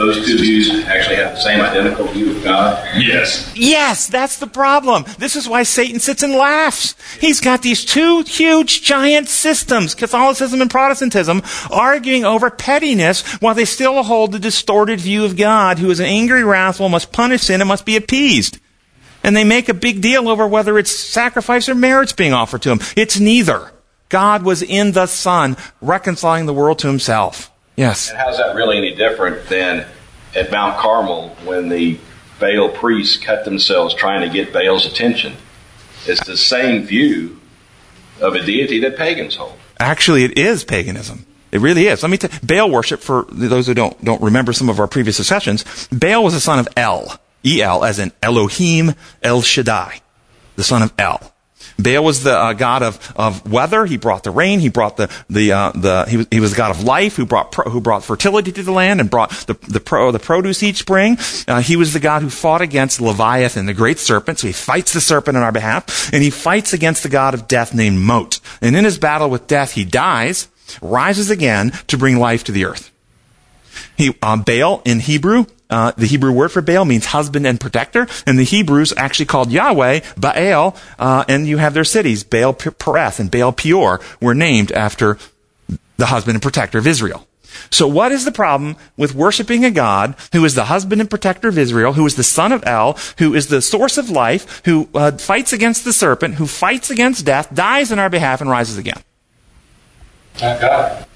those 0.00 0.26
two 0.26 0.38
views 0.38 0.70
actually 0.86 1.16
have 1.16 1.34
the 1.34 1.40
same 1.40 1.60
identical 1.60 2.06
view 2.06 2.34
of 2.34 2.42
God? 2.42 2.82
Yes. 2.96 3.52
Yes, 3.54 4.06
that's 4.06 4.38
the 4.38 4.46
problem. 4.46 5.04
This 5.18 5.36
is 5.36 5.46
why 5.46 5.62
Satan 5.62 6.00
sits 6.00 6.22
and 6.22 6.32
laughs. 6.32 6.94
He's 7.20 7.40
got 7.40 7.60
these 7.60 7.84
two 7.84 8.22
huge 8.22 8.82
giant 8.82 9.28
systems, 9.28 9.94
Catholicism 9.94 10.62
and 10.62 10.70
Protestantism, 10.70 11.42
arguing 11.70 12.24
over 12.24 12.50
pettiness 12.50 13.22
while 13.40 13.54
they 13.54 13.66
still 13.66 14.02
hold 14.02 14.32
the 14.32 14.38
distorted 14.38 15.00
view 15.00 15.26
of 15.26 15.36
God, 15.36 15.78
who 15.78 15.90
is 15.90 16.00
an 16.00 16.06
angry, 16.06 16.42
wrathful, 16.42 16.88
must 16.88 17.12
punish 17.12 17.42
sin 17.42 17.60
and 17.60 17.68
must 17.68 17.84
be 17.84 17.96
appeased. 17.96 18.58
And 19.22 19.36
they 19.36 19.44
make 19.44 19.68
a 19.68 19.74
big 19.74 20.00
deal 20.00 20.30
over 20.30 20.46
whether 20.46 20.78
it's 20.78 20.98
sacrifice 20.98 21.68
or 21.68 21.74
merits 21.74 22.14
being 22.14 22.32
offered 22.32 22.62
to 22.62 22.70
him. 22.70 22.80
It's 22.96 23.20
neither. 23.20 23.70
God 24.08 24.44
was 24.44 24.62
in 24.62 24.92
the 24.92 25.06
Son, 25.06 25.58
reconciling 25.82 26.46
the 26.46 26.54
world 26.54 26.78
to 26.78 26.88
himself. 26.88 27.50
Yes. 27.80 28.10
And 28.10 28.18
how's 28.18 28.36
that 28.36 28.54
really 28.54 28.76
any 28.76 28.94
different 28.94 29.48
than 29.48 29.86
at 30.36 30.50
Mount 30.50 30.78
Carmel 30.78 31.30
when 31.46 31.70
the 31.70 31.98
Baal 32.38 32.68
priests 32.68 33.16
cut 33.16 33.46
themselves 33.46 33.94
trying 33.94 34.20
to 34.20 34.28
get 34.28 34.52
Baal's 34.52 34.84
attention? 34.84 35.34
It's 36.04 36.22
the 36.26 36.36
same 36.36 36.82
view 36.82 37.40
of 38.20 38.34
a 38.34 38.44
deity 38.44 38.80
that 38.80 38.98
pagans 38.98 39.36
hold. 39.36 39.54
Actually, 39.78 40.24
it 40.24 40.36
is 40.36 40.62
paganism. 40.62 41.24
It 41.52 41.62
really 41.62 41.86
is. 41.86 42.02
Let 42.02 42.10
me 42.10 42.18
tell 42.18 42.28
Baal 42.42 42.70
worship, 42.70 43.00
for 43.00 43.24
those 43.30 43.66
who 43.66 43.72
don't, 43.72 44.04
don't 44.04 44.20
remember 44.20 44.52
some 44.52 44.68
of 44.68 44.78
our 44.78 44.86
previous 44.86 45.16
discussions, 45.16 45.64
Baal 45.88 46.22
was 46.22 46.34
the 46.34 46.40
son 46.40 46.58
of 46.58 46.68
El. 46.76 47.18
E-L, 47.46 47.82
as 47.82 47.98
in 47.98 48.12
Elohim 48.22 48.92
El 49.22 49.40
Shaddai. 49.40 50.02
The 50.56 50.64
son 50.64 50.82
of 50.82 50.92
El. 50.98 51.29
Baal 51.82 52.04
was 52.04 52.22
the 52.22 52.36
uh, 52.36 52.52
god 52.52 52.82
of, 52.82 53.12
of 53.16 53.50
weather. 53.50 53.86
He 53.86 53.96
brought 53.96 54.24
the 54.24 54.30
rain. 54.30 54.60
He 54.60 54.68
brought 54.68 54.96
the 54.96 55.10
the 55.28 55.52
uh, 55.52 55.72
the 55.72 56.06
he 56.08 56.16
was, 56.18 56.26
he 56.30 56.40
was 56.40 56.50
the 56.52 56.56
god 56.56 56.70
of 56.70 56.84
life 56.84 57.16
who 57.16 57.26
brought 57.26 57.52
pro, 57.52 57.70
who 57.70 57.80
brought 57.80 58.04
fertility 58.04 58.52
to 58.52 58.62
the 58.62 58.72
land 58.72 59.00
and 59.00 59.10
brought 59.10 59.30
the 59.46 59.54
the 59.68 59.80
pro, 59.80 60.12
the 60.12 60.18
produce 60.18 60.62
each 60.62 60.78
spring. 60.78 61.18
Uh, 61.46 61.60
he 61.60 61.76
was 61.76 61.92
the 61.92 62.00
god 62.00 62.22
who 62.22 62.30
fought 62.30 62.60
against 62.60 63.00
Leviathan, 63.00 63.66
the 63.66 63.74
great 63.74 63.98
serpent. 63.98 64.38
So 64.38 64.46
he 64.46 64.52
fights 64.52 64.92
the 64.92 65.00
serpent 65.00 65.36
on 65.36 65.42
our 65.42 65.52
behalf, 65.52 66.12
and 66.12 66.22
he 66.22 66.30
fights 66.30 66.72
against 66.72 67.02
the 67.02 67.08
god 67.08 67.34
of 67.34 67.48
death 67.48 67.74
named 67.74 67.98
Mot. 67.98 68.40
And 68.60 68.76
in 68.76 68.84
his 68.84 68.98
battle 68.98 69.30
with 69.30 69.46
death, 69.46 69.72
he 69.72 69.84
dies, 69.84 70.48
rises 70.82 71.30
again 71.30 71.72
to 71.88 71.98
bring 71.98 72.18
life 72.18 72.44
to 72.44 72.52
the 72.52 72.64
earth. 72.64 72.89
He 73.96 74.14
uh, 74.22 74.36
Baal 74.36 74.82
in 74.84 75.00
Hebrew 75.00 75.46
uh, 75.70 75.92
the 75.96 76.06
Hebrew 76.06 76.32
word 76.32 76.50
for 76.50 76.60
Baal 76.60 76.84
means 76.84 77.06
husband 77.06 77.46
and 77.46 77.60
protector, 77.60 78.08
and 78.26 78.38
the 78.38 78.44
Hebrews 78.44 78.92
actually 78.96 79.26
called 79.26 79.52
Yahweh 79.52 80.00
Baal, 80.16 80.76
uh, 80.98 81.24
and 81.28 81.46
you 81.46 81.58
have 81.58 81.74
their 81.74 81.84
cities, 81.84 82.24
Baal 82.24 82.52
Pereth 82.52 83.20
and 83.20 83.30
Baal 83.30 83.52
Peor, 83.52 84.00
were 84.20 84.34
named 84.34 84.72
after 84.72 85.16
the 85.96 86.06
husband 86.06 86.34
and 86.34 86.42
protector 86.42 86.78
of 86.78 86.86
Israel. 86.86 87.26
So 87.68 87.86
what 87.86 88.12
is 88.12 88.24
the 88.24 88.32
problem 88.32 88.76
with 88.96 89.14
worshiping 89.14 89.64
a 89.64 89.70
God 89.70 90.14
who 90.32 90.44
is 90.44 90.54
the 90.54 90.66
husband 90.66 91.00
and 91.00 91.10
protector 91.10 91.48
of 91.48 91.58
Israel, 91.58 91.92
who 91.92 92.06
is 92.06 92.14
the 92.14 92.24
son 92.24 92.52
of 92.52 92.64
El, 92.66 92.96
who 93.18 93.34
is 93.34 93.48
the 93.48 93.60
source 93.60 93.98
of 93.98 94.08
life, 94.08 94.62
who 94.64 94.88
uh, 94.94 95.12
fights 95.12 95.52
against 95.52 95.84
the 95.84 95.92
serpent, 95.92 96.36
who 96.36 96.46
fights 96.46 96.90
against 96.90 97.24
death, 97.24 97.52
dies 97.54 97.92
in 97.92 97.98
our 97.98 98.10
behalf, 98.10 98.40
and 98.40 98.50
rises 98.50 98.78
again? 98.78 99.02
God. 100.38 101.06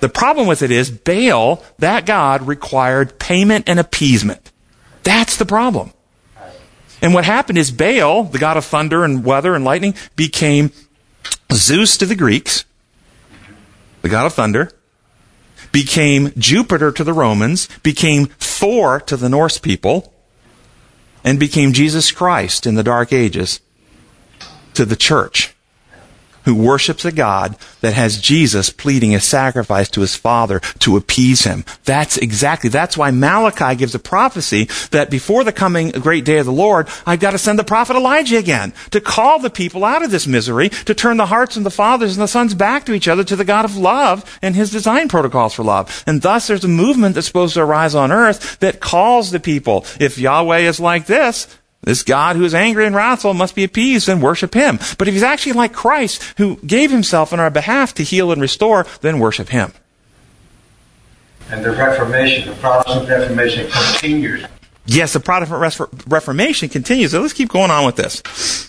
The 0.00 0.08
problem 0.08 0.46
with 0.46 0.62
it 0.62 0.70
is 0.70 0.90
Baal, 0.90 1.62
that 1.78 2.06
god, 2.06 2.46
required 2.46 3.18
payment 3.18 3.68
and 3.68 3.78
appeasement. 3.78 4.52
That's 5.02 5.36
the 5.36 5.46
problem. 5.46 5.92
And 7.02 7.14
what 7.14 7.24
happened 7.24 7.58
is 7.58 7.70
Baal, 7.70 8.24
the 8.24 8.38
god 8.38 8.56
of 8.56 8.64
thunder 8.64 9.04
and 9.04 9.24
weather 9.24 9.54
and 9.54 9.64
lightning, 9.64 9.94
became 10.16 10.70
Zeus 11.52 11.96
to 11.98 12.06
the 12.06 12.16
Greeks, 12.16 12.64
the 14.02 14.08
god 14.08 14.26
of 14.26 14.34
thunder, 14.34 14.70
became 15.72 16.32
Jupiter 16.38 16.90
to 16.92 17.04
the 17.04 17.12
Romans, 17.12 17.68
became 17.82 18.26
Thor 18.38 19.00
to 19.00 19.16
the 19.16 19.28
Norse 19.28 19.58
people, 19.58 20.12
and 21.24 21.38
became 21.38 21.72
Jesus 21.72 22.12
Christ 22.12 22.66
in 22.66 22.76
the 22.76 22.82
Dark 22.82 23.12
Ages 23.12 23.60
to 24.74 24.84
the 24.84 24.96
church 24.96 25.55
who 26.46 26.54
worships 26.54 27.04
a 27.04 27.12
God 27.12 27.56
that 27.82 27.92
has 27.92 28.20
Jesus 28.20 28.70
pleading 28.70 29.14
a 29.14 29.20
sacrifice 29.20 29.90
to 29.90 30.00
his 30.00 30.14
Father 30.14 30.60
to 30.78 30.96
appease 30.96 31.42
him. 31.42 31.64
That's 31.84 32.16
exactly, 32.16 32.70
that's 32.70 32.96
why 32.96 33.10
Malachi 33.10 33.74
gives 33.74 33.94
a 33.94 33.98
prophecy 33.98 34.68
that 34.92 35.10
before 35.10 35.44
the 35.44 35.52
coming 35.52 35.90
great 35.90 36.24
day 36.24 36.38
of 36.38 36.46
the 36.46 36.52
Lord, 36.52 36.88
I've 37.04 37.20
got 37.20 37.32
to 37.32 37.38
send 37.38 37.58
the 37.58 37.64
prophet 37.64 37.96
Elijah 37.96 38.38
again 38.38 38.72
to 38.92 39.00
call 39.00 39.40
the 39.40 39.50
people 39.50 39.84
out 39.84 40.04
of 40.04 40.10
this 40.10 40.26
misery, 40.26 40.68
to 40.68 40.94
turn 40.94 41.16
the 41.16 41.26
hearts 41.26 41.56
of 41.56 41.64
the 41.64 41.70
fathers 41.70 42.16
and 42.16 42.22
the 42.22 42.28
sons 42.28 42.54
back 42.54 42.86
to 42.86 42.94
each 42.94 43.08
other 43.08 43.24
to 43.24 43.36
the 43.36 43.44
God 43.44 43.64
of 43.64 43.76
love 43.76 44.38
and 44.40 44.54
his 44.54 44.70
design 44.70 45.08
protocols 45.08 45.54
for 45.54 45.64
love. 45.64 46.04
And 46.06 46.22
thus 46.22 46.46
there's 46.46 46.64
a 46.64 46.68
movement 46.68 47.16
that's 47.16 47.26
supposed 47.26 47.54
to 47.54 47.62
arise 47.62 47.94
on 47.96 48.12
earth 48.12 48.60
that 48.60 48.80
calls 48.80 49.32
the 49.32 49.40
people. 49.40 49.84
If 49.98 50.16
Yahweh 50.16 50.58
is 50.58 50.78
like 50.78 51.06
this, 51.06 51.48
this 51.86 52.02
God 52.02 52.34
who 52.34 52.44
is 52.44 52.52
angry 52.52 52.84
and 52.84 52.94
wrathful 52.94 53.32
must 53.32 53.54
be 53.54 53.62
appeased 53.62 54.08
and 54.08 54.20
worship 54.20 54.52
him. 54.52 54.78
But 54.98 55.06
if 55.06 55.14
he's 55.14 55.22
actually 55.22 55.52
like 55.52 55.72
Christ, 55.72 56.22
who 56.36 56.56
gave 56.56 56.90
himself 56.90 57.32
on 57.32 57.38
our 57.38 57.48
behalf 57.48 57.94
to 57.94 58.02
heal 58.02 58.32
and 58.32 58.42
restore, 58.42 58.86
then 59.02 59.20
worship 59.20 59.48
him. 59.48 59.72
And 61.48 61.64
the 61.64 61.70
Reformation, 61.70 62.50
the 62.50 62.56
Protestant 62.56 63.08
Reformation 63.08 63.70
continues. 63.70 64.44
Yes, 64.86 65.12
the 65.12 65.20
Protestant 65.20 65.90
Reformation 66.08 66.68
continues. 66.68 67.12
So 67.12 67.20
let's 67.20 67.32
keep 67.32 67.48
going 67.50 67.70
on 67.70 67.86
with 67.86 67.94
this. 67.94 68.20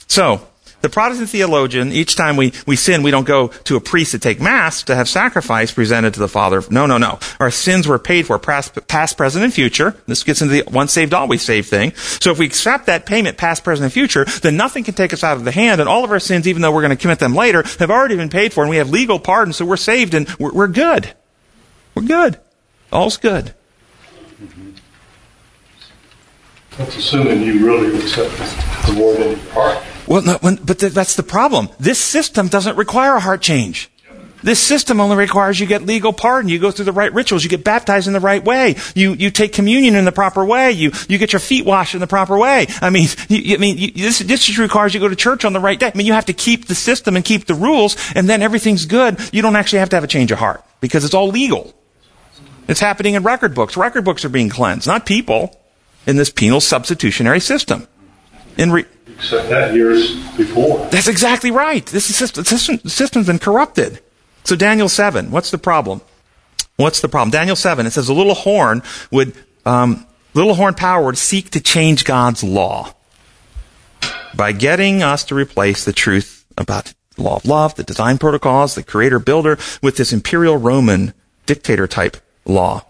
So, 0.07 0.47
The 0.79 0.89
Protestant 0.89 1.29
theologian, 1.29 1.91
each 1.91 2.15
time 2.15 2.37
we, 2.37 2.53
we 2.67 2.75
sin, 2.75 3.01
we 3.01 3.09
don't 3.09 3.25
go 3.25 3.47
to 3.47 3.75
a 3.75 3.81
priest 3.81 4.11
to 4.11 4.19
take 4.19 4.39
mass 4.39 4.83
to 4.83 4.95
have 4.95 5.09
sacrifice 5.09 5.71
presented 5.71 6.13
to 6.13 6.19
the 6.19 6.27
Father. 6.27 6.61
No, 6.69 6.85
no, 6.85 6.99
no. 6.99 7.17
Our 7.39 7.49
sins 7.49 7.87
were 7.87 7.97
paid 7.97 8.27
for 8.27 8.37
past, 8.37 8.87
past 8.87 9.17
present, 9.17 9.43
and 9.43 9.51
future. 9.51 9.95
This 10.05 10.23
gets 10.23 10.41
into 10.41 10.53
the 10.53 10.63
once 10.71 10.93
saved, 10.93 11.15
always 11.15 11.41
saved 11.41 11.67
thing. 11.67 11.95
So 11.95 12.29
if 12.29 12.37
we 12.37 12.45
accept 12.45 12.85
that 12.85 13.07
payment 13.07 13.37
past, 13.37 13.63
present, 13.63 13.85
and 13.85 13.93
future, 13.93 14.25
then 14.43 14.55
nothing 14.55 14.83
can 14.83 14.93
take 14.93 15.13
us 15.13 15.23
out 15.23 15.35
of 15.37 15.45
the 15.45 15.51
hand, 15.51 15.81
and 15.81 15.89
all 15.89 16.03
of 16.03 16.11
our 16.11 16.19
sins, 16.19 16.47
even 16.47 16.61
though 16.61 16.71
we're 16.71 16.83
going 16.83 16.95
to 16.95 17.01
commit 17.01 17.17
them 17.17 17.33
later, 17.33 17.63
have 17.79 17.89
already 17.89 18.15
been 18.15 18.29
paid 18.29 18.53
for, 18.53 18.61
and 18.61 18.69
we 18.69 18.77
have 18.77 18.91
legal 18.91 19.19
pardon, 19.19 19.53
so 19.53 19.65
we're 19.65 19.77
saved 19.77 20.13
and 20.13 20.29
we're, 20.37 20.53
we're 20.53 20.67
good. 20.67 21.11
We're 21.95 22.03
good. 22.03 22.39
All's 22.91 23.17
good. 23.17 23.55
That's 26.77 26.95
assuming 26.95 27.41
you 27.41 27.65
really 27.65 27.97
accept 27.97 28.37
the 28.85 28.93
Lord 28.93 29.17
into 29.17 29.41
your 29.41 29.53
heart. 29.53 29.83
Well, 30.07 30.21
no, 30.21 30.37
when, 30.41 30.55
but 30.55 30.79
th- 30.79 30.93
that's 30.93 31.15
the 31.15 31.23
problem. 31.23 31.69
This 31.79 31.99
system 31.99 32.47
doesn't 32.47 32.77
require 32.77 33.15
a 33.15 33.19
heart 33.19 33.41
change. 33.41 33.89
This 34.43 34.59
system 34.59 35.01
only 35.01 35.17
requires 35.17 35.59
you 35.59 35.65
get 35.65 35.81
legal 35.81 36.13
pardon. 36.13 36.49
You 36.49 36.59
go 36.59 36.71
through 36.71 36.85
the 36.85 36.91
right 36.91 37.11
rituals. 37.13 37.43
You 37.43 37.49
get 37.49 37.63
baptized 37.63 38.07
in 38.07 38.13
the 38.13 38.19
right 38.19 38.43
way. 38.43 38.75
You, 38.95 39.13
you 39.13 39.31
take 39.31 39.51
communion 39.51 39.95
in 39.95 40.05
the 40.05 40.11
proper 40.11 40.45
way. 40.45 40.71
You, 40.71 40.91
you 41.09 41.17
get 41.17 41.33
your 41.33 41.39
feet 41.39 41.65
washed 41.65 41.95
in 41.95 41.99
the 41.99 42.07
proper 42.07 42.37
way. 42.37 42.67
I 42.81 42.89
mean, 42.89 43.07
you, 43.29 43.55
I 43.55 43.57
mean, 43.57 43.77
you, 43.77 43.91
this, 43.91 44.19
this 44.19 44.45
just 44.45 44.59
requires 44.59 44.93
you 44.93 44.99
go 44.99 45.09
to 45.09 45.15
church 45.15 45.43
on 45.43 45.53
the 45.53 45.59
right 45.59 45.79
day. 45.79 45.91
I 45.93 45.97
mean, 45.97 46.07
you 46.07 46.13
have 46.13 46.25
to 46.25 46.33
keep 46.33 46.67
the 46.67 46.75
system 46.75 47.15
and 47.15 47.25
keep 47.25 47.45
the 47.45 47.55
rules, 47.55 47.97
and 48.15 48.29
then 48.29 48.41
everything's 48.41 48.85
good. 48.85 49.19
You 49.33 49.41
don't 49.41 49.55
actually 49.55 49.79
have 49.79 49.89
to 49.89 49.95
have 49.95 50.03
a 50.03 50.07
change 50.07 50.31
of 50.31 50.39
heart 50.39 50.63
because 50.81 51.03
it's 51.03 51.13
all 51.13 51.27
legal. 51.27 51.73
It's 52.67 52.79
happening 52.79 53.15
in 53.15 53.23
record 53.23 53.55
books. 53.55 53.75
Record 53.75 54.05
books 54.05 54.23
are 54.23 54.29
being 54.29 54.49
cleansed, 54.49 54.87
not 54.87 55.05
people, 55.05 55.59
in 56.05 56.15
this 56.15 56.29
penal 56.29 56.61
substitutionary 56.61 57.39
system. 57.39 57.87
In 58.57 58.71
re- 58.71 58.85
Except 59.15 59.49
that 59.49 59.73
years 59.73 60.15
before. 60.35 60.85
that's 60.87 61.07
exactly 61.07 61.49
right. 61.51 61.85
This 61.85 62.09
is 62.09 62.15
system, 62.15 62.43
system, 62.43 62.79
the 62.83 62.89
system's 62.89 63.27
been 63.27 63.39
corrupted. 63.39 63.99
So 64.43 64.55
Daniel 64.55 64.89
7, 64.89 65.31
what's 65.31 65.51
the 65.51 65.57
problem? 65.57 66.01
What's 66.77 67.01
the 67.01 67.09
problem? 67.09 67.31
Daniel 67.31 67.55
7, 67.55 67.85
it 67.85 67.91
says 67.91 68.09
a 68.09 68.13
little 68.13 68.35
horn 68.35 68.83
would, 69.11 69.33
um, 69.65 70.05
little 70.33 70.53
horn 70.53 70.75
power 70.75 71.03
would 71.03 71.17
seek 71.17 71.49
to 71.51 71.59
change 71.59 72.05
God's 72.05 72.43
law 72.43 72.93
by 74.35 74.51
getting 74.51 75.01
us 75.01 75.23
to 75.25 75.35
replace 75.35 75.83
the 75.83 75.93
truth 75.93 76.45
about 76.57 76.93
the 77.15 77.23
law 77.23 77.37
of 77.37 77.45
love, 77.45 77.75
the 77.75 77.83
design 77.83 78.19
protocols, 78.19 78.75
the 78.75 78.83
creator 78.83 79.19
builder 79.19 79.57
with 79.81 79.97
this 79.97 80.13
imperial 80.13 80.57
Roman 80.57 81.13
dictator 81.47 81.87
type 81.87 82.17
law. 82.45 82.85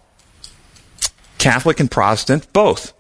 Catholic 1.38 1.80
and 1.80 1.90
Protestant, 1.90 2.52
both 2.52 2.94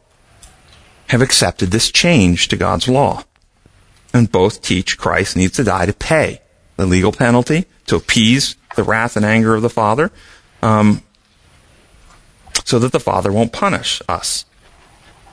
have 1.07 1.21
accepted 1.21 1.71
this 1.71 1.91
change 1.91 2.47
to 2.49 2.57
God's 2.57 2.87
law. 2.87 3.23
And 4.13 4.31
both 4.31 4.61
teach 4.61 4.97
Christ 4.97 5.35
needs 5.35 5.55
to 5.57 5.63
die 5.63 5.85
to 5.85 5.93
pay 5.93 6.41
the 6.75 6.85
legal 6.85 7.11
penalty, 7.11 7.65
to 7.87 7.95
appease 7.95 8.55
the 8.75 8.83
wrath 8.83 9.15
and 9.15 9.25
anger 9.25 9.55
of 9.55 9.61
the 9.61 9.69
Father, 9.69 10.11
um, 10.61 11.01
so 12.63 12.79
that 12.79 12.91
the 12.91 12.99
Father 12.99 13.31
won't 13.31 13.53
punish 13.53 14.01
us. 14.07 14.45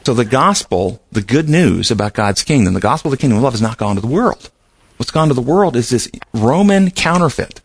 So 0.05 0.15
the 0.15 0.25
gospel, 0.25 1.03
the 1.13 1.23
good 1.23 1.49
news 1.49 1.91
about 1.91 2.13
God's 2.13 2.43
kingdom, 2.43 2.75
the 2.75 2.81
gospel 2.81 3.11
of 3.13 3.19
the 3.19 3.21
kingdom 3.21 3.39
of 3.39 3.45
love 3.45 3.55
has 3.55 3.63
not 3.63 3.79
gone 3.79 3.95
to 3.95 4.01
the 4.01 4.07
world. 4.07 4.51
What's 4.97 5.11
gone 5.11 5.29
to 5.29 5.35
the 5.35 5.41
world 5.41 5.77
is 5.77 5.89
this 5.89 6.11
Roman 6.33 6.91
counterfeit, 6.91 7.61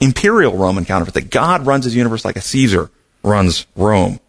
imperial 0.00 0.56
Roman 0.56 0.84
counterfeit, 0.84 1.14
that 1.14 1.30
God 1.30 1.66
runs 1.66 1.84
his 1.84 1.96
universe 1.96 2.24
like 2.24 2.36
a 2.36 2.40
Caesar 2.40 2.90
runs 3.22 3.66
Rome. 3.74 4.20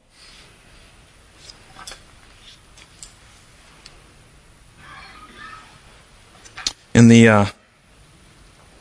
In 6.96 7.10
the 7.10 7.28
uh, 7.28 7.46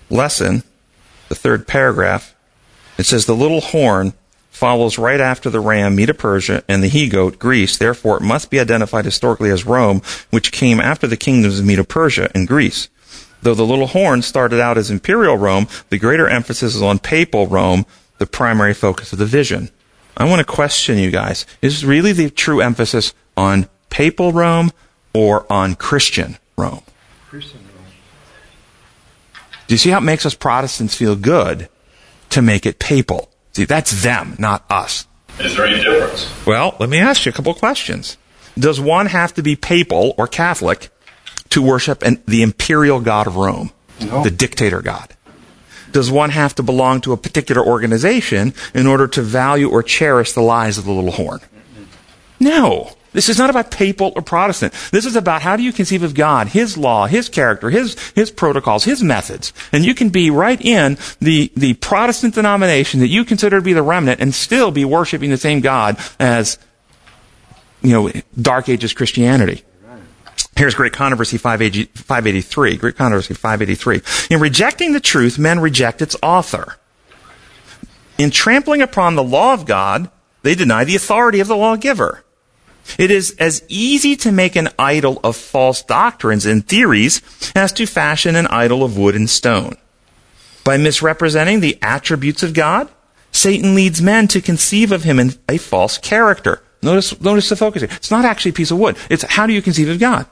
lesson, 0.08 0.62
the 1.28 1.34
third 1.34 1.66
paragraph, 1.66 2.36
it 2.96 3.06
says 3.06 3.26
the 3.26 3.34
little 3.34 3.60
horn 3.60 4.12
follows 4.52 4.98
right 4.98 5.20
after 5.20 5.50
the 5.50 5.58
ram, 5.58 5.96
Medo 5.96 6.12
Persia, 6.12 6.62
and 6.68 6.80
the 6.80 6.86
he 6.86 7.08
goat, 7.08 7.40
Greece. 7.40 7.76
Therefore, 7.76 8.18
it 8.18 8.22
must 8.22 8.50
be 8.50 8.60
identified 8.60 9.04
historically 9.04 9.50
as 9.50 9.66
Rome, 9.66 10.00
which 10.30 10.52
came 10.52 10.78
after 10.78 11.08
the 11.08 11.16
kingdoms 11.16 11.58
of 11.58 11.66
Medo 11.66 11.82
Persia 11.82 12.30
and 12.36 12.46
Greece. 12.46 12.88
Though 13.42 13.54
the 13.54 13.66
little 13.66 13.88
horn 13.88 14.22
started 14.22 14.60
out 14.60 14.78
as 14.78 14.92
imperial 14.92 15.36
Rome, 15.36 15.66
the 15.88 15.98
greater 15.98 16.28
emphasis 16.28 16.76
is 16.76 16.82
on 16.82 17.00
papal 17.00 17.48
Rome, 17.48 17.84
the 18.18 18.26
primary 18.26 18.74
focus 18.74 19.12
of 19.12 19.18
the 19.18 19.26
vision. 19.26 19.70
I 20.16 20.28
want 20.28 20.38
to 20.38 20.44
question 20.44 20.98
you 20.98 21.10
guys. 21.10 21.46
Is 21.60 21.84
really 21.84 22.12
the 22.12 22.30
true 22.30 22.60
emphasis 22.60 23.12
on 23.36 23.68
papal 23.90 24.30
Rome 24.30 24.70
or 25.12 25.52
on 25.52 25.74
Christian 25.74 26.38
Rome? 26.56 26.82
Christian 27.28 27.58
Rome. 27.58 27.63
Do 29.66 29.74
you 29.74 29.78
see 29.78 29.90
how 29.90 29.98
it 29.98 30.02
makes 30.02 30.26
us 30.26 30.34
Protestants 30.34 30.94
feel 30.94 31.16
good 31.16 31.68
to 32.30 32.42
make 32.42 32.66
it 32.66 32.78
papal? 32.78 33.30
See, 33.52 33.64
that's 33.64 34.02
them, 34.02 34.36
not 34.38 34.64
us. 34.70 35.06
Is 35.40 35.56
there 35.56 35.66
any 35.66 35.82
difference? 35.82 36.28
Well, 36.46 36.76
let 36.78 36.88
me 36.88 36.98
ask 36.98 37.24
you 37.26 37.30
a 37.30 37.32
couple 37.32 37.52
of 37.52 37.58
questions. 37.58 38.16
Does 38.58 38.80
one 38.80 39.06
have 39.06 39.34
to 39.34 39.42
be 39.42 39.56
papal 39.56 40.14
or 40.18 40.26
Catholic 40.28 40.90
to 41.50 41.62
worship 41.62 42.02
an, 42.02 42.22
the 42.26 42.42
imperial 42.42 43.00
God 43.00 43.26
of 43.26 43.36
Rome, 43.36 43.72
No. 44.00 44.22
the 44.22 44.30
dictator 44.30 44.80
God? 44.80 45.16
Does 45.92 46.10
one 46.10 46.30
have 46.30 46.54
to 46.56 46.62
belong 46.62 47.00
to 47.02 47.12
a 47.12 47.16
particular 47.16 47.64
organization 47.64 48.52
in 48.74 48.86
order 48.86 49.06
to 49.08 49.22
value 49.22 49.70
or 49.70 49.82
cherish 49.82 50.32
the 50.32 50.40
lies 50.42 50.76
of 50.78 50.84
the 50.84 50.92
little 50.92 51.12
horn? 51.12 51.40
No. 52.40 52.92
This 53.14 53.28
is 53.28 53.38
not 53.38 53.48
about 53.48 53.70
papal 53.70 54.12
or 54.16 54.22
Protestant. 54.22 54.74
This 54.90 55.06
is 55.06 55.14
about 55.14 55.40
how 55.40 55.56
do 55.56 55.62
you 55.62 55.72
conceive 55.72 56.02
of 56.02 56.14
God, 56.14 56.48
His 56.48 56.76
law, 56.76 57.06
His 57.06 57.28
character, 57.28 57.70
His, 57.70 57.96
His 58.10 58.30
protocols, 58.30 58.84
His 58.84 59.02
methods. 59.02 59.52
And 59.72 59.84
you 59.84 59.94
can 59.94 60.10
be 60.10 60.30
right 60.30 60.60
in 60.60 60.98
the, 61.20 61.50
the 61.56 61.74
Protestant 61.74 62.34
denomination 62.34 63.00
that 63.00 63.08
you 63.08 63.24
consider 63.24 63.58
to 63.58 63.62
be 63.62 63.72
the 63.72 63.82
remnant 63.82 64.20
and 64.20 64.34
still 64.34 64.72
be 64.72 64.84
worshiping 64.84 65.30
the 65.30 65.36
same 65.36 65.60
God 65.60 65.96
as, 66.18 66.58
you 67.82 67.92
know, 67.92 68.10
Dark 68.40 68.68
Ages 68.68 68.92
Christianity. 68.92 69.62
Here's 70.56 70.74
Great 70.74 70.92
Controversy 70.92 71.36
583. 71.36 72.76
Great 72.76 72.96
Controversy 72.96 73.34
583. 73.34 74.02
In 74.34 74.40
rejecting 74.40 74.92
the 74.92 75.00
truth, 75.00 75.38
men 75.38 75.60
reject 75.60 76.02
its 76.02 76.16
author. 76.20 76.76
In 78.18 78.30
trampling 78.30 78.82
upon 78.82 79.14
the 79.14 79.22
law 79.22 79.52
of 79.52 79.66
God, 79.66 80.10
they 80.42 80.54
deny 80.56 80.84
the 80.84 80.96
authority 80.96 81.38
of 81.38 81.46
the 81.46 81.56
lawgiver. 81.56 82.23
It 82.98 83.10
is 83.10 83.34
as 83.38 83.64
easy 83.68 84.16
to 84.16 84.32
make 84.32 84.56
an 84.56 84.68
idol 84.78 85.20
of 85.24 85.36
false 85.36 85.82
doctrines 85.82 86.46
and 86.46 86.66
theories 86.66 87.22
as 87.54 87.72
to 87.72 87.86
fashion 87.86 88.36
an 88.36 88.46
idol 88.48 88.84
of 88.84 88.96
wood 88.96 89.14
and 89.14 89.28
stone. 89.28 89.76
By 90.64 90.76
misrepresenting 90.76 91.60
the 91.60 91.78
attributes 91.82 92.42
of 92.42 92.54
God, 92.54 92.88
Satan 93.32 93.74
leads 93.74 94.00
men 94.00 94.28
to 94.28 94.40
conceive 94.40 94.92
of 94.92 95.04
him 95.04 95.18
in 95.18 95.34
a 95.48 95.58
false 95.58 95.98
character. 95.98 96.62
Notice, 96.82 97.20
notice 97.20 97.48
the 97.48 97.56
focus 97.56 97.82
here. 97.82 97.90
It's 97.92 98.10
not 98.10 98.24
actually 98.24 98.50
a 98.50 98.54
piece 98.54 98.70
of 98.70 98.78
wood. 98.78 98.96
It's 99.10 99.24
how 99.24 99.46
do 99.46 99.52
you 99.52 99.62
conceive 99.62 99.88
of 99.88 99.98
God? 99.98 100.26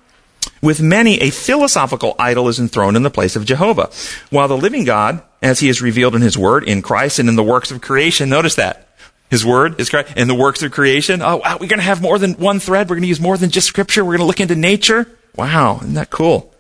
With 0.61 0.81
many, 0.81 1.21
a 1.21 1.31
philosophical 1.31 2.15
idol 2.19 2.49
is 2.49 2.61
enthroned 2.61 2.97
in 2.97 3.03
the 3.03 3.11
place 3.11 3.37
of 3.37 3.45
Jehovah. 3.45 3.91
While 4.31 4.49
the 4.49 4.57
living 4.57 4.85
God, 4.85 5.23
as 5.43 5.61
he 5.61 5.69
is 5.69 5.83
revealed 5.83 6.15
in 6.15 6.23
his 6.23 6.39
word, 6.39 6.65
in 6.65 6.83
Christ, 6.83 7.19
and 7.19 7.29
in 7.29 7.37
the 7.37 7.43
works 7.43 7.71
of 7.71 7.81
creation, 7.81 8.29
notice 8.29 8.55
that. 8.57 8.89
His 9.33 9.47
word 9.47 9.81
is 9.81 9.89
correct. 9.89 10.19
In 10.19 10.29
the 10.29 10.35
works 10.35 10.63
of 10.63 10.73
creation, 10.73 11.23
oh, 11.23 11.39
wow, 11.39 11.57
we're 11.59 11.67
going 11.67 11.79
to 11.79 11.85
have 11.85 12.03
more 12.03 12.19
than 12.19 12.35
one 12.35 12.61
thread. 12.61 12.91
We're 12.91 12.97
going 12.97 13.05
to 13.05 13.09
use 13.09 13.19
more 13.19 13.39
than 13.39 13.49
just 13.49 13.67
scripture. 13.67 14.05
We're 14.05 14.19
going 14.19 14.19
to 14.19 14.27
look 14.27 14.41
into 14.41 14.55
nature. 14.55 15.11
Wow, 15.35 15.79
isn't 15.79 15.95
that 15.95 16.11
cool? 16.11 16.53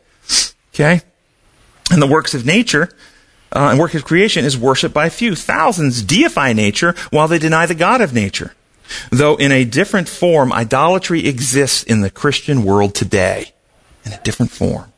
Okay. 0.72 1.02
And 1.90 2.00
the 2.00 2.06
works 2.06 2.32
of 2.32 2.46
nature, 2.46 2.88
uh, 3.54 3.68
and 3.68 3.78
work 3.78 3.92
of 3.92 4.06
creation 4.06 4.46
is 4.46 4.56
worshipped 4.56 4.94
by 4.94 5.10
few. 5.10 5.34
Thousands 5.34 6.00
deify 6.00 6.54
nature 6.54 6.94
while 7.10 7.28
they 7.28 7.38
deny 7.38 7.66
the 7.66 7.74
God 7.74 8.00
of 8.00 8.14
nature. 8.14 8.54
Though 9.10 9.36
in 9.36 9.52
a 9.52 9.66
different 9.66 10.08
form, 10.08 10.50
idolatry 10.50 11.28
exists 11.28 11.82
in 11.82 12.00
the 12.00 12.08
Christian 12.08 12.64
world 12.64 12.94
today. 12.94 13.52
In 14.06 14.14
a 14.14 14.20
different 14.22 14.50
form. 14.50 14.94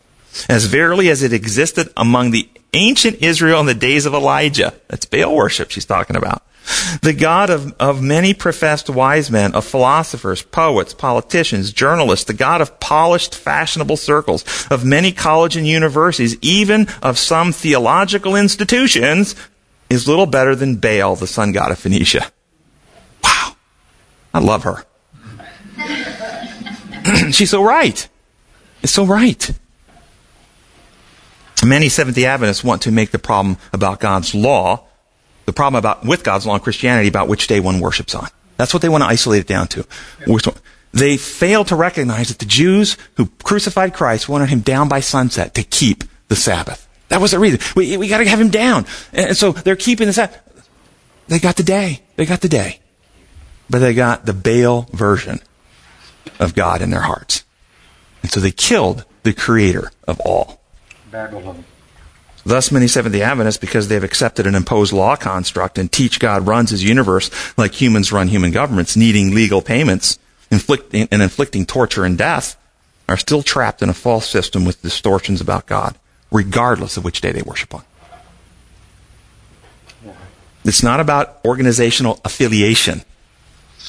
As 0.48 0.66
verily 0.66 1.08
as 1.10 1.24
it 1.24 1.32
existed 1.32 1.88
among 1.96 2.30
the 2.30 2.48
ancient 2.72 3.20
Israel 3.20 3.58
in 3.58 3.66
the 3.66 3.74
days 3.74 4.06
of 4.06 4.14
Elijah. 4.14 4.74
That's 4.86 5.06
Baal 5.06 5.34
worship 5.34 5.72
she's 5.72 5.84
talking 5.84 6.14
about. 6.14 6.44
The 7.02 7.12
God 7.12 7.50
of, 7.50 7.74
of 7.78 8.02
many 8.02 8.32
professed 8.32 8.88
wise 8.88 9.30
men, 9.30 9.54
of 9.54 9.64
philosophers, 9.64 10.42
poets, 10.42 10.94
politicians, 10.94 11.72
journalists, 11.72 12.24
the 12.24 12.32
God 12.32 12.60
of 12.60 12.80
polished 12.80 13.34
fashionable 13.34 13.96
circles, 13.96 14.44
of 14.70 14.84
many 14.84 15.12
college 15.12 15.56
and 15.56 15.66
universities, 15.66 16.36
even 16.40 16.88
of 17.02 17.18
some 17.18 17.52
theological 17.52 18.34
institutions, 18.34 19.34
is 19.90 20.08
little 20.08 20.26
better 20.26 20.56
than 20.56 20.76
Baal, 20.76 21.16
the 21.16 21.26
sun 21.26 21.52
god 21.52 21.70
of 21.70 21.78
Phoenicia. 21.78 22.30
Wow. 23.22 23.56
I 24.32 24.38
love 24.40 24.64
her. 24.64 24.84
She's 27.30 27.50
so 27.50 27.62
right. 27.62 28.08
It's 28.82 28.92
so 28.92 29.04
right. 29.04 29.50
Many 31.64 31.88
Seventh 31.88 32.16
day 32.16 32.26
Adventists 32.26 32.64
want 32.64 32.82
to 32.82 32.92
make 32.92 33.10
the 33.10 33.18
problem 33.18 33.56
about 33.72 34.00
God's 34.00 34.34
law, 34.34 34.86
the 35.46 35.52
problem 35.52 35.78
about 35.78 36.04
with 36.04 36.24
God's 36.24 36.46
law 36.46 36.54
in 36.54 36.60
Christianity 36.60 37.08
about 37.08 37.28
which 37.28 37.46
day 37.46 37.60
one 37.60 37.80
worships 37.80 38.14
on. 38.14 38.28
That's 38.56 38.72
what 38.72 38.82
they 38.82 38.88
want 38.88 39.02
to 39.02 39.08
isolate 39.08 39.40
it 39.40 39.46
down 39.46 39.68
to. 39.68 39.86
They 40.92 41.16
fail 41.16 41.64
to 41.64 41.74
recognize 41.74 42.28
that 42.28 42.38
the 42.38 42.46
Jews 42.46 42.96
who 43.16 43.26
crucified 43.42 43.94
Christ 43.94 44.28
wanted 44.28 44.48
him 44.48 44.60
down 44.60 44.88
by 44.88 45.00
sunset 45.00 45.54
to 45.54 45.64
keep 45.64 46.04
the 46.04 46.08
the 46.28 46.40
Sabbath. 46.40 46.88
That 47.08 47.20
was 47.20 47.30
the 47.30 47.38
reason. 47.38 47.60
We, 47.76 47.96
we 47.96 48.08
got 48.08 48.18
to 48.18 48.28
have 48.28 48.40
him 48.40 48.50
down. 48.50 48.86
And 49.12 49.36
so 49.36 49.52
they're 49.52 49.76
keeping 49.76 50.06
the 50.06 50.12
Sabbath. 50.12 50.40
They 51.28 51.38
got 51.38 51.56
the 51.56 51.62
day. 51.62 52.02
They 52.16 52.26
got 52.26 52.40
the 52.40 52.48
day. 52.48 52.80
But 53.70 53.78
they 53.78 53.94
got 53.94 54.26
the 54.26 54.34
Baal 54.34 54.88
version 54.92 55.40
of 56.38 56.54
God 56.54 56.82
in 56.82 56.90
their 56.90 57.02
hearts. 57.02 57.44
And 58.22 58.30
so 58.30 58.40
they 58.40 58.50
killed 58.50 59.04
the 59.22 59.32
creator 59.32 59.90
of 60.06 60.20
all. 60.20 60.60
Babylon. 61.10 61.64
Thus, 62.46 62.70
many 62.70 62.86
Seventh 62.86 63.14
day 63.14 63.22
Adventists, 63.22 63.56
because 63.56 63.88
they've 63.88 64.04
accepted 64.04 64.46
an 64.46 64.54
imposed 64.54 64.92
law 64.92 65.16
construct 65.16 65.78
and 65.78 65.90
teach 65.90 66.20
God 66.20 66.46
runs 66.46 66.70
his 66.70 66.84
universe 66.84 67.30
like 67.56 67.80
humans 67.80 68.12
run 68.12 68.28
human 68.28 68.50
governments, 68.50 68.96
needing 68.96 69.34
legal 69.34 69.62
payments 69.62 70.18
inflicting, 70.50 71.08
and 71.10 71.22
inflicting 71.22 71.66
torture 71.66 72.04
and 72.04 72.16
death, 72.16 72.56
are 73.08 73.16
still 73.16 73.42
trapped 73.42 73.82
in 73.82 73.90
a 73.90 73.94
false 73.94 74.26
system 74.26 74.64
with 74.64 74.80
distortions 74.80 75.40
about 75.40 75.66
God, 75.66 75.98
regardless 76.30 76.96
of 76.96 77.04
which 77.04 77.20
day 77.20 77.32
they 77.32 77.42
worship 77.42 77.74
on. 77.74 77.82
It's 80.64 80.82
not 80.82 81.00
about 81.00 81.40
organizational 81.44 82.20
affiliation. 82.24 83.02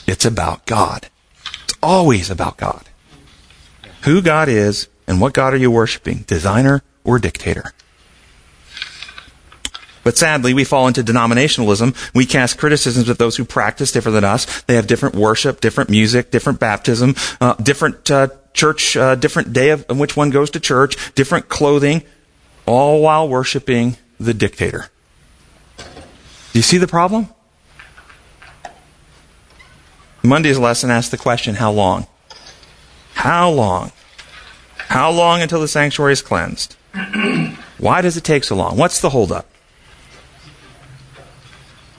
It's 0.05 0.25
about 0.25 0.65
God. 0.65 1.07
It's 1.63 1.77
always 1.81 2.29
about 2.29 2.57
God. 2.57 2.83
Who 4.01 4.21
God 4.21 4.49
is 4.49 4.89
and 5.07 5.21
what 5.21 5.33
God 5.33 5.53
are 5.53 5.57
you 5.57 5.71
worshiping? 5.71 6.25
Designer 6.27 6.83
or 7.05 7.17
dictator? 7.17 7.71
But 10.05 10.19
sadly, 10.19 10.53
we 10.53 10.63
fall 10.63 10.87
into 10.87 11.03
denominationalism. 11.03 12.13
We 12.13 12.27
cast 12.27 12.59
criticisms 12.59 13.09
at 13.09 13.17
those 13.17 13.35
who 13.37 13.43
practice 13.43 13.91
different 13.91 14.13
than 14.13 14.23
us. 14.23 14.61
They 14.61 14.75
have 14.75 14.85
different 14.85 15.15
worship, 15.15 15.61
different 15.61 15.89
music, 15.89 16.29
different 16.29 16.59
baptism, 16.59 17.15
uh, 17.41 17.55
different 17.55 18.11
uh, 18.11 18.27
church, 18.53 18.95
uh, 18.95 19.15
different 19.15 19.51
day 19.51 19.71
of 19.71 19.83
in 19.89 19.97
which 19.97 20.15
one 20.15 20.29
goes 20.29 20.51
to 20.51 20.59
church, 20.59 21.15
different 21.15 21.49
clothing, 21.49 22.03
all 22.67 23.01
while 23.01 23.27
worshiping 23.27 23.97
the 24.19 24.35
dictator. 24.35 24.89
Do 25.79 26.59
you 26.59 26.61
see 26.61 26.77
the 26.77 26.87
problem? 26.87 27.27
Monday's 30.21 30.59
lesson 30.59 30.91
asked 30.91 31.09
the 31.09 31.17
question, 31.17 31.55
how 31.55 31.71
long? 31.71 32.05
How 33.15 33.49
long? 33.49 33.91
How 34.77 35.09
long 35.09 35.41
until 35.41 35.61
the 35.61 35.67
sanctuary 35.67 36.13
is 36.13 36.21
cleansed? 36.21 36.75
Why 37.79 38.01
does 38.01 38.17
it 38.17 38.23
take 38.23 38.43
so 38.43 38.55
long? 38.55 38.77
What's 38.77 39.01
the 39.01 39.09
holdup? 39.09 39.49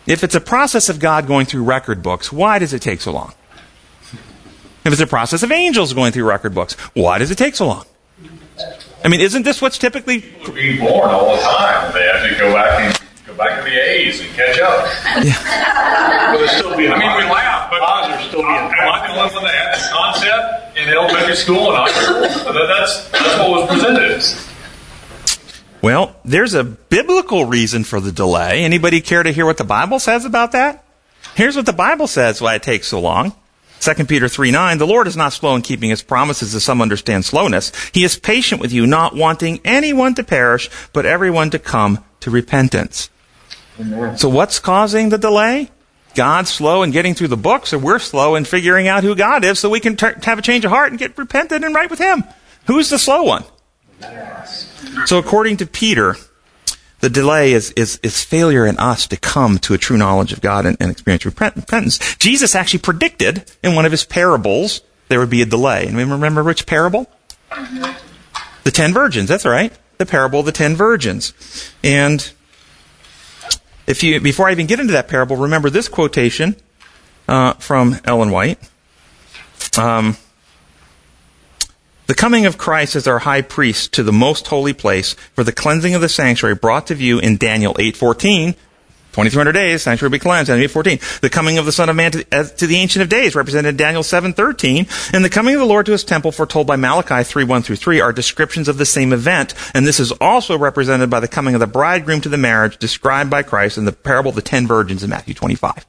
If 0.06 0.22
it's 0.22 0.34
a 0.34 0.40
process 0.40 0.88
of 0.88 0.98
God 1.00 1.26
going 1.26 1.46
through 1.46 1.64
record 1.64 2.02
books, 2.02 2.32
why 2.32 2.58
does 2.58 2.72
it 2.72 2.80
take 2.80 3.00
so 3.00 3.12
long? 3.12 3.34
If 4.84 4.92
it's 4.92 5.00
a 5.00 5.06
process 5.06 5.42
of 5.42 5.50
angels 5.50 5.92
going 5.94 6.12
through 6.12 6.24
record 6.28 6.54
books, 6.54 6.74
why 6.94 7.18
does 7.18 7.30
it 7.32 7.38
take 7.38 7.56
so 7.56 7.66
long? 7.66 7.84
I 9.04 9.08
mean, 9.08 9.20
isn't 9.20 9.42
this 9.42 9.60
what's 9.60 9.78
typically 9.78 10.20
People 10.20 10.50
are 10.50 10.54
being 10.54 10.78
born 10.80 11.10
all 11.10 11.34
the 11.36 11.42
time. 11.42 11.92
They 11.92 12.02
have 12.06 12.22
to 12.30 12.38
go 12.38 12.52
back 12.54 12.80
and 12.80 13.26
go 13.26 13.34
back 13.34 13.58
to 13.64 13.68
the 13.70 13.76
A's 13.76 14.20
and 14.20 14.30
catch 14.30 14.60
up. 14.60 14.86
Yeah. 15.24 16.32
But 16.32 16.40
it's 16.42 16.56
still 16.56 16.76
being. 16.76 16.92
I 16.92 16.98
mean, 16.98 17.16
we 17.16 17.24
laugh, 17.30 17.68
but 17.70 17.80
Laws 17.80 18.06
are 18.10 18.22
still 18.28 18.42
being. 18.42 18.54
Am 18.54 18.72
I 18.72 19.06
the 19.06 19.20
only 19.20 19.34
one 19.34 19.44
that 19.44 19.54
had 19.54 19.74
this 19.74 19.90
concept 19.92 20.78
in 20.78 20.88
elementary 20.88 21.34
school 21.36 21.70
and 21.70 21.76
high 21.78 21.90
school? 22.02 22.20
That- 22.52 22.66
That's 22.68 23.08
that's 23.10 23.38
what 23.38 23.50
was 23.50 23.68
presented. 23.70 24.22
Well, 25.86 26.16
there's 26.24 26.54
a 26.54 26.64
biblical 26.64 27.44
reason 27.44 27.84
for 27.84 28.00
the 28.00 28.10
delay. 28.10 28.64
Anybody 28.64 29.00
care 29.00 29.22
to 29.22 29.30
hear 29.30 29.46
what 29.46 29.56
the 29.56 29.62
Bible 29.62 30.00
says 30.00 30.24
about 30.24 30.50
that? 30.50 30.84
Here's 31.36 31.54
what 31.54 31.64
the 31.64 31.72
Bible 31.72 32.08
says 32.08 32.42
why 32.42 32.56
it 32.56 32.64
takes 32.64 32.88
so 32.88 33.00
long. 33.00 33.36
2 33.82 34.04
Peter 34.06 34.26
3 34.26 34.50
9, 34.50 34.78
the 34.78 34.84
Lord 34.84 35.06
is 35.06 35.16
not 35.16 35.32
slow 35.32 35.54
in 35.54 35.62
keeping 35.62 35.90
his 35.90 36.02
promises 36.02 36.56
as 36.56 36.64
some 36.64 36.82
understand 36.82 37.24
slowness. 37.24 37.70
He 37.94 38.02
is 38.02 38.18
patient 38.18 38.60
with 38.60 38.72
you, 38.72 38.84
not 38.84 39.14
wanting 39.14 39.60
anyone 39.64 40.16
to 40.16 40.24
perish, 40.24 40.68
but 40.92 41.06
everyone 41.06 41.50
to 41.50 41.60
come 41.60 42.02
to 42.18 42.32
repentance. 42.32 43.08
So 44.16 44.28
what's 44.28 44.58
causing 44.58 45.10
the 45.10 45.18
delay? 45.18 45.70
God's 46.16 46.50
slow 46.50 46.82
in 46.82 46.90
getting 46.90 47.14
through 47.14 47.28
the 47.28 47.36
books, 47.36 47.72
or 47.72 47.78
we're 47.78 48.00
slow 48.00 48.34
in 48.34 48.44
figuring 48.44 48.88
out 48.88 49.04
who 49.04 49.14
God 49.14 49.44
is 49.44 49.60
so 49.60 49.70
we 49.70 49.78
can 49.78 49.94
tur 49.94 50.18
have 50.24 50.40
a 50.40 50.42
change 50.42 50.64
of 50.64 50.72
heart 50.72 50.90
and 50.90 50.98
get 50.98 51.16
repentant 51.16 51.64
and 51.64 51.76
right 51.76 51.88
with 51.88 52.00
him. 52.00 52.24
Who's 52.66 52.90
the 52.90 52.98
slow 52.98 53.22
one? 53.22 53.44
So 55.06 55.18
according 55.18 55.58
to 55.58 55.66
Peter, 55.66 56.16
the 57.00 57.10
delay 57.10 57.52
is, 57.52 57.72
is, 57.72 58.00
is 58.02 58.24
failure 58.24 58.66
in 58.66 58.78
us 58.78 59.06
to 59.08 59.16
come 59.16 59.58
to 59.60 59.74
a 59.74 59.78
true 59.78 59.96
knowledge 59.96 60.32
of 60.32 60.40
God 60.40 60.66
and, 60.66 60.76
and 60.80 60.90
experience 60.90 61.24
repentance. 61.24 62.16
Jesus 62.16 62.54
actually 62.54 62.80
predicted 62.80 63.50
in 63.62 63.74
one 63.74 63.84
of 63.84 63.92
his 63.92 64.04
parables 64.04 64.80
there 65.08 65.20
would 65.20 65.30
be 65.30 65.42
a 65.42 65.46
delay. 65.46 65.86
And 65.86 65.96
we 65.96 66.04
remember 66.04 66.42
which 66.42 66.66
parable? 66.66 67.08
The 68.64 68.70
ten 68.72 68.92
virgins. 68.92 69.28
That's 69.28 69.44
right. 69.44 69.72
The 69.98 70.06
parable 70.06 70.40
of 70.40 70.46
the 70.46 70.52
ten 70.52 70.74
virgins. 70.74 71.32
And 71.84 72.28
if 73.86 74.02
you, 74.02 74.20
before 74.20 74.48
I 74.48 74.52
even 74.52 74.66
get 74.66 74.80
into 74.80 74.92
that 74.94 75.06
parable, 75.06 75.36
remember 75.36 75.70
this 75.70 75.88
quotation 75.88 76.56
uh, 77.28 77.52
from 77.54 78.00
Ellen 78.04 78.30
White. 78.30 78.58
Um, 79.78 80.16
the 82.06 82.14
coming 82.14 82.46
of 82.46 82.58
Christ 82.58 82.96
as 82.96 83.06
our 83.06 83.20
high 83.20 83.42
priest 83.42 83.92
to 83.94 84.02
the 84.02 84.12
most 84.12 84.46
holy 84.46 84.72
place 84.72 85.14
for 85.34 85.44
the 85.44 85.52
cleansing 85.52 85.94
of 85.94 86.00
the 86.00 86.08
sanctuary 86.08 86.54
brought 86.54 86.86
to 86.88 86.94
view 86.94 87.18
in 87.18 87.36
Daniel 87.36 87.74
8:14. 87.74 88.54
2300 89.12 89.52
days, 89.52 89.82
sanctuary 89.82 90.10
will 90.10 90.12
be 90.12 90.18
cleansed. 90.18 90.48
Daniel 90.48 90.68
8:14. 90.68 91.20
The 91.20 91.30
coming 91.30 91.56
of 91.56 91.64
the 91.64 91.72
Son 91.72 91.88
of 91.88 91.96
Man 91.96 92.12
to, 92.12 92.26
as, 92.30 92.52
to 92.52 92.66
the 92.66 92.76
Ancient 92.76 93.02
of 93.02 93.08
Days, 93.08 93.34
represented 93.34 93.70
in 93.70 93.76
Daniel 93.78 94.02
7:13, 94.02 94.86
and 95.14 95.24
the 95.24 95.30
coming 95.30 95.54
of 95.54 95.60
the 95.60 95.66
Lord 95.66 95.86
to 95.86 95.92
His 95.92 96.04
temple, 96.04 96.32
foretold 96.32 96.66
by 96.66 96.76
Malachi 96.76 97.24
3:1 97.24 97.64
through 97.64 97.76
3, 97.76 97.98
are 98.00 98.12
descriptions 98.12 98.68
of 98.68 98.76
the 98.76 98.84
same 98.84 99.14
event. 99.14 99.54
And 99.72 99.86
this 99.86 99.98
is 99.98 100.12
also 100.12 100.58
represented 100.58 101.08
by 101.08 101.20
the 101.20 101.28
coming 101.28 101.54
of 101.54 101.60
the 101.60 101.66
bridegroom 101.66 102.20
to 102.20 102.28
the 102.28 102.36
marriage, 102.36 102.76
described 102.76 103.30
by 103.30 103.42
Christ 103.42 103.78
in 103.78 103.86
the 103.86 103.92
parable 103.92 104.28
of 104.28 104.36
the 104.36 104.42
ten 104.42 104.66
virgins 104.66 105.02
in 105.02 105.08
Matthew 105.08 105.32
25. 105.32 105.86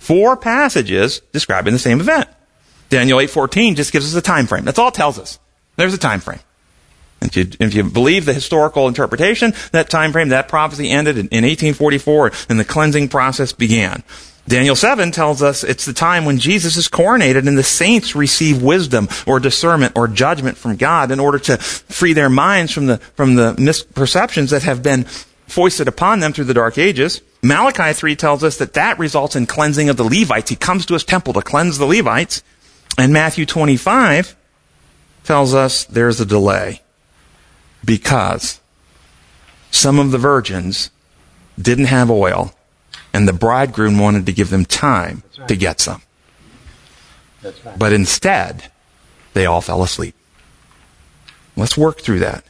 Four 0.00 0.36
passages 0.36 1.22
describing 1.32 1.72
the 1.72 1.78
same 1.78 2.00
event. 2.00 2.28
Daniel 2.94 3.18
8:14 3.18 3.74
just 3.74 3.90
gives 3.90 4.06
us 4.06 4.14
a 4.14 4.22
time 4.22 4.46
frame. 4.46 4.64
That's 4.64 4.78
all 4.78 4.86
it 4.86 4.94
tells 4.94 5.18
us. 5.18 5.40
There's 5.74 5.94
a 5.94 5.98
time 5.98 6.20
frame. 6.20 6.38
If 7.22 7.36
you, 7.36 7.48
if 7.58 7.74
you 7.74 7.82
believe 7.82 8.24
the 8.24 8.32
historical 8.32 8.86
interpretation, 8.86 9.52
that 9.72 9.90
time 9.90 10.12
frame, 10.12 10.28
that 10.28 10.46
prophecy 10.46 10.90
ended 10.90 11.16
in, 11.16 11.26
in 11.28 11.42
1844 11.42 12.30
and 12.48 12.60
the 12.60 12.64
cleansing 12.64 13.08
process 13.08 13.52
began. 13.52 14.04
Daniel 14.46 14.76
7 14.76 15.10
tells 15.10 15.42
us 15.42 15.64
it's 15.64 15.86
the 15.86 15.92
time 15.92 16.24
when 16.24 16.38
Jesus 16.38 16.76
is 16.76 16.88
coronated 16.88 17.48
and 17.48 17.58
the 17.58 17.64
saints 17.64 18.14
receive 18.14 18.62
wisdom 18.62 19.08
or 19.26 19.40
discernment 19.40 19.96
or 19.96 20.06
judgment 20.06 20.56
from 20.56 20.76
God 20.76 21.10
in 21.10 21.18
order 21.18 21.40
to 21.40 21.56
free 21.56 22.12
their 22.12 22.30
minds 22.30 22.70
from 22.70 22.86
the, 22.86 22.98
from 22.98 23.34
the 23.34 23.54
misperceptions 23.54 24.50
that 24.50 24.62
have 24.62 24.84
been 24.84 25.02
foisted 25.48 25.88
upon 25.88 26.20
them 26.20 26.32
through 26.32 26.44
the 26.44 26.54
dark 26.54 26.78
ages. 26.78 27.22
Malachi 27.42 27.92
3 27.92 28.14
tells 28.14 28.44
us 28.44 28.58
that 28.58 28.74
that 28.74 29.00
results 29.00 29.34
in 29.34 29.46
cleansing 29.46 29.88
of 29.88 29.96
the 29.96 30.04
Levites. 30.04 30.50
He 30.50 30.56
comes 30.56 30.86
to 30.86 30.94
his 30.94 31.04
temple 31.04 31.32
to 31.32 31.42
cleanse 31.42 31.78
the 31.78 31.86
Levites. 31.86 32.42
And 32.98 33.12
Matthew 33.12 33.46
25 33.46 34.36
tells 35.24 35.54
us 35.54 35.84
there's 35.84 36.20
a 36.20 36.26
delay 36.26 36.82
because 37.84 38.60
some 39.70 39.98
of 39.98 40.10
the 40.10 40.18
virgins 40.18 40.90
didn't 41.60 41.86
have 41.86 42.10
oil 42.10 42.54
and 43.12 43.26
the 43.26 43.32
bridegroom 43.32 43.98
wanted 43.98 44.26
to 44.26 44.32
give 44.32 44.50
them 44.50 44.64
time 44.64 45.22
right. 45.38 45.48
to 45.48 45.56
get 45.56 45.80
some. 45.80 46.02
Right. 47.42 47.78
But 47.78 47.92
instead, 47.92 48.70
they 49.34 49.46
all 49.46 49.60
fell 49.60 49.82
asleep. 49.82 50.14
Let's 51.56 51.76
work 51.76 52.00
through 52.00 52.20
that. 52.20 52.44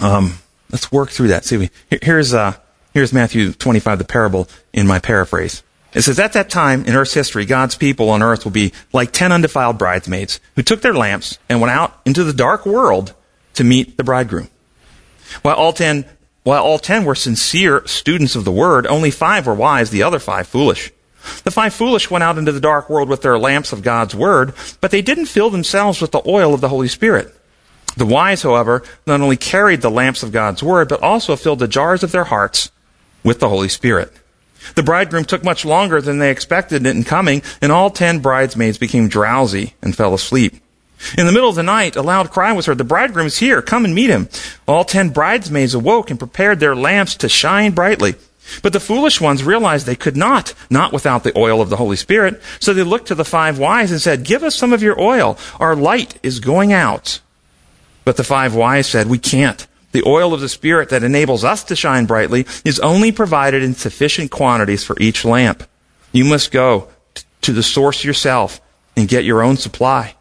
Um, 0.00 0.38
let's 0.70 0.90
work 0.90 1.10
through 1.10 1.28
that. 1.28 1.44
See, 1.44 1.56
we, 1.56 1.70
here's, 2.02 2.34
uh, 2.34 2.54
here's 2.94 3.12
Matthew 3.12 3.52
25, 3.52 3.98
the 3.98 4.04
parable 4.04 4.48
in 4.72 4.86
my 4.86 4.98
paraphrase. 4.98 5.62
It 5.98 6.02
says, 6.02 6.20
At 6.20 6.34
that 6.34 6.48
time 6.48 6.84
in 6.84 6.94
earth's 6.94 7.14
history, 7.14 7.44
God's 7.44 7.74
people 7.74 8.08
on 8.10 8.22
earth 8.22 8.44
will 8.44 8.52
be 8.52 8.72
like 8.92 9.10
ten 9.10 9.32
undefiled 9.32 9.78
bridesmaids 9.78 10.38
who 10.54 10.62
took 10.62 10.80
their 10.80 10.94
lamps 10.94 11.40
and 11.48 11.60
went 11.60 11.72
out 11.72 12.00
into 12.06 12.22
the 12.22 12.32
dark 12.32 12.64
world 12.64 13.14
to 13.54 13.64
meet 13.64 13.96
the 13.96 14.04
bridegroom. 14.04 14.48
While 15.42 15.56
all 15.56 15.72
ten, 15.72 16.04
while 16.44 16.62
all 16.62 16.78
ten 16.78 17.04
were 17.04 17.16
sincere 17.16 17.84
students 17.88 18.36
of 18.36 18.44
the 18.44 18.52
word, 18.52 18.86
only 18.86 19.10
five 19.10 19.48
were 19.48 19.54
wise, 19.54 19.90
the 19.90 20.04
other 20.04 20.20
five 20.20 20.46
foolish. 20.46 20.92
The 21.42 21.50
five 21.50 21.74
foolish 21.74 22.08
went 22.08 22.22
out 22.22 22.38
into 22.38 22.52
the 22.52 22.60
dark 22.60 22.88
world 22.88 23.08
with 23.08 23.22
their 23.22 23.36
lamps 23.36 23.72
of 23.72 23.82
God's 23.82 24.14
word, 24.14 24.54
but 24.80 24.92
they 24.92 25.02
didn't 25.02 25.26
fill 25.26 25.50
themselves 25.50 26.00
with 26.00 26.12
the 26.12 26.22
oil 26.28 26.54
of 26.54 26.60
the 26.60 26.68
Holy 26.68 26.86
Spirit. 26.86 27.34
The 27.96 28.06
wise, 28.06 28.42
however, 28.42 28.84
not 29.04 29.20
only 29.20 29.36
carried 29.36 29.80
the 29.80 29.90
lamps 29.90 30.22
of 30.22 30.30
God's 30.30 30.62
word, 30.62 30.88
but 30.88 31.02
also 31.02 31.34
filled 31.34 31.58
the 31.58 31.66
jars 31.66 32.04
of 32.04 32.12
their 32.12 32.22
hearts 32.22 32.70
with 33.24 33.40
the 33.40 33.48
Holy 33.48 33.68
Spirit. 33.68 34.12
The 34.74 34.82
bridegroom 34.82 35.24
took 35.24 35.44
much 35.44 35.64
longer 35.64 36.00
than 36.00 36.18
they 36.18 36.30
expected 36.30 36.86
in 36.86 37.04
coming, 37.04 37.42
and 37.60 37.72
all 37.72 37.90
ten 37.90 38.20
bridesmaids 38.20 38.78
became 38.78 39.08
drowsy 39.08 39.74
and 39.82 39.96
fell 39.96 40.14
asleep. 40.14 40.56
In 41.16 41.26
the 41.26 41.32
middle 41.32 41.48
of 41.48 41.54
the 41.54 41.62
night, 41.62 41.96
a 41.96 42.02
loud 42.02 42.30
cry 42.30 42.52
was 42.52 42.66
heard, 42.66 42.78
The 42.78 42.84
bridegroom 42.84 43.26
is 43.26 43.38
here, 43.38 43.62
come 43.62 43.84
and 43.84 43.94
meet 43.94 44.10
him. 44.10 44.28
All 44.66 44.84
ten 44.84 45.10
bridesmaids 45.10 45.74
awoke 45.74 46.10
and 46.10 46.18
prepared 46.18 46.58
their 46.58 46.74
lamps 46.74 47.14
to 47.16 47.28
shine 47.28 47.72
brightly. 47.72 48.16
But 48.62 48.72
the 48.72 48.80
foolish 48.80 49.20
ones 49.20 49.44
realized 49.44 49.86
they 49.86 49.94
could 49.94 50.16
not, 50.16 50.54
not 50.70 50.92
without 50.92 51.22
the 51.22 51.38
oil 51.38 51.60
of 51.60 51.68
the 51.68 51.76
Holy 51.76 51.96
Spirit. 51.96 52.42
So 52.60 52.72
they 52.72 52.82
looked 52.82 53.08
to 53.08 53.14
the 53.14 53.24
five 53.24 53.58
wise 53.58 53.92
and 53.92 54.00
said, 54.00 54.24
Give 54.24 54.42
us 54.42 54.56
some 54.56 54.72
of 54.72 54.82
your 54.82 55.00
oil. 55.00 55.38
Our 55.60 55.76
light 55.76 56.18
is 56.22 56.40
going 56.40 56.72
out. 56.72 57.20
But 58.04 58.16
the 58.16 58.24
five 58.24 58.54
wise 58.54 58.86
said, 58.86 59.06
We 59.06 59.18
can't. 59.18 59.66
The 59.92 60.02
oil 60.06 60.34
of 60.34 60.40
the 60.40 60.48
Spirit 60.48 60.90
that 60.90 61.02
enables 61.02 61.44
us 61.44 61.64
to 61.64 61.76
shine 61.76 62.06
brightly 62.06 62.46
is 62.64 62.78
only 62.80 63.12
provided 63.12 63.62
in 63.62 63.74
sufficient 63.74 64.30
quantities 64.30 64.84
for 64.84 64.96
each 65.00 65.24
lamp. 65.24 65.62
You 66.12 66.24
must 66.24 66.52
go 66.52 66.88
t- 67.14 67.24
to 67.42 67.52
the 67.52 67.62
source 67.62 68.04
yourself 68.04 68.60
and 68.96 69.08
get 69.08 69.24
your 69.24 69.42
own 69.42 69.56
supply. 69.56 70.14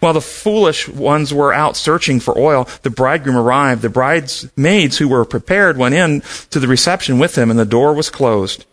While 0.00 0.12
the 0.12 0.20
foolish 0.20 0.88
ones 0.88 1.32
were 1.32 1.52
out 1.52 1.76
searching 1.76 2.20
for 2.20 2.36
oil, 2.36 2.68
the 2.82 2.90
bridegroom 2.90 3.36
arrived. 3.36 3.82
The 3.82 3.88
bridesmaids 3.88 4.98
who 4.98 5.08
were 5.08 5.24
prepared 5.24 5.78
went 5.78 5.94
in 5.94 6.22
to 6.50 6.60
the 6.60 6.68
reception 6.68 7.18
with 7.18 7.36
him, 7.36 7.50
and 7.50 7.58
the 7.58 7.64
door 7.64 7.94
was 7.94 8.10
closed. 8.10 8.66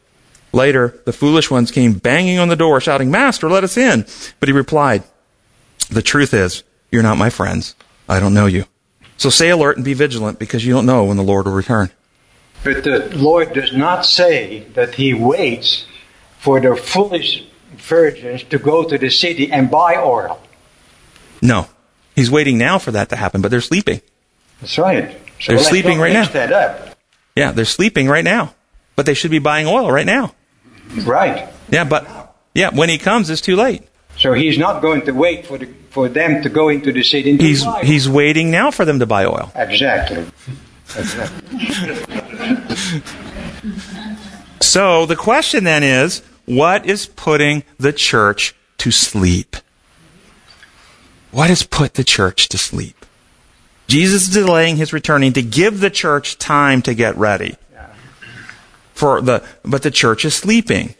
Later, 0.51 0.99
the 1.05 1.13
foolish 1.13 1.51
ones 1.51 1.71
came 1.71 1.93
banging 1.93 2.39
on 2.39 2.47
the 2.47 2.55
door, 2.55 2.79
shouting, 2.81 3.11
Master, 3.11 3.49
let 3.49 3.63
us 3.63 3.77
in. 3.77 4.05
But 4.39 4.49
he 4.49 4.53
replied, 4.53 5.03
The 5.89 6.01
truth 6.01 6.33
is, 6.33 6.63
you're 6.91 7.03
not 7.03 7.17
my 7.17 7.29
friends. 7.29 7.75
I 8.07 8.19
don't 8.19 8.33
know 8.33 8.45
you. 8.45 8.65
So 9.17 9.29
stay 9.29 9.49
alert 9.49 9.77
and 9.77 9.85
be 9.85 9.93
vigilant 9.93 10.39
because 10.39 10.65
you 10.65 10.73
don't 10.73 10.85
know 10.85 11.05
when 11.05 11.17
the 11.17 11.23
Lord 11.23 11.45
will 11.45 11.53
return. 11.53 11.89
But 12.63 12.83
the 12.83 13.09
Lord 13.15 13.53
does 13.53 13.73
not 13.73 14.05
say 14.05 14.65
that 14.73 14.95
He 14.95 15.13
waits 15.13 15.85
for 16.39 16.59
the 16.59 16.75
foolish 16.75 17.43
virgins 17.77 18.43
to 18.45 18.57
go 18.57 18.83
to 18.83 18.97
the 18.97 19.09
city 19.09 19.51
and 19.51 19.69
buy 19.69 19.95
oil. 19.95 20.39
No. 21.41 21.67
He's 22.15 22.31
waiting 22.31 22.57
now 22.57 22.79
for 22.79 22.91
that 22.91 23.09
to 23.09 23.15
happen, 23.15 23.41
but 23.41 23.51
they're 23.51 23.61
sleeping. 23.61 24.01
That's 24.61 24.77
right. 24.77 25.15
So 25.39 25.53
They're 25.53 25.63
sleeping 25.63 25.99
right 25.99 26.13
now. 26.13 26.25
that 26.27 26.51
up. 26.51 26.97
Yeah, 27.35 27.51
they're 27.51 27.65
sleeping 27.65 28.07
right 28.07 28.23
now. 28.23 28.53
But 28.95 29.05
they 29.05 29.13
should 29.13 29.31
be 29.31 29.39
buying 29.39 29.67
oil 29.67 29.91
right 29.91 30.05
now. 30.05 30.33
Right. 31.03 31.49
Yeah, 31.69 31.83
but 31.83 32.35
yeah, 32.53 32.69
when 32.73 32.87
he 32.87 32.97
comes, 32.97 33.29
it's 33.29 33.41
too 33.41 33.57
late. 33.57 33.83
So 34.17 34.31
He's 34.33 34.57
not 34.57 34.81
going 34.81 35.01
to 35.03 35.11
wait 35.11 35.45
for 35.45 35.57
the, 35.57 35.67
for 35.95 36.09
them 36.09 36.43
to 36.43 36.49
go 36.49 36.67
into 36.67 36.91
the 36.91 37.03
city 37.03 37.37
He's 37.37 37.63
he's 37.81 38.09
waiting 38.09 38.51
now 38.51 38.69
for 38.69 38.83
them 38.83 38.99
to 38.99 39.05
buy 39.05 39.23
oil. 39.23 39.49
exactly. 39.55 40.25
exactly. 40.93 41.41
So 44.59 45.05
the 45.05 45.15
question 45.15 45.63
then 45.63 45.83
is, 45.83 46.21
what 46.43 46.85
is 46.85 47.05
putting 47.05 47.63
the 47.77 47.93
church 47.93 48.53
to 48.79 48.91
sleep? 48.91 49.55
What 51.31 51.47
has 51.49 51.63
put 51.63 51.93
the 51.93 52.03
church 52.03 52.49
to 52.49 52.57
sleep? 52.57 53.05
Jesus 53.87 54.27
is 54.27 54.33
delaying 54.33 54.75
his 54.75 54.91
returning 54.91 55.31
to 55.33 55.41
give 55.41 55.79
the 55.79 55.89
church 55.89 56.37
time 56.37 56.81
to 56.81 56.93
get 56.93 57.15
ready. 57.15 57.55
For 58.93 59.21
the, 59.21 59.47
but 59.63 59.81
the 59.83 59.91
church 59.91 60.25
is 60.25 60.33
sleeping. 60.33 60.95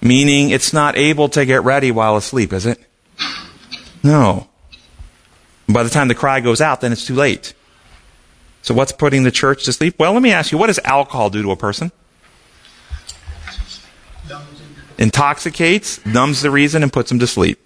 Meaning 0.00 0.48
it's 0.48 0.72
not 0.72 0.96
able 0.96 1.28
to 1.30 1.44
get 1.44 1.62
ready 1.62 1.90
while 1.90 2.16
asleep, 2.16 2.54
is 2.54 2.64
it? 2.64 2.78
No. 4.04 4.48
By 5.66 5.82
the 5.82 5.90
time 5.90 6.08
the 6.08 6.14
cry 6.14 6.40
goes 6.40 6.60
out, 6.60 6.82
then 6.82 6.92
it's 6.92 7.06
too 7.06 7.14
late. 7.14 7.54
So 8.62 8.74
what's 8.74 8.92
putting 8.92 9.24
the 9.24 9.30
church 9.30 9.64
to 9.64 9.72
sleep? 9.72 9.98
Well, 9.98 10.12
let 10.12 10.22
me 10.22 10.30
ask 10.30 10.52
you, 10.52 10.58
what 10.58 10.68
does 10.68 10.78
alcohol 10.84 11.30
do 11.30 11.42
to 11.42 11.50
a 11.50 11.56
person? 11.56 11.90
Intoxicates, 14.98 16.04
numbs 16.06 16.42
the 16.42 16.50
reason, 16.50 16.82
and 16.82 16.92
puts 16.92 17.08
them 17.08 17.18
to 17.18 17.26
sleep. 17.26 17.58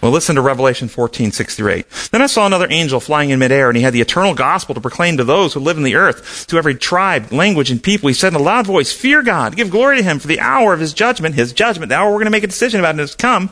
Well, 0.00 0.12
listen 0.12 0.36
to 0.36 0.42
Revelation 0.42 0.86
14, 0.86 1.32
6 1.32 1.56
through 1.56 1.72
8. 1.72 1.86
Then 2.12 2.22
I 2.22 2.26
saw 2.26 2.46
another 2.46 2.68
angel 2.70 3.00
flying 3.00 3.30
in 3.30 3.40
midair, 3.40 3.68
and 3.68 3.76
he 3.76 3.82
had 3.82 3.92
the 3.92 4.00
eternal 4.00 4.32
gospel 4.32 4.74
to 4.74 4.80
proclaim 4.80 5.16
to 5.16 5.24
those 5.24 5.54
who 5.54 5.60
live 5.60 5.76
in 5.76 5.82
the 5.82 5.96
earth, 5.96 6.46
to 6.48 6.56
every 6.56 6.76
tribe, 6.76 7.32
language, 7.32 7.70
and 7.70 7.82
people. 7.82 8.08
He 8.08 8.14
said 8.14 8.32
in 8.32 8.40
a 8.40 8.42
loud 8.42 8.66
voice, 8.66 8.92
Fear 8.92 9.22
God, 9.22 9.56
give 9.56 9.70
glory 9.70 9.96
to 9.96 10.02
him, 10.04 10.20
for 10.20 10.28
the 10.28 10.38
hour 10.38 10.72
of 10.72 10.80
his 10.80 10.94
judgment, 10.94 11.34
his 11.34 11.52
judgment, 11.52 11.88
the 11.88 11.96
hour 11.96 12.10
we're 12.10 12.18
going 12.18 12.26
to 12.26 12.30
make 12.30 12.44
a 12.44 12.48
decision 12.48 12.78
about 12.78 12.94
it 12.94 13.00
has 13.00 13.16
come. 13.16 13.50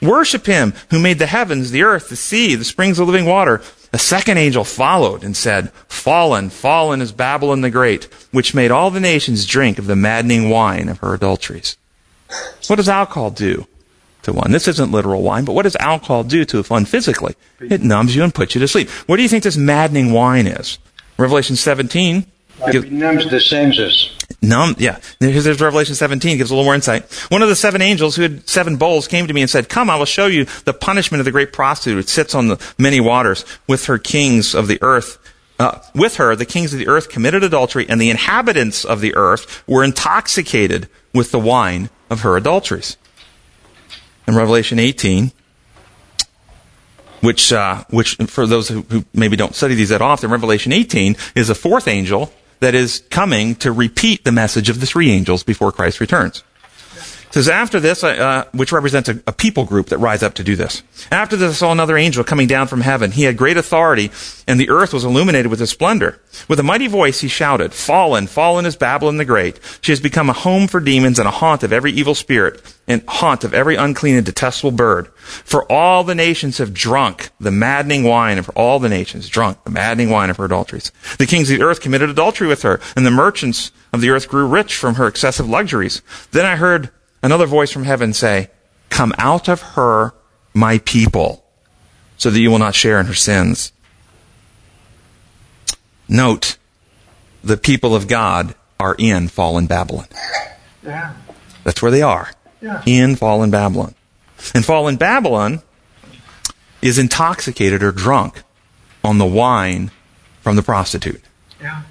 Worship 0.00 0.46
him 0.46 0.74
who 0.90 0.98
made 0.98 1.18
the 1.18 1.26
heavens, 1.26 1.70
the 1.70 1.82
earth, 1.82 2.08
the 2.08 2.16
sea, 2.16 2.54
the 2.54 2.64
springs 2.64 2.98
of 2.98 3.06
living 3.06 3.26
water. 3.26 3.62
A 3.92 3.98
second 3.98 4.36
angel 4.36 4.64
followed 4.64 5.24
and 5.24 5.36
said, 5.36 5.72
Fallen, 5.88 6.50
fallen 6.50 7.00
is 7.00 7.12
Babylon 7.12 7.62
the 7.62 7.70
Great, 7.70 8.04
which 8.32 8.54
made 8.54 8.70
all 8.70 8.90
the 8.90 9.00
nations 9.00 9.46
drink 9.46 9.78
of 9.78 9.86
the 9.86 9.96
maddening 9.96 10.50
wine 10.50 10.88
of 10.88 10.98
her 10.98 11.14
adulteries. 11.14 11.76
What 12.66 12.76
does 12.76 12.88
alcohol 12.88 13.30
do 13.30 13.66
to 14.22 14.32
one? 14.32 14.52
This 14.52 14.68
isn't 14.68 14.92
literal 14.92 15.22
wine, 15.22 15.44
but 15.44 15.54
what 15.54 15.62
does 15.62 15.76
alcohol 15.76 16.24
do 16.24 16.44
to 16.46 16.62
one 16.64 16.84
physically? 16.84 17.34
It 17.60 17.82
numbs 17.82 18.14
you 18.14 18.22
and 18.22 18.34
puts 18.34 18.54
you 18.54 18.60
to 18.60 18.68
sleep. 18.68 18.90
What 19.06 19.16
do 19.16 19.22
you 19.22 19.28
think 19.28 19.44
this 19.44 19.56
maddening 19.56 20.12
wine 20.12 20.46
is? 20.46 20.78
Revelation 21.16 21.56
17 21.56 22.26
It 22.66 22.82
benumbs 22.82 23.28
the 23.30 23.40
senses. 23.40 24.10
Numb, 24.42 24.74
yeah. 24.78 24.98
Here's, 25.20 25.44
there's 25.44 25.60
Revelation 25.60 25.94
17 25.94 26.36
gives 26.36 26.50
a 26.50 26.54
little 26.54 26.64
more 26.64 26.74
insight. 26.74 27.10
One 27.30 27.42
of 27.42 27.48
the 27.48 27.56
seven 27.56 27.82
angels 27.82 28.16
who 28.16 28.22
had 28.22 28.48
seven 28.48 28.76
bowls 28.76 29.08
came 29.08 29.26
to 29.26 29.34
me 29.34 29.40
and 29.40 29.50
said, 29.50 29.68
Come, 29.68 29.90
I 29.90 29.96
will 29.96 30.04
show 30.04 30.26
you 30.26 30.46
the 30.64 30.72
punishment 30.72 31.20
of 31.20 31.24
the 31.24 31.30
great 31.30 31.52
prostitute 31.52 31.96
who 31.96 32.02
sits 32.02 32.34
on 32.34 32.48
the 32.48 32.74
many 32.78 33.00
waters 33.00 33.44
with 33.66 33.86
her 33.86 33.98
kings 33.98 34.54
of 34.54 34.68
the 34.68 34.78
earth. 34.82 35.18
Uh, 35.58 35.80
with 35.92 36.16
her, 36.16 36.36
the 36.36 36.46
kings 36.46 36.72
of 36.72 36.78
the 36.78 36.86
earth 36.86 37.08
committed 37.08 37.42
adultery, 37.42 37.84
and 37.88 38.00
the 38.00 38.10
inhabitants 38.10 38.84
of 38.84 39.00
the 39.00 39.14
earth 39.16 39.66
were 39.66 39.82
intoxicated 39.82 40.88
with 41.12 41.32
the 41.32 41.38
wine 41.38 41.90
of 42.10 42.20
her 42.20 42.36
adulteries. 42.36 42.96
In 44.28 44.36
Revelation 44.36 44.78
18, 44.78 45.32
which, 47.22 47.52
uh, 47.52 47.82
which 47.90 48.14
for 48.26 48.46
those 48.46 48.68
who, 48.68 48.82
who 48.82 49.04
maybe 49.12 49.36
don't 49.36 49.54
study 49.54 49.74
these 49.74 49.88
that 49.88 50.00
often, 50.00 50.30
Revelation 50.30 50.72
18 50.72 51.16
is 51.34 51.50
a 51.50 51.54
fourth 51.56 51.88
angel 51.88 52.32
that 52.60 52.74
is 52.74 53.02
coming 53.10 53.54
to 53.56 53.72
repeat 53.72 54.24
the 54.24 54.32
message 54.32 54.68
of 54.68 54.80
the 54.80 54.86
three 54.86 55.10
angels 55.10 55.42
before 55.42 55.72
Christ 55.72 56.00
returns. 56.00 56.42
Says, 57.30 57.48
after 57.48 57.78
this, 57.78 58.02
uh, 58.02 58.44
which 58.52 58.72
represents 58.72 59.08
a, 59.08 59.20
a 59.26 59.32
people 59.32 59.64
group 59.64 59.88
that 59.88 59.98
rise 59.98 60.22
up 60.22 60.34
to 60.34 60.44
do 60.44 60.56
this. 60.56 60.82
After 61.12 61.36
this, 61.36 61.50
I 61.50 61.54
saw 61.54 61.72
another 61.72 61.98
angel 61.98 62.24
coming 62.24 62.46
down 62.46 62.68
from 62.68 62.80
heaven. 62.80 63.10
He 63.10 63.24
had 63.24 63.36
great 63.36 63.58
authority, 63.58 64.10
and 64.46 64.58
the 64.58 64.70
earth 64.70 64.94
was 64.94 65.04
illuminated 65.04 65.50
with 65.50 65.60
his 65.60 65.70
splendor. 65.70 66.20
With 66.48 66.58
a 66.58 66.62
mighty 66.62 66.86
voice, 66.86 67.20
he 67.20 67.28
shouted, 67.28 67.74
Fallen, 67.74 68.26
fallen 68.26 68.64
is 68.64 68.76
Babylon 68.76 69.18
the 69.18 69.24
Great. 69.26 69.60
She 69.82 69.92
has 69.92 70.00
become 70.00 70.30
a 70.30 70.34
home 70.34 70.68
for 70.68 70.80
demons 70.80 71.18
and 71.18 71.28
a 71.28 71.32
haunt 71.32 71.62
of 71.62 71.72
every 71.72 71.92
evil 71.92 72.14
spirit, 72.14 72.62
and 72.86 73.02
haunt 73.06 73.44
of 73.44 73.52
every 73.52 73.76
unclean 73.76 74.16
and 74.16 74.24
detestable 74.24 74.70
bird. 74.70 75.08
For 75.18 75.70
all 75.70 76.04
the 76.04 76.14
nations 76.14 76.58
have 76.58 76.72
drunk 76.72 77.28
the 77.38 77.50
maddening 77.50 78.04
wine 78.04 78.38
of 78.38 78.46
her 78.46 78.52
all 78.52 78.78
the 78.78 78.88
nations, 78.88 79.28
drunk 79.28 79.64
the 79.64 79.70
maddening 79.70 80.08
wine 80.08 80.30
of 80.30 80.38
her 80.38 80.46
adulteries. 80.46 80.92
The 81.18 81.26
kings 81.26 81.50
of 81.50 81.58
the 81.58 81.64
earth 81.64 81.82
committed 81.82 82.08
adultery 82.08 82.48
with 82.48 82.62
her, 82.62 82.80
and 82.96 83.04
the 83.04 83.10
merchants 83.10 83.70
of 83.92 84.00
the 84.00 84.10
earth 84.10 84.28
grew 84.28 84.46
rich 84.46 84.74
from 84.74 84.94
her 84.94 85.06
excessive 85.06 85.48
luxuries. 85.48 86.00
Then 86.32 86.46
I 86.46 86.56
heard 86.56 86.90
another 87.22 87.46
voice 87.46 87.70
from 87.70 87.84
heaven 87.84 88.12
say, 88.12 88.50
Come 88.90 89.12
out 89.18 89.48
of 89.48 89.60
her, 89.60 90.14
my 90.54 90.78
people, 90.78 91.44
so 92.16 92.30
that 92.30 92.40
you 92.40 92.50
will 92.50 92.58
not 92.58 92.74
share 92.74 92.98
in 92.98 93.06
her 93.06 93.14
sins. 93.14 93.72
Note, 96.08 96.56
the 97.44 97.56
people 97.56 97.94
of 97.94 98.08
God 98.08 98.54
are 98.80 98.96
in 98.98 99.28
fallen 99.28 99.66
Babylon. 99.66 100.06
Yeah. 100.82 101.14
That's 101.64 101.82
where 101.82 101.90
they 101.90 102.02
are. 102.02 102.30
Yeah. 102.62 102.82
In 102.86 103.16
fallen 103.16 103.50
Babylon. 103.50 103.94
And 104.54 104.64
fallen 104.64 104.96
Babylon 104.96 105.62
is 106.80 106.98
intoxicated 106.98 107.82
or 107.82 107.92
drunk 107.92 108.42
on 109.04 109.18
the 109.18 109.26
wine 109.26 109.90
from 110.40 110.56
the 110.56 110.62
prostitute. 110.62 111.22
Yeah. 111.60 111.82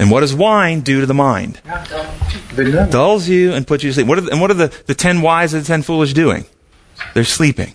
And 0.00 0.10
what 0.10 0.20
does 0.20 0.34
wine 0.34 0.80
do 0.80 1.00
to 1.00 1.06
the 1.06 1.14
mind? 1.14 1.60
Dulls 2.90 3.28
you 3.28 3.52
and 3.52 3.66
puts 3.66 3.84
you 3.84 3.90
to 3.90 3.94
sleep. 3.94 4.06
What 4.06 4.16
are 4.16 4.22
the, 4.22 4.30
and 4.30 4.40
what 4.40 4.50
are 4.50 4.54
the, 4.54 4.82
the 4.86 4.94
ten 4.94 5.20
wise 5.20 5.52
and 5.52 5.62
the 5.62 5.66
ten 5.66 5.82
foolish 5.82 6.14
doing? 6.14 6.46
They're 7.12 7.22
sleeping. 7.24 7.74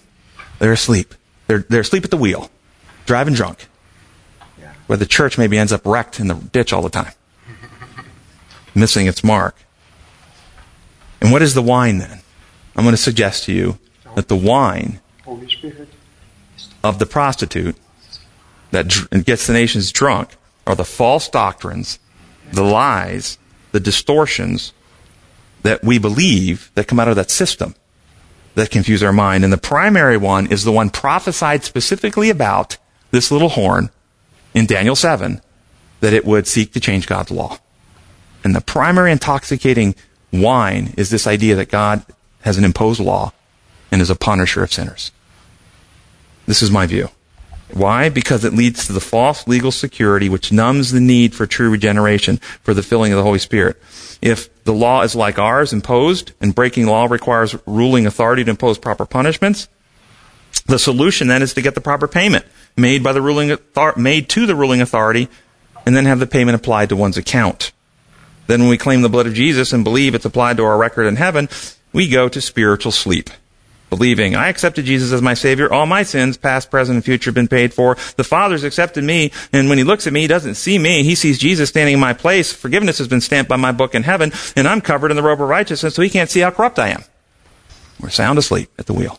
They're 0.57 0.73
asleep. 0.73 1.13
They're, 1.45 1.59
they're 1.69 1.81
asleep 1.81 2.03
at 2.03 2.09
the 2.09 2.17
wheel, 2.17 2.49
driving 3.05 3.35
drunk. 3.35 3.67
Where 4.88 4.97
the 4.97 5.05
church 5.05 5.38
maybe 5.38 5.57
ends 5.57 5.71
up 5.71 5.85
wrecked 5.85 6.19
in 6.19 6.27
the 6.27 6.33
ditch 6.33 6.73
all 6.73 6.81
the 6.81 6.89
time, 6.89 7.13
missing 8.75 9.05
its 9.05 9.23
mark. 9.23 9.55
And 11.21 11.31
what 11.31 11.43
is 11.43 11.53
the 11.53 11.61
wine 11.61 11.99
then? 11.99 12.21
I'm 12.75 12.83
going 12.83 12.93
to 12.93 13.01
suggest 13.01 13.43
to 13.45 13.53
you 13.53 13.77
that 14.15 14.29
the 14.29 14.35
wine 14.35 14.99
of 16.83 16.97
the 16.97 17.05
prostitute 17.05 17.75
that 18.71 19.23
gets 19.25 19.45
the 19.45 19.53
nations 19.53 19.91
drunk 19.91 20.35
are 20.65 20.75
the 20.75 20.85
false 20.85 21.29
doctrines, 21.29 21.99
the 22.51 22.63
lies, 22.63 23.38
the 23.72 23.80
distortions 23.80 24.74
that 25.63 25.84
we 25.84 25.97
believe 25.97 26.72
that 26.76 26.88
come 26.88 26.99
out 26.99 27.07
of 27.07 27.15
that 27.15 27.32
system 27.32 27.76
that 28.55 28.72
confuse 28.72 29.03
our 29.03 29.13
mind. 29.13 29.43
And 29.43 29.53
the 29.53 29.57
primary 29.57 30.17
one 30.17 30.47
is 30.47 30.63
the 30.63 30.72
one 30.72 30.89
prophesied 30.89 31.63
specifically 31.63 32.30
about 32.30 32.78
this 33.11 33.32
little 33.32 33.49
horn 33.49 33.89
in 34.53 34.65
Daniel 34.65 34.95
7 34.95 35.41
that 35.99 36.13
it 36.13 36.26
would 36.26 36.47
seek 36.47 36.74
to 36.74 36.80
change 36.80 37.07
God's 37.07 37.32
law. 37.32 37.57
And 38.43 38.55
the 38.55 38.61
primary 38.61 39.11
intoxicating 39.11 39.95
wine 40.32 40.93
is 40.97 41.09
this 41.09 41.28
idea 41.28 41.55
that 41.55 41.70
God 41.70 42.05
has 42.41 42.57
an 42.57 42.63
imposed 42.63 42.99
law 42.99 43.34
and 43.91 44.01
is 44.01 44.09
a 44.09 44.15
punisher 44.15 44.63
of 44.63 44.72
sinners. 44.72 45.11
This 46.45 46.61
is 46.61 46.72
my 46.72 46.86
view. 46.86 47.09
Why? 47.74 48.09
Because 48.09 48.45
it 48.45 48.53
leads 48.53 48.86
to 48.88 48.93
the 48.93 48.99
false 48.99 49.47
legal 49.47 49.72
security 49.72 50.30
which 50.30 50.51
numbs 50.51 50.91
the 50.91 50.99
need 50.99 51.34
for 51.34 51.47
true 51.47 51.70
regeneration, 51.70 52.38
for 52.61 52.74
the 52.74 52.84
filling 52.84 53.11
of 53.11 53.18
the 53.18 53.24
Holy 53.24 53.39
Spirit. 53.39 53.82
If 54.22 54.63
the 54.63 54.74
law 54.74 55.01
is 55.01 55.16
like 55.16 55.39
ours, 55.39 55.74
imposed, 55.74 56.32
and 56.39 56.55
breaking 56.55 56.86
law 56.86 57.05
requires 57.05 57.55
ruling 57.66 58.05
authority 58.05 58.43
to 58.43 58.51
impose 58.51 58.78
proper 58.78 59.05
punishments, 59.05 59.68
the 60.68 60.80
solution 60.80 61.28
then 61.28 61.41
is 61.41 61.53
to 61.53 61.61
get 61.61 61.76
the 61.76 61.82
proper 61.82 62.07
payment. 62.07 62.45
made 62.78 63.01
by 63.01 63.13
the 63.13 63.22
ruling 63.22 63.51
author- 63.51 63.97
made 63.97 64.28
to 64.28 64.45
the 64.45 64.55
ruling 64.55 64.82
authority, 64.82 65.30
and 65.86 65.95
then 65.95 66.05
have 66.05 66.20
the 66.20 66.28
payment 66.28 66.55
applied 66.55 66.89
to 66.89 66.95
one's 66.95 67.16
account. 67.16 67.72
Then 68.47 68.61
when 68.61 68.70
we 68.70 68.78
claim 68.78 69.01
the 69.01 69.09
blood 69.09 69.28
of 69.28 69.34
Jesus 69.34 69.72
and 69.72 69.84
believe 69.84 70.13
it's 70.13 70.26
applied 70.26 70.57
to 70.57 70.66
our 70.66 70.78
record 70.78 71.05
in 71.05 71.16
heaven, 71.16 71.47
we 71.93 72.09
go 72.09 72.28
to 72.28 72.41
spiritual 72.41 72.91
sleep. 72.91 73.30
Believing, 73.96 74.36
I 74.36 74.50
accepted 74.50 74.84
Jesus 74.84 75.14
as 75.14 75.22
my 75.22 75.34
Savior. 75.34 75.72
All 75.72 75.86
my 75.86 76.04
sins, 76.04 76.36
past, 76.36 76.70
present, 76.70 76.98
and 76.98 77.06
future, 77.06 77.30
have 77.30 77.36
been 77.36 77.48
paid 77.48 77.74
for. 77.74 77.96
The 78.18 78.26
Father's 78.26 78.66
accepted 78.66 79.06
me, 79.06 79.32
and 79.54 79.70
when 79.70 79.78
He 79.78 79.86
looks 79.86 80.06
at 80.06 80.12
me, 80.12 80.20
He 80.20 80.28
doesn't 80.28 80.56
see 80.56 80.78
me. 80.78 81.04
He 81.04 81.16
sees 81.16 81.39
Jesus 81.39 81.70
standing 81.70 81.93
in 81.93 82.00
my 82.02 82.12
place. 82.12 82.52
Forgiveness 82.52 82.98
has 82.98 83.08
been 83.08 83.22
stamped 83.22 83.48
by 83.48 83.56
my 83.56 83.72
book 83.72 83.96
in 83.96 84.04
heaven, 84.04 84.34
and 84.58 84.68
I'm 84.68 84.82
covered 84.82 85.12
in 85.12 85.16
the 85.16 85.24
robe 85.24 85.41
of 85.41 85.48
righteousness, 85.48 85.96
so 85.96 86.02
He 86.02 86.10
can't 86.10 86.30
see 86.30 86.41
how 86.41 86.52
corrupt 86.52 86.78
I 86.78 86.89
am. 86.89 87.06
We're 88.02 88.10
sound 88.10 88.38
asleep 88.38 88.70
at 88.78 88.86
the 88.86 88.93
wheel. 88.93 89.18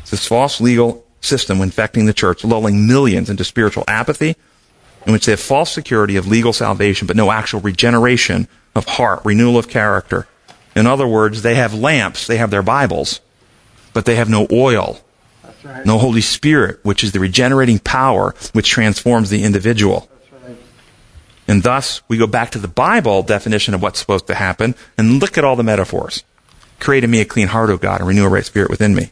It's 0.00 0.12
this 0.12 0.26
false 0.26 0.58
legal 0.58 1.04
system 1.20 1.60
infecting 1.60 2.06
the 2.06 2.14
church, 2.14 2.44
lulling 2.44 2.86
millions 2.86 3.28
into 3.28 3.44
spiritual 3.44 3.84
apathy, 3.86 4.36
in 5.04 5.12
which 5.12 5.26
they 5.26 5.32
have 5.32 5.40
false 5.40 5.70
security 5.70 6.16
of 6.16 6.26
legal 6.26 6.54
salvation, 6.54 7.06
but 7.06 7.14
no 7.16 7.30
actual 7.30 7.60
regeneration 7.60 8.48
of 8.74 8.86
heart, 8.86 9.20
renewal 9.26 9.58
of 9.58 9.68
character. 9.68 10.26
In 10.76 10.86
other 10.86 11.06
words, 11.06 11.42
they 11.42 11.56
have 11.56 11.74
lamps, 11.74 12.26
they 12.26 12.36
have 12.36 12.50
their 12.50 12.62
Bibles, 12.62 13.20
but 13.92 14.04
they 14.04 14.14
have 14.16 14.28
no 14.28 14.46
oil, 14.52 15.00
That's 15.42 15.64
right. 15.64 15.86
no 15.86 15.98
Holy 15.98 16.20
Spirit, 16.20 16.80
which 16.84 17.02
is 17.02 17.12
the 17.12 17.20
regenerating 17.20 17.78
power 17.78 18.34
which 18.52 18.68
transforms 18.68 19.30
the 19.30 19.42
individual. 19.42 20.08
Right. 20.46 20.56
And 21.48 21.62
thus, 21.62 22.02
we 22.08 22.16
go 22.16 22.26
back 22.26 22.50
to 22.50 22.58
the 22.58 22.68
Bible 22.68 23.22
definition 23.22 23.74
of 23.74 23.82
what's 23.82 23.98
supposed 23.98 24.26
to 24.28 24.34
happen 24.34 24.74
and 24.96 25.20
look 25.20 25.36
at 25.36 25.44
all 25.44 25.56
the 25.56 25.62
metaphors. 25.64 26.22
Create 26.78 27.02
in 27.02 27.10
me 27.10 27.20
a 27.20 27.24
clean 27.24 27.48
heart, 27.48 27.70
O 27.70 27.76
God, 27.76 28.00
and 28.00 28.08
renew 28.08 28.24
a 28.24 28.28
right 28.28 28.44
spirit 28.44 28.70
within 28.70 28.94
me. 28.94 29.10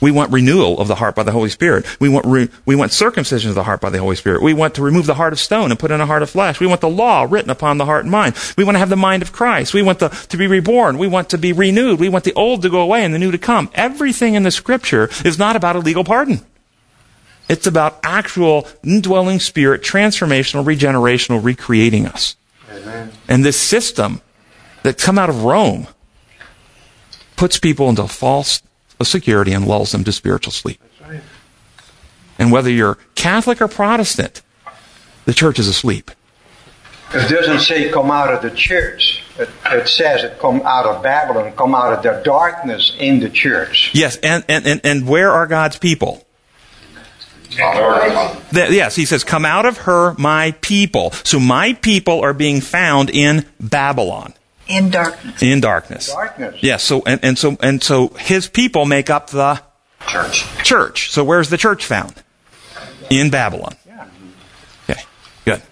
We 0.00 0.10
want 0.10 0.30
renewal 0.30 0.78
of 0.78 0.88
the 0.88 0.96
heart 0.96 1.14
by 1.14 1.22
the 1.22 1.32
Holy 1.32 1.48
Spirit. 1.48 1.86
We 2.00 2.08
want, 2.08 2.26
re- 2.26 2.50
we 2.66 2.76
want 2.76 2.92
circumcision 2.92 3.48
of 3.48 3.54
the 3.54 3.64
heart 3.64 3.80
by 3.80 3.88
the 3.88 3.98
Holy 3.98 4.16
Spirit. 4.16 4.42
We 4.42 4.52
want 4.52 4.74
to 4.74 4.82
remove 4.82 5.06
the 5.06 5.14
heart 5.14 5.32
of 5.32 5.40
stone 5.40 5.70
and 5.70 5.80
put 5.80 5.90
in 5.90 6.00
a 6.00 6.06
heart 6.06 6.22
of 6.22 6.28
flesh. 6.28 6.60
We 6.60 6.66
want 6.66 6.82
the 6.82 6.88
law 6.88 7.26
written 7.28 7.50
upon 7.50 7.78
the 7.78 7.86
heart 7.86 8.04
and 8.04 8.10
mind. 8.10 8.36
We 8.58 8.64
want 8.64 8.74
to 8.74 8.78
have 8.78 8.90
the 8.90 8.96
mind 8.96 9.22
of 9.22 9.32
Christ. 9.32 9.72
We 9.72 9.82
want 9.82 10.00
the, 10.00 10.08
to 10.08 10.36
be 10.36 10.46
reborn. 10.46 10.98
We 10.98 11.08
want 11.08 11.30
to 11.30 11.38
be 11.38 11.52
renewed. 11.54 11.98
We 11.98 12.10
want 12.10 12.24
the 12.24 12.34
old 12.34 12.62
to 12.62 12.68
go 12.68 12.80
away 12.80 13.04
and 13.04 13.14
the 13.14 13.18
new 13.18 13.30
to 13.30 13.38
come. 13.38 13.70
Everything 13.74 14.34
in 14.34 14.42
the 14.42 14.50
scripture 14.50 15.08
is 15.24 15.38
not 15.38 15.56
about 15.56 15.76
a 15.76 15.78
legal 15.78 16.04
pardon. 16.04 16.44
It's 17.48 17.66
about 17.66 17.98
actual 18.02 18.68
indwelling 18.82 19.40
spirit, 19.40 19.82
transformational, 19.82 20.64
regenerational, 20.64 21.42
recreating 21.42 22.06
us. 22.06 22.36
Amen. 22.70 23.12
And 23.28 23.44
this 23.44 23.58
system 23.58 24.20
that 24.82 24.98
come 24.98 25.18
out 25.18 25.30
of 25.30 25.44
Rome 25.44 25.86
puts 27.36 27.58
people 27.58 27.88
into 27.88 28.06
false 28.08 28.62
security 29.04 29.52
and 29.52 29.66
lulls 29.66 29.92
them 29.92 30.04
to 30.04 30.12
spiritual 30.12 30.52
sleep. 30.52 30.80
Right. 31.06 31.20
And 32.38 32.52
whether 32.52 32.70
you're 32.70 32.98
Catholic 33.14 33.60
or 33.60 33.68
Protestant, 33.68 34.42
the 35.24 35.34
church 35.34 35.58
is 35.58 35.68
asleep. 35.68 36.10
It 37.12 37.30
doesn't 37.30 37.60
say 37.60 37.90
come 37.90 38.10
out 38.10 38.34
of 38.34 38.42
the 38.42 38.50
church. 38.50 39.22
It, 39.38 39.48
it 39.66 39.88
says 39.88 40.24
it 40.24 40.38
come 40.38 40.62
out 40.62 40.86
of 40.86 41.02
Babylon, 41.02 41.52
come 41.52 41.74
out 41.74 41.92
of 41.92 42.02
the 42.02 42.20
darkness 42.24 42.94
in 42.98 43.20
the 43.20 43.30
church. 43.30 43.92
Yes, 43.94 44.16
and, 44.16 44.44
and, 44.48 44.66
and, 44.66 44.80
and 44.84 45.08
where 45.08 45.30
are 45.30 45.46
God's 45.46 45.78
people? 45.78 46.24
The- 48.50 48.68
yes, 48.70 48.96
he 48.96 49.04
says, 49.04 49.24
come 49.24 49.44
out 49.44 49.66
of 49.66 49.78
her, 49.78 50.14
my 50.18 50.52
people. 50.60 51.12
So 51.12 51.38
my 51.38 51.74
people 51.74 52.20
are 52.22 52.34
being 52.34 52.60
found 52.60 53.08
in 53.08 53.46
Babylon, 53.60 54.34
in 54.68 54.90
darkness. 54.90 55.42
in 55.42 55.60
darkness. 55.60 56.08
Darkness. 56.12 56.56
Yes, 56.62 56.82
so, 56.82 57.02
and, 57.06 57.20
and 57.24 57.38
so, 57.38 57.56
and 57.60 57.82
so 57.82 58.08
his 58.18 58.48
people 58.48 58.84
make 58.86 59.10
up 59.10 59.30
the 59.30 59.60
Church. 60.06 60.44
church. 60.64 61.10
So 61.10 61.24
where's 61.24 61.50
the 61.50 61.56
church 61.56 61.84
found? 61.84 62.14
In 63.10 63.30
Babylon. 63.30 63.76
Yeah. 63.86 64.06
Okay, 64.90 65.02
good. 65.44 65.62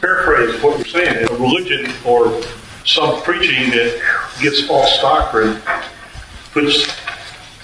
Paraphrase 0.00 0.62
what 0.62 0.76
you're 0.78 0.86
saying, 0.86 1.26
a 1.28 1.32
religion 1.34 1.90
or 2.06 2.42
some 2.84 3.20
preaching 3.22 3.70
that 3.70 4.00
gets 4.40 4.66
false 4.66 4.98
doctrine 5.00 5.60
puts 6.52 6.86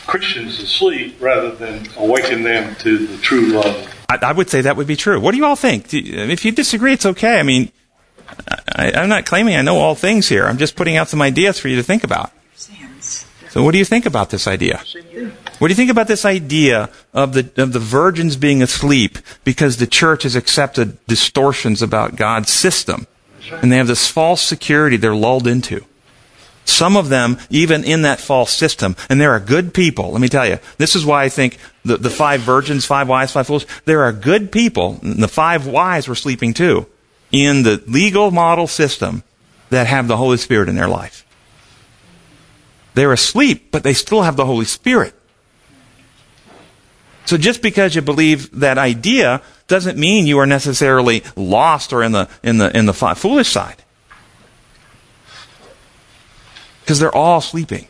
Christians 0.06 0.58
to 0.58 0.66
sleep 0.66 1.16
rather 1.20 1.50
than 1.54 1.86
awaken 1.96 2.42
them 2.42 2.74
to 2.76 3.06
the 3.06 3.16
true 3.18 3.46
love. 3.52 3.90
I, 4.10 4.18
I 4.20 4.32
would 4.32 4.50
say 4.50 4.60
that 4.62 4.76
would 4.76 4.86
be 4.86 4.96
true. 4.96 5.18
What 5.20 5.30
do 5.32 5.38
you 5.38 5.46
all 5.46 5.56
think? 5.56 5.88
Do 5.88 5.98
you- 5.98 6.18
If 6.18 6.44
you 6.44 6.52
disagree, 6.52 6.92
it's 6.92 7.06
okay. 7.06 7.38
I 7.38 7.42
mean, 7.42 7.70
I, 8.74 8.92
I'm 8.92 9.08
not 9.08 9.26
claiming 9.26 9.56
I 9.56 9.62
know 9.62 9.78
all 9.78 9.94
things 9.94 10.28
here. 10.28 10.44
I'm 10.44 10.58
just 10.58 10.76
putting 10.76 10.96
out 10.96 11.08
some 11.08 11.22
ideas 11.22 11.58
for 11.58 11.68
you 11.68 11.76
to 11.76 11.82
think 11.82 12.04
about. 12.04 12.32
So, 13.54 13.62
what 13.62 13.70
do 13.70 13.78
you 13.78 13.84
think 13.84 14.04
about 14.04 14.30
this 14.30 14.48
idea? 14.48 14.82
What 15.58 15.68
do 15.68 15.72
you 15.72 15.76
think 15.76 15.90
about 15.90 16.08
this 16.08 16.24
idea 16.24 16.90
of 17.12 17.34
the 17.34 17.62
of 17.62 17.72
the 17.72 17.78
virgins 17.78 18.36
being 18.36 18.62
asleep 18.62 19.18
because 19.44 19.76
the 19.76 19.86
church 19.86 20.24
has 20.24 20.34
accepted 20.34 20.98
distortions 21.06 21.80
about 21.80 22.16
God's 22.16 22.50
system, 22.50 23.06
and 23.62 23.70
they 23.70 23.76
have 23.76 23.86
this 23.86 24.08
false 24.08 24.42
security 24.42 24.96
they're 24.96 25.14
lulled 25.14 25.46
into? 25.46 25.84
Some 26.64 26.96
of 26.96 27.10
them, 27.10 27.38
even 27.48 27.84
in 27.84 28.02
that 28.02 28.18
false 28.18 28.52
system, 28.52 28.96
and 29.08 29.20
there 29.20 29.30
are 29.30 29.38
good 29.38 29.72
people. 29.72 30.10
Let 30.10 30.20
me 30.20 30.28
tell 30.28 30.46
you, 30.46 30.58
this 30.78 30.96
is 30.96 31.06
why 31.06 31.22
I 31.22 31.28
think 31.28 31.58
the, 31.84 31.96
the 31.96 32.10
five 32.10 32.40
virgins, 32.40 32.84
five 32.84 33.08
wise, 33.08 33.30
five 33.30 33.46
fools, 33.46 33.66
there 33.84 34.02
are 34.02 34.12
good 34.12 34.50
people, 34.50 34.98
the 35.02 35.28
five 35.28 35.66
wise 35.66 36.08
were 36.08 36.14
sleeping 36.16 36.54
too, 36.54 36.86
in 37.34 37.64
the 37.64 37.82
legal 37.88 38.30
model 38.30 38.68
system 38.68 39.24
that 39.70 39.88
have 39.88 40.06
the 40.06 40.16
Holy 40.16 40.36
Spirit 40.36 40.68
in 40.68 40.76
their 40.76 40.86
life. 40.86 41.26
They're 42.94 43.12
asleep, 43.12 43.72
but 43.72 43.82
they 43.82 43.92
still 43.92 44.22
have 44.22 44.36
the 44.36 44.46
Holy 44.46 44.64
Spirit. 44.64 45.14
So 47.24 47.36
just 47.36 47.60
because 47.60 47.96
you 47.96 48.02
believe 48.02 48.60
that 48.60 48.78
idea 48.78 49.42
doesn't 49.66 49.98
mean 49.98 50.28
you 50.28 50.38
are 50.38 50.46
necessarily 50.46 51.24
lost 51.34 51.92
or 51.92 52.04
in 52.04 52.12
the 52.12 52.28
in 52.44 52.58
the 52.58 52.76
in 52.76 52.86
the 52.86 52.94
foolish 52.94 53.48
side. 53.48 53.82
Because 56.82 57.00
they're 57.00 57.14
all 57.14 57.40
sleeping. 57.40 57.88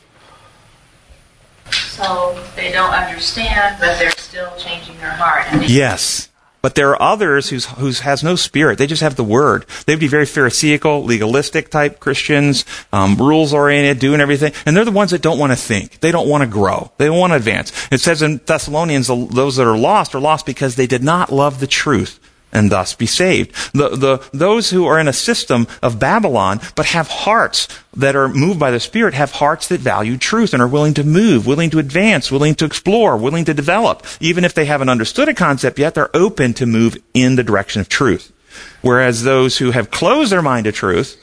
So 1.70 2.42
they 2.56 2.72
don't 2.72 2.94
understand, 2.94 3.76
but 3.78 3.98
they're 3.98 4.10
still 4.12 4.56
changing 4.56 4.96
their 4.98 5.10
heart. 5.10 5.68
Yes. 5.68 6.30
But 6.64 6.76
there 6.76 6.92
are 6.92 7.02
others 7.12 7.50
whose 7.50 7.66
whose 7.66 8.00
has 8.00 8.24
no 8.24 8.36
spirit. 8.36 8.78
They 8.78 8.86
just 8.86 9.02
have 9.02 9.16
the 9.16 9.22
word. 9.22 9.66
They 9.84 9.92
would 9.92 10.00
be 10.00 10.08
very 10.08 10.24
pharisaical, 10.24 11.04
legalistic 11.04 11.68
type 11.68 12.00
Christians, 12.00 12.64
um, 12.90 13.16
rules 13.16 13.52
oriented, 13.52 13.98
doing 13.98 14.18
everything, 14.18 14.54
and 14.64 14.74
they're 14.74 14.86
the 14.86 14.90
ones 14.90 15.10
that 15.10 15.20
don't 15.20 15.38
want 15.38 15.52
to 15.52 15.56
think. 15.56 16.00
They 16.00 16.10
don't 16.10 16.26
want 16.26 16.40
to 16.40 16.46
grow. 16.48 16.90
They 16.96 17.04
don't 17.04 17.18
want 17.18 17.32
to 17.32 17.36
advance. 17.36 17.70
It 17.92 18.00
says 18.00 18.22
in 18.22 18.38
Thessalonians, 18.46 19.08
those 19.08 19.56
that 19.56 19.66
are 19.66 19.76
lost 19.76 20.14
are 20.14 20.20
lost 20.20 20.46
because 20.46 20.76
they 20.76 20.86
did 20.86 21.04
not 21.04 21.30
love 21.30 21.60
the 21.60 21.66
truth 21.66 22.18
and 22.54 22.70
thus 22.70 22.94
be 22.94 23.06
saved. 23.06 23.52
The, 23.74 23.90
the, 23.90 24.28
those 24.32 24.70
who 24.70 24.86
are 24.86 24.98
in 24.98 25.08
a 25.08 25.12
system 25.12 25.66
of 25.82 25.98
Babylon, 25.98 26.60
but 26.76 26.86
have 26.86 27.08
hearts 27.08 27.68
that 27.94 28.16
are 28.16 28.28
moved 28.28 28.58
by 28.58 28.70
the 28.70 28.80
Spirit, 28.80 29.14
have 29.14 29.32
hearts 29.32 29.68
that 29.68 29.80
value 29.80 30.16
truth 30.16 30.54
and 30.54 30.62
are 30.62 30.68
willing 30.68 30.94
to 30.94 31.04
move, 31.04 31.46
willing 31.46 31.70
to 31.70 31.78
advance, 31.78 32.30
willing 32.30 32.54
to 32.54 32.64
explore, 32.64 33.16
willing 33.16 33.44
to 33.44 33.54
develop. 33.54 34.06
Even 34.20 34.44
if 34.44 34.54
they 34.54 34.64
haven't 34.64 34.88
understood 34.88 35.28
a 35.28 35.34
concept 35.34 35.78
yet, 35.78 35.94
they're 35.94 36.16
open 36.16 36.54
to 36.54 36.66
move 36.66 36.96
in 37.12 37.36
the 37.36 37.42
direction 37.42 37.80
of 37.80 37.88
truth. 37.88 38.32
Whereas 38.82 39.24
those 39.24 39.58
who 39.58 39.72
have 39.72 39.90
closed 39.90 40.30
their 40.30 40.42
mind 40.42 40.64
to 40.64 40.72
truth 40.72 41.20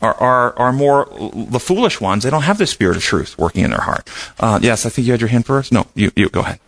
are, 0.00 0.14
are, 0.14 0.58
are 0.58 0.72
more 0.72 1.08
the 1.34 1.60
foolish 1.60 2.00
ones. 2.00 2.22
They 2.24 2.30
don't 2.30 2.42
have 2.42 2.58
the 2.58 2.66
Spirit 2.66 2.96
of 2.96 3.02
truth 3.02 3.36
working 3.36 3.64
in 3.64 3.70
their 3.70 3.80
heart. 3.80 4.08
Uh, 4.38 4.58
yes, 4.62 4.86
I 4.86 4.88
think 4.88 5.06
you 5.06 5.12
had 5.12 5.20
your 5.20 5.28
hand 5.28 5.44
first. 5.44 5.72
No, 5.72 5.86
you, 5.94 6.10
you 6.16 6.28
go 6.28 6.40
ahead. 6.40 6.60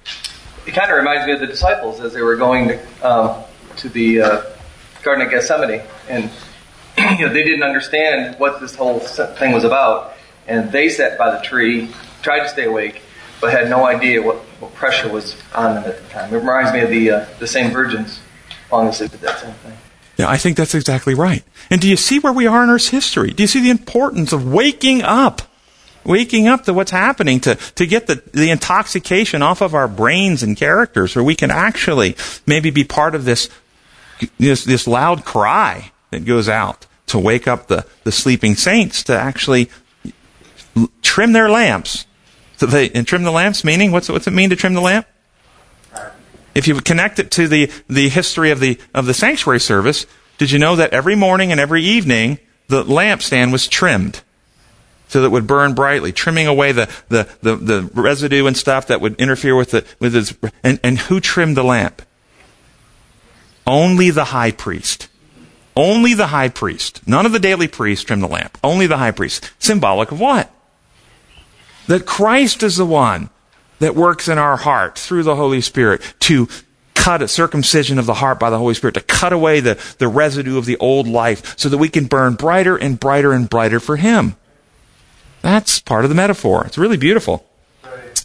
It 0.67 0.73
kind 0.73 0.91
of 0.91 0.99
reminds 0.99 1.27
me 1.27 1.33
of 1.33 1.41
the 1.41 1.47
disciples 1.47 2.01
as 2.01 2.13
they 2.13 2.23
were 2.23 2.37
going 2.37 2.69
to, 2.69 3.09
um, 3.09 3.43
to 3.81 3.89
the 3.89 4.21
uh, 4.21 4.43
Garden 5.03 5.27
of 5.27 5.31
Gethsemane, 5.31 5.83
and 6.09 6.31
you 7.19 7.27
know 7.27 7.33
they 7.33 7.43
didn't 7.43 7.63
understand 7.63 8.39
what 8.39 8.61
this 8.61 8.75
whole 8.75 9.01
thing 9.01 9.53
was 9.53 9.65
about, 9.65 10.15
and 10.47 10.71
they 10.73 10.89
sat 10.89 11.19
by 11.19 11.31
the 11.35 11.43
tree, 11.43 11.91
tried 12.23 12.41
to 12.41 12.49
stay 12.49 12.65
awake, 12.65 13.03
but 13.41 13.53
had 13.53 13.71
no 13.71 13.85
idea 13.85 14.23
what, 14.23 14.37
what 14.61 14.75
pressure 14.75 15.11
was 15.11 15.37
on 15.55 15.75
them 15.75 15.85
at 15.85 16.03
the 16.03 16.09
time. 16.09 16.33
It 16.33 16.39
reminds 16.39 16.73
me 16.73 16.81
of 16.81 16.91
the 16.91 17.11
uh, 17.11 17.27
the 17.39 17.47
same 17.47 17.73
virgins 17.73 18.21
falling 18.69 18.89
asleep 18.89 19.13
at 19.15 19.21
that 19.21 19.39
same 19.39 19.55
thing. 19.55 19.77
Yeah, 20.21 20.29
I 20.29 20.37
think 20.37 20.59
that's 20.59 20.75
exactly 20.75 21.15
right. 21.15 21.43
And 21.71 21.81
do 21.81 21.89
you 21.89 21.97
see 21.97 22.19
where 22.19 22.33
we 22.33 22.47
are 22.47 22.63
in 22.63 22.69
Earth's 22.69 22.89
history? 22.89 23.31
Do 23.31 23.43
you 23.43 23.47
see 23.47 23.63
the 23.63 23.71
importance 23.71 24.35
of 24.35 24.47
waking 24.47 25.01
up? 25.03 25.41
Waking 26.05 26.47
up 26.47 26.65
to 26.65 26.75
what's 26.75 26.91
happening 26.91 27.41
to, 27.41 27.55
to 27.55 27.87
get 27.87 28.07
the, 28.07 28.23
the 28.33 28.51
intoxication 28.51 29.41
off 29.43 29.61
of 29.63 29.75
our 29.75 29.89
brains 29.89 30.43
and 30.43 30.57
characters 30.57 31.15
where 31.15 31.25
we 31.25 31.35
can 31.35 31.51
actually 31.51 32.17
maybe 32.47 32.71
be 32.71 32.85
part 32.85 33.15
of 33.15 33.25
this, 33.25 33.49
this, 34.39 34.65
this 34.65 34.87
loud 34.87 35.25
cry 35.25 35.93
that 36.11 36.25
goes 36.25 36.49
out 36.49 36.87
to 37.07 37.19
wake 37.19 37.49
up 37.49 37.67
the, 37.67 37.87
the 38.05 38.13
sleeping 38.13 38.55
saints 38.55 39.03
to 39.05 39.19
actually 39.19 39.71
trim 41.03 41.33
their 41.33 41.49
lamps. 41.49 42.07
So 42.57 42.67
they, 42.67 42.91
and 42.91 43.07
trim 43.07 43.25
the 43.25 43.31
lamps 43.31 43.65
meaning, 43.65 43.91
what's, 43.93 44.09
what's 44.09 44.27
it 44.27 44.33
mean 44.33 44.51
to 44.51 44.57
trim 44.57 44.75
the 44.75 44.81
lamp? 44.81 45.07
If 46.55 46.67
you 46.67 46.75
connect 46.81 47.19
it 47.19 47.31
to 47.33 47.49
the, 47.49 47.71
the 47.89 48.09
history 48.09 48.51
of 48.51 48.61
the, 48.61 48.79
of 48.95 49.07
the 49.07 49.15
sanctuary 49.15 49.61
service, 49.61 50.07
did 50.39 50.51
you 50.51 50.59
know 50.59 50.77
that 50.77 50.93
every 50.93 51.15
morning 51.15 51.53
and 51.53 51.61
every 51.61 51.83
evening 51.83 52.39
the 52.69 52.85
lampstand 52.85 53.53
was 53.53 53.69
trimmed? 53.69 54.23
so 55.11 55.21
that 55.21 55.27
it 55.27 55.31
would 55.31 55.47
burn 55.49 55.75
brightly, 55.75 56.13
trimming 56.13 56.47
away 56.47 56.71
the, 56.71 56.89
the, 57.09 57.29
the, 57.43 57.57
the 57.57 57.91
residue 58.01 58.47
and 58.47 58.57
stuff 58.57 58.87
that 58.87 59.01
would 59.01 59.21
interfere 59.21 59.57
with 59.57 59.73
the, 59.73 59.85
with 59.99 60.15
its, 60.15 60.33
and, 60.63 60.79
and 60.85 60.99
who 60.99 61.19
trimmed 61.19 61.57
the 61.57 61.65
lamp? 61.65 62.01
Only 63.67 64.11
the 64.11 64.25
high 64.25 64.51
priest. 64.51 65.09
Only 65.77 66.15
the 66.15 66.29
high 66.29 66.49
priest. 66.49 67.07
None 67.07 67.27
of 67.27 67.33
the 67.33 67.39
daily 67.39 67.69
priests 67.69 68.05
trim 68.05 68.21
the 68.21 68.29
lamp. 68.29 68.59
Only 68.63 68.87
the 68.87 68.99
high 68.99 69.13
priest. 69.13 69.51
Symbolic 69.59 70.11
of 70.11 70.21
what? 70.21 70.51
That 71.87 72.07
Christ 72.07 72.63
is 72.63 72.77
the 72.77 72.87
one 72.87 73.31
that 73.79 73.95
works 73.95 74.29
in 74.29 74.39
our 74.39 74.57
heart 74.57 74.99
through 74.99 75.23
the 75.23 75.37
Holy 75.37 75.61
Spirit 75.61 76.03
to 76.21 76.49
cut 76.95 77.23
a 77.23 77.29
circumcision 77.29 77.99
of 77.99 78.07
the 78.07 78.15
heart 78.15 78.39
by 78.39 78.51
the 78.51 78.59
Holy 78.59 78.75
Spirit, 78.75 78.95
to 78.95 79.01
cut 79.01 79.33
away 79.33 79.61
the, 79.61 79.83
the 79.99 80.09
residue 80.09 80.59
of 80.59 80.67
the 80.67 80.77
old 80.77 81.09
life 81.09 81.59
so 81.59 81.69
that 81.69 81.79
we 81.79 81.89
can 81.89 82.05
burn 82.05 82.35
brighter 82.35 82.77
and 82.77 83.01
brighter 83.01 83.33
and 83.33 83.49
brighter 83.49 83.81
for 83.81 83.97
Him. 83.97 84.37
That's 85.41 85.81
part 85.81 86.05
of 86.05 86.11
the 86.11 86.15
metaphor. 86.15 86.67
It's 86.67 86.77
really 86.77 86.99
beautiful. 86.99 87.47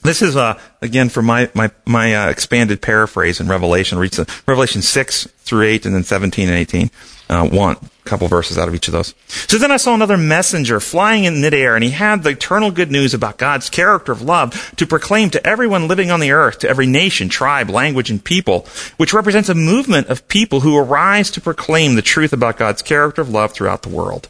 This 0.06 0.22
is 0.22 0.36
uh, 0.36 0.60
again 0.82 1.10
from 1.10 1.26
my 1.26 1.50
my 1.54 1.72
my 1.86 2.16
uh, 2.16 2.30
expanded 2.30 2.82
paraphrase 2.82 3.40
in 3.40 3.48
Revelation. 3.48 3.98
Reads 3.98 4.20
Revelation 4.48 4.82
six 4.82 5.26
through 5.40 5.64
eight, 5.64 5.86
and 5.86 5.96
then 5.96 6.04
seventeen 6.04 6.48
and 6.48 6.58
eighteen. 6.58 6.92
Uh, 7.28 7.48
one 7.48 7.76
couple 8.04 8.28
verses 8.28 8.56
out 8.56 8.68
of 8.68 8.76
each 8.76 8.88
of 8.88 8.92
those. 8.92 9.16
So 9.28 9.58
then 9.58 9.72
I 9.72 9.78
saw 9.78 9.96
another 9.96 10.16
messenger 10.16 10.80
flying 10.80 11.24
in 11.24 11.42
midair, 11.42 11.74
and 11.74 11.84
he 11.84 11.90
had 11.90 12.22
the 12.22 12.30
eternal 12.30 12.70
good 12.70 12.92
news 12.92 13.16
about 13.16 13.40
God's 13.40 13.68
character 13.68 14.12
of 14.12 14.22
love 14.22 14.74
to 14.76 14.86
proclaim 14.86 15.32
to 15.32 15.48
everyone 15.48 15.88
living 15.88 16.12
on 16.12 16.20
the 16.20 16.30
earth, 16.30 16.60
to 16.60 16.70
every 16.70 16.86
nation, 16.86 17.28
tribe, 17.28 17.72
language, 17.72 18.12
and 18.12 18.24
people, 18.24 18.68
which 18.98 19.12
represents 19.12 19.50
a 19.50 19.56
movement 19.56 20.08
of 20.10 20.28
people 20.28 20.60
who 20.60 20.78
arise 20.78 21.32
to 21.32 21.42
proclaim 21.42 21.96
the 21.96 22.04
truth 22.04 22.32
about 22.32 22.58
God's 22.58 22.84
character 22.84 23.24
of 23.24 23.30
love 23.32 23.54
throughout 23.54 23.82
the 23.82 23.90
world. 23.90 24.30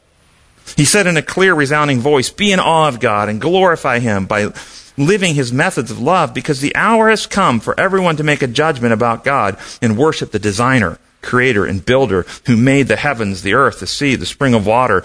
He 0.78 0.86
said 0.86 1.06
in 1.06 1.18
a 1.18 1.22
clear, 1.22 1.54
resounding 1.54 2.00
voice, 2.00 2.30
Be 2.30 2.54
in 2.54 2.62
awe 2.62 2.88
of 2.88 3.02
God 3.02 3.28
and 3.28 3.42
glorify 3.42 4.00
Him 4.00 4.26
by 4.26 4.54
living 4.98 5.36
His 5.36 5.52
methods 5.52 5.92
of 5.92 6.00
love, 6.00 6.34
because 6.34 6.62
the 6.62 6.76
hour 6.76 7.10
has 7.10 7.28
come 7.28 7.60
for 7.60 7.80
everyone 7.80 8.18
to 8.18 8.24
make 8.24 8.42
a 8.42 8.48
judgment 8.48 8.94
about 8.94 9.24
God 9.24 9.58
and 9.82 9.98
worship 9.98 10.32
the 10.32 10.40
designer, 10.40 10.98
creator, 11.22 11.66
and 11.66 11.86
builder 11.86 12.26
who 12.46 12.56
made 12.56 12.88
the 12.88 12.96
heavens, 12.96 13.42
the 13.42 13.54
earth, 13.54 13.80
the 13.80 13.88
sea, 13.88 14.16
the 14.16 14.26
spring 14.26 14.54
of 14.54 14.66
water, 14.66 15.04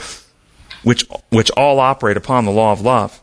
which, 0.83 1.07
which 1.31 1.51
all 1.53 1.81
operate 1.81 2.17
upon 2.17 2.45
the 2.45 2.51
law 2.51 2.73
of 2.73 2.81
love. 2.81 3.21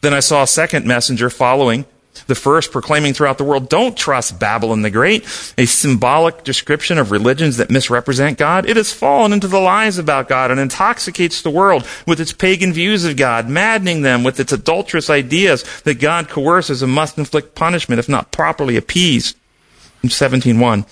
Then 0.00 0.12
I 0.12 0.20
saw 0.20 0.42
a 0.42 0.46
second 0.46 0.86
messenger 0.86 1.30
following 1.30 1.86
the 2.26 2.34
first 2.34 2.72
proclaiming 2.72 3.12
throughout 3.12 3.38
the 3.38 3.44
world, 3.44 3.68
don't 3.68 3.96
trust 3.96 4.38
Babylon 4.38 4.82
the 4.82 4.90
Great, 4.90 5.24
a 5.58 5.66
symbolic 5.66 6.44
description 6.44 6.98
of 6.98 7.10
religions 7.10 7.56
that 7.56 7.70
misrepresent 7.70 8.38
God. 8.38 8.68
It 8.68 8.76
has 8.76 8.92
fallen 8.92 9.32
into 9.32 9.48
the 9.48 9.60
lies 9.60 9.98
about 9.98 10.28
God 10.28 10.50
and 10.50 10.60
intoxicates 10.60 11.42
the 11.42 11.50
world 11.50 11.86
with 12.06 12.20
its 12.20 12.32
pagan 12.32 12.72
views 12.72 13.04
of 13.04 13.16
God, 13.16 13.48
maddening 13.48 14.02
them 14.02 14.24
with 14.24 14.40
its 14.40 14.52
adulterous 14.52 15.10
ideas 15.10 15.64
that 15.82 16.00
God 16.00 16.28
coerces 16.28 16.82
and 16.82 16.92
must 16.92 17.18
inflict 17.18 17.54
punishment 17.54 17.98
if 17.98 18.08
not 18.08 18.32
properly 18.32 18.76
appeased. 18.76 19.36
In 20.02 20.10
17.1, 20.10 20.86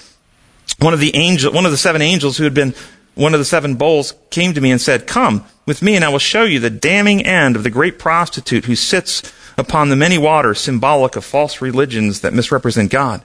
one 0.78 0.94
of 0.94 1.00
the 1.00 1.14
angel, 1.14 1.52
one 1.52 1.66
of 1.66 1.72
the 1.72 1.76
seven 1.76 2.00
angels 2.00 2.38
who 2.38 2.44
had 2.44 2.54
been 2.54 2.74
one 3.14 3.34
of 3.34 3.40
the 3.40 3.44
seven 3.44 3.74
bowls 3.74 4.14
came 4.30 4.54
to 4.54 4.60
me 4.60 4.70
and 4.70 4.80
said, 4.80 5.06
Come 5.06 5.44
with 5.66 5.82
me 5.82 5.96
and 5.96 6.04
I 6.04 6.08
will 6.08 6.18
show 6.18 6.44
you 6.44 6.58
the 6.58 6.70
damning 6.70 7.24
end 7.26 7.56
of 7.56 7.62
the 7.62 7.70
great 7.70 7.98
prostitute 7.98 8.64
who 8.64 8.74
sits 8.74 9.22
upon 9.56 9.88
the 9.88 9.96
many 9.96 10.18
waters, 10.18 10.60
symbolic 10.60 11.16
of 11.16 11.24
false 11.24 11.60
religions 11.60 12.20
that 12.20 12.32
misrepresent 12.32 12.90
God. 12.90 13.24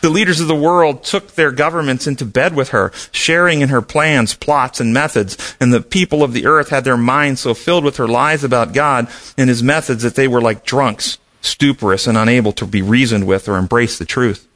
The 0.00 0.10
leaders 0.10 0.40
of 0.40 0.48
the 0.48 0.54
world 0.54 1.04
took 1.04 1.34
their 1.34 1.52
governments 1.52 2.06
into 2.06 2.24
bed 2.24 2.54
with 2.54 2.70
her, 2.70 2.92
sharing 3.12 3.60
in 3.60 3.68
her 3.68 3.82
plans, 3.82 4.34
plots, 4.34 4.80
and 4.80 4.94
methods, 4.94 5.56
and 5.60 5.72
the 5.72 5.80
people 5.80 6.22
of 6.22 6.32
the 6.32 6.46
earth 6.46 6.70
had 6.70 6.84
their 6.84 6.96
minds 6.96 7.40
so 7.40 7.54
filled 7.54 7.84
with 7.84 7.96
her 7.98 8.08
lies 8.08 8.44
about 8.44 8.72
God 8.72 9.08
and 9.36 9.48
his 9.48 9.62
methods 9.62 10.02
that 10.02 10.14
they 10.14 10.28
were 10.28 10.40
like 10.40 10.64
drunks, 10.64 11.18
stuporous, 11.42 12.06
and 12.06 12.16
unable 12.16 12.52
to 12.52 12.66
be 12.66 12.82
reasoned 12.82 13.26
with 13.26 13.48
or 13.48 13.56
embrace 13.56 13.98
the 13.98 14.04
truth. 14.04 14.48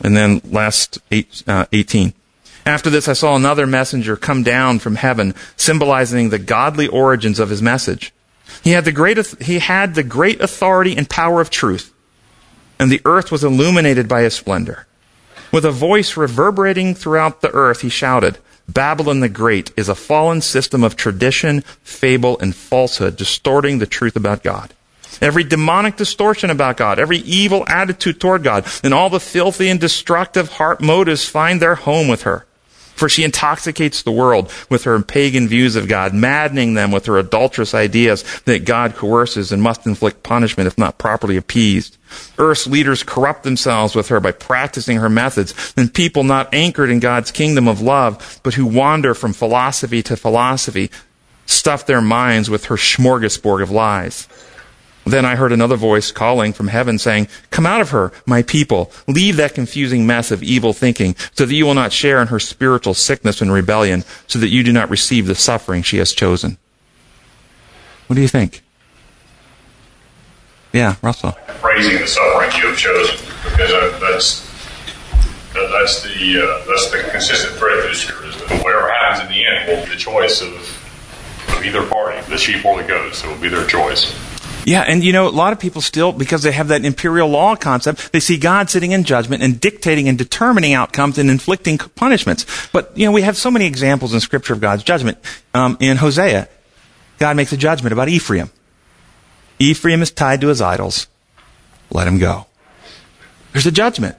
And 0.00 0.16
then 0.16 0.40
last 0.44 0.98
eight, 1.10 1.42
uh, 1.46 1.66
18. 1.72 2.14
After 2.64 2.90
this, 2.90 3.08
I 3.08 3.14
saw 3.14 3.34
another 3.34 3.66
messenger 3.66 4.16
come 4.16 4.42
down 4.42 4.78
from 4.78 4.96
heaven, 4.96 5.34
symbolizing 5.56 6.28
the 6.28 6.38
godly 6.38 6.86
origins 6.86 7.40
of 7.40 7.50
his 7.50 7.62
message. 7.62 8.12
He 8.62 8.72
had 8.72 8.84
the 8.84 8.92
great, 8.92 9.18
he 9.42 9.58
had 9.58 9.94
the 9.94 10.02
great 10.02 10.40
authority 10.40 10.96
and 10.96 11.08
power 11.08 11.40
of 11.40 11.50
truth, 11.50 11.92
and 12.78 12.90
the 12.90 13.02
earth 13.04 13.30
was 13.30 13.44
illuminated 13.44 14.08
by 14.08 14.22
his 14.22 14.34
splendor. 14.34 14.86
With 15.52 15.64
a 15.64 15.70
voice 15.70 16.16
reverberating 16.16 16.94
throughout 16.94 17.40
the 17.40 17.50
earth, 17.52 17.80
he 17.80 17.88
shouted, 17.88 18.38
Babylon 18.68 19.20
the 19.20 19.30
Great 19.30 19.70
is 19.76 19.88
a 19.88 19.94
fallen 19.94 20.42
system 20.42 20.84
of 20.84 20.94
tradition, 20.94 21.62
fable, 21.82 22.38
and 22.38 22.54
falsehood, 22.54 23.16
distorting 23.16 23.78
the 23.78 23.86
truth 23.86 24.14
about 24.14 24.42
God. 24.42 24.74
Every 25.22 25.42
demonic 25.42 25.96
distortion 25.96 26.50
about 26.50 26.76
God, 26.76 26.98
every 26.98 27.18
evil 27.18 27.64
attitude 27.66 28.20
toward 28.20 28.42
God, 28.42 28.66
and 28.84 28.92
all 28.92 29.08
the 29.08 29.18
filthy 29.18 29.70
and 29.70 29.80
destructive 29.80 30.52
heart 30.52 30.82
motives 30.82 31.24
find 31.24 31.60
their 31.60 31.76
home 31.76 32.08
with 32.08 32.22
her. 32.22 32.44
For 32.98 33.08
she 33.08 33.22
intoxicates 33.22 34.02
the 34.02 34.10
world 34.10 34.52
with 34.68 34.82
her 34.82 35.00
pagan 35.00 35.46
views 35.46 35.76
of 35.76 35.86
God, 35.86 36.12
maddening 36.12 36.74
them 36.74 36.90
with 36.90 37.06
her 37.06 37.16
adulterous 37.16 37.72
ideas 37.72 38.24
that 38.40 38.64
God 38.64 38.96
coerces 38.96 39.52
and 39.52 39.62
must 39.62 39.86
inflict 39.86 40.24
punishment 40.24 40.66
if 40.66 40.76
not 40.76 40.98
properly 40.98 41.36
appeased. 41.36 41.96
Earth's 42.38 42.66
leaders 42.66 43.04
corrupt 43.04 43.44
themselves 43.44 43.94
with 43.94 44.08
her 44.08 44.18
by 44.18 44.32
practicing 44.32 44.96
her 44.96 45.08
methods, 45.08 45.72
and 45.76 45.94
people 45.94 46.24
not 46.24 46.52
anchored 46.52 46.90
in 46.90 46.98
God's 46.98 47.30
kingdom 47.30 47.68
of 47.68 47.80
love, 47.80 48.40
but 48.42 48.54
who 48.54 48.66
wander 48.66 49.14
from 49.14 49.32
philosophy 49.32 50.02
to 50.02 50.16
philosophy, 50.16 50.90
stuff 51.46 51.86
their 51.86 52.02
minds 52.02 52.50
with 52.50 52.64
her 52.64 52.74
smorgasbord 52.74 53.62
of 53.62 53.70
lies. 53.70 54.26
Then 55.08 55.24
I 55.24 55.36
heard 55.36 55.52
another 55.52 55.76
voice 55.76 56.10
calling 56.12 56.52
from 56.52 56.68
heaven 56.68 56.98
saying, 56.98 57.28
Come 57.50 57.64
out 57.64 57.80
of 57.80 57.90
her, 57.90 58.12
my 58.26 58.42
people. 58.42 58.92
Leave 59.06 59.36
that 59.36 59.54
confusing 59.54 60.06
mess 60.06 60.30
of 60.30 60.42
evil 60.42 60.74
thinking 60.74 61.16
so 61.32 61.46
that 61.46 61.54
you 61.54 61.64
will 61.64 61.74
not 61.74 61.92
share 61.92 62.20
in 62.20 62.28
her 62.28 62.38
spiritual 62.38 62.92
sickness 62.92 63.40
and 63.40 63.50
rebellion, 63.50 64.04
so 64.26 64.38
that 64.38 64.48
you 64.48 64.62
do 64.62 64.72
not 64.72 64.90
receive 64.90 65.26
the 65.26 65.34
suffering 65.34 65.82
she 65.82 65.96
has 65.96 66.12
chosen. 66.12 66.58
What 68.06 68.16
do 68.16 68.22
you 68.22 68.28
think? 68.28 68.62
Yeah, 70.74 70.96
Russell. 71.00 71.32
Praising 71.60 71.98
the 71.98 72.06
suffering 72.06 72.50
you 72.60 72.68
have 72.68 72.76
chosen, 72.76 73.16
because 73.44 73.70
that's 74.00 74.48
that's 75.54 76.02
the 76.02 76.42
uh, 76.42 76.66
that's 76.66 76.90
the 76.90 77.10
consistent 77.10 77.54
thread 77.54 77.82
this 77.88 78.04
year. 78.06 78.26
Is 78.26 78.36
that 78.36 78.62
whatever 78.62 78.92
happens 78.92 79.26
in 79.26 79.34
the 79.34 79.46
end 79.46 79.68
will 79.68 79.84
be 79.84 79.92
the 79.92 79.96
choice 79.96 80.42
of, 80.42 80.52
of 80.52 81.64
either 81.64 81.86
party, 81.86 82.20
the 82.30 82.36
sheep 82.36 82.64
or 82.64 82.80
the 82.82 82.86
goats. 82.86 83.24
It 83.24 83.28
will 83.28 83.38
be 83.38 83.48
their 83.48 83.66
choice. 83.66 84.14
Yeah, 84.68 84.82
and 84.82 85.02
you 85.02 85.14
know, 85.14 85.26
a 85.26 85.30
lot 85.30 85.54
of 85.54 85.58
people 85.58 85.80
still, 85.80 86.12
because 86.12 86.42
they 86.42 86.52
have 86.52 86.68
that 86.68 86.84
imperial 86.84 87.30
law 87.30 87.56
concept, 87.56 88.12
they 88.12 88.20
see 88.20 88.36
God 88.36 88.68
sitting 88.68 88.92
in 88.92 89.02
judgment 89.02 89.42
and 89.42 89.58
dictating 89.58 90.10
and 90.10 90.18
determining 90.18 90.74
outcomes 90.74 91.16
and 91.16 91.30
inflicting 91.30 91.78
punishments. 91.78 92.44
But, 92.70 92.92
you 92.94 93.06
know, 93.06 93.12
we 93.12 93.22
have 93.22 93.38
so 93.38 93.50
many 93.50 93.64
examples 93.64 94.12
in 94.12 94.20
Scripture 94.20 94.52
of 94.52 94.60
God's 94.60 94.82
judgment. 94.82 95.16
Um, 95.54 95.78
in 95.80 95.96
Hosea, 95.96 96.50
God 97.18 97.34
makes 97.34 97.50
a 97.50 97.56
judgment 97.56 97.94
about 97.94 98.10
Ephraim. 98.10 98.50
Ephraim 99.58 100.02
is 100.02 100.10
tied 100.10 100.42
to 100.42 100.48
his 100.48 100.60
idols. 100.60 101.06
Let 101.90 102.06
him 102.06 102.18
go. 102.18 102.44
There's 103.54 103.66
a 103.66 103.72
judgment. 103.72 104.16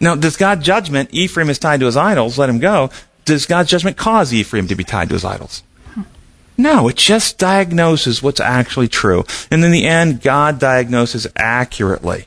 Now, 0.00 0.14
does 0.14 0.38
God's 0.38 0.64
judgment, 0.64 1.10
Ephraim 1.12 1.50
is 1.50 1.58
tied 1.58 1.80
to 1.80 1.86
his 1.86 1.96
idols, 1.98 2.38
let 2.38 2.48
him 2.48 2.58
go, 2.58 2.88
does 3.26 3.44
God's 3.44 3.68
judgment 3.68 3.98
cause 3.98 4.32
Ephraim 4.32 4.66
to 4.68 4.74
be 4.74 4.84
tied 4.84 5.08
to 5.08 5.14
his 5.14 5.26
idols? 5.26 5.62
No, 6.56 6.88
it 6.88 6.96
just 6.96 7.38
diagnoses 7.38 8.22
what's 8.22 8.40
actually 8.40 8.88
true. 8.88 9.24
And 9.50 9.64
in 9.64 9.70
the 9.70 9.86
end, 9.86 10.22
God 10.22 10.58
diagnoses 10.58 11.26
accurately 11.36 12.26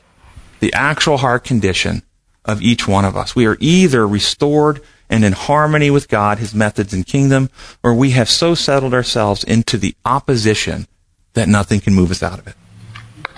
the 0.60 0.72
actual 0.72 1.16
heart 1.16 1.44
condition 1.44 2.02
of 2.44 2.62
each 2.62 2.86
one 2.86 3.04
of 3.04 3.16
us. 3.16 3.34
We 3.34 3.46
are 3.46 3.56
either 3.60 4.06
restored 4.06 4.80
and 5.08 5.24
in 5.24 5.32
harmony 5.32 5.90
with 5.90 6.08
God, 6.08 6.38
His 6.38 6.54
methods 6.54 6.94
and 6.94 7.04
kingdom, 7.04 7.50
or 7.82 7.92
we 7.94 8.10
have 8.10 8.28
so 8.28 8.54
settled 8.54 8.94
ourselves 8.94 9.42
into 9.42 9.76
the 9.76 9.96
opposition 10.04 10.86
that 11.34 11.48
nothing 11.48 11.80
can 11.80 11.94
move 11.94 12.10
us 12.10 12.22
out 12.22 12.38
of 12.38 12.46
it. 12.46 12.54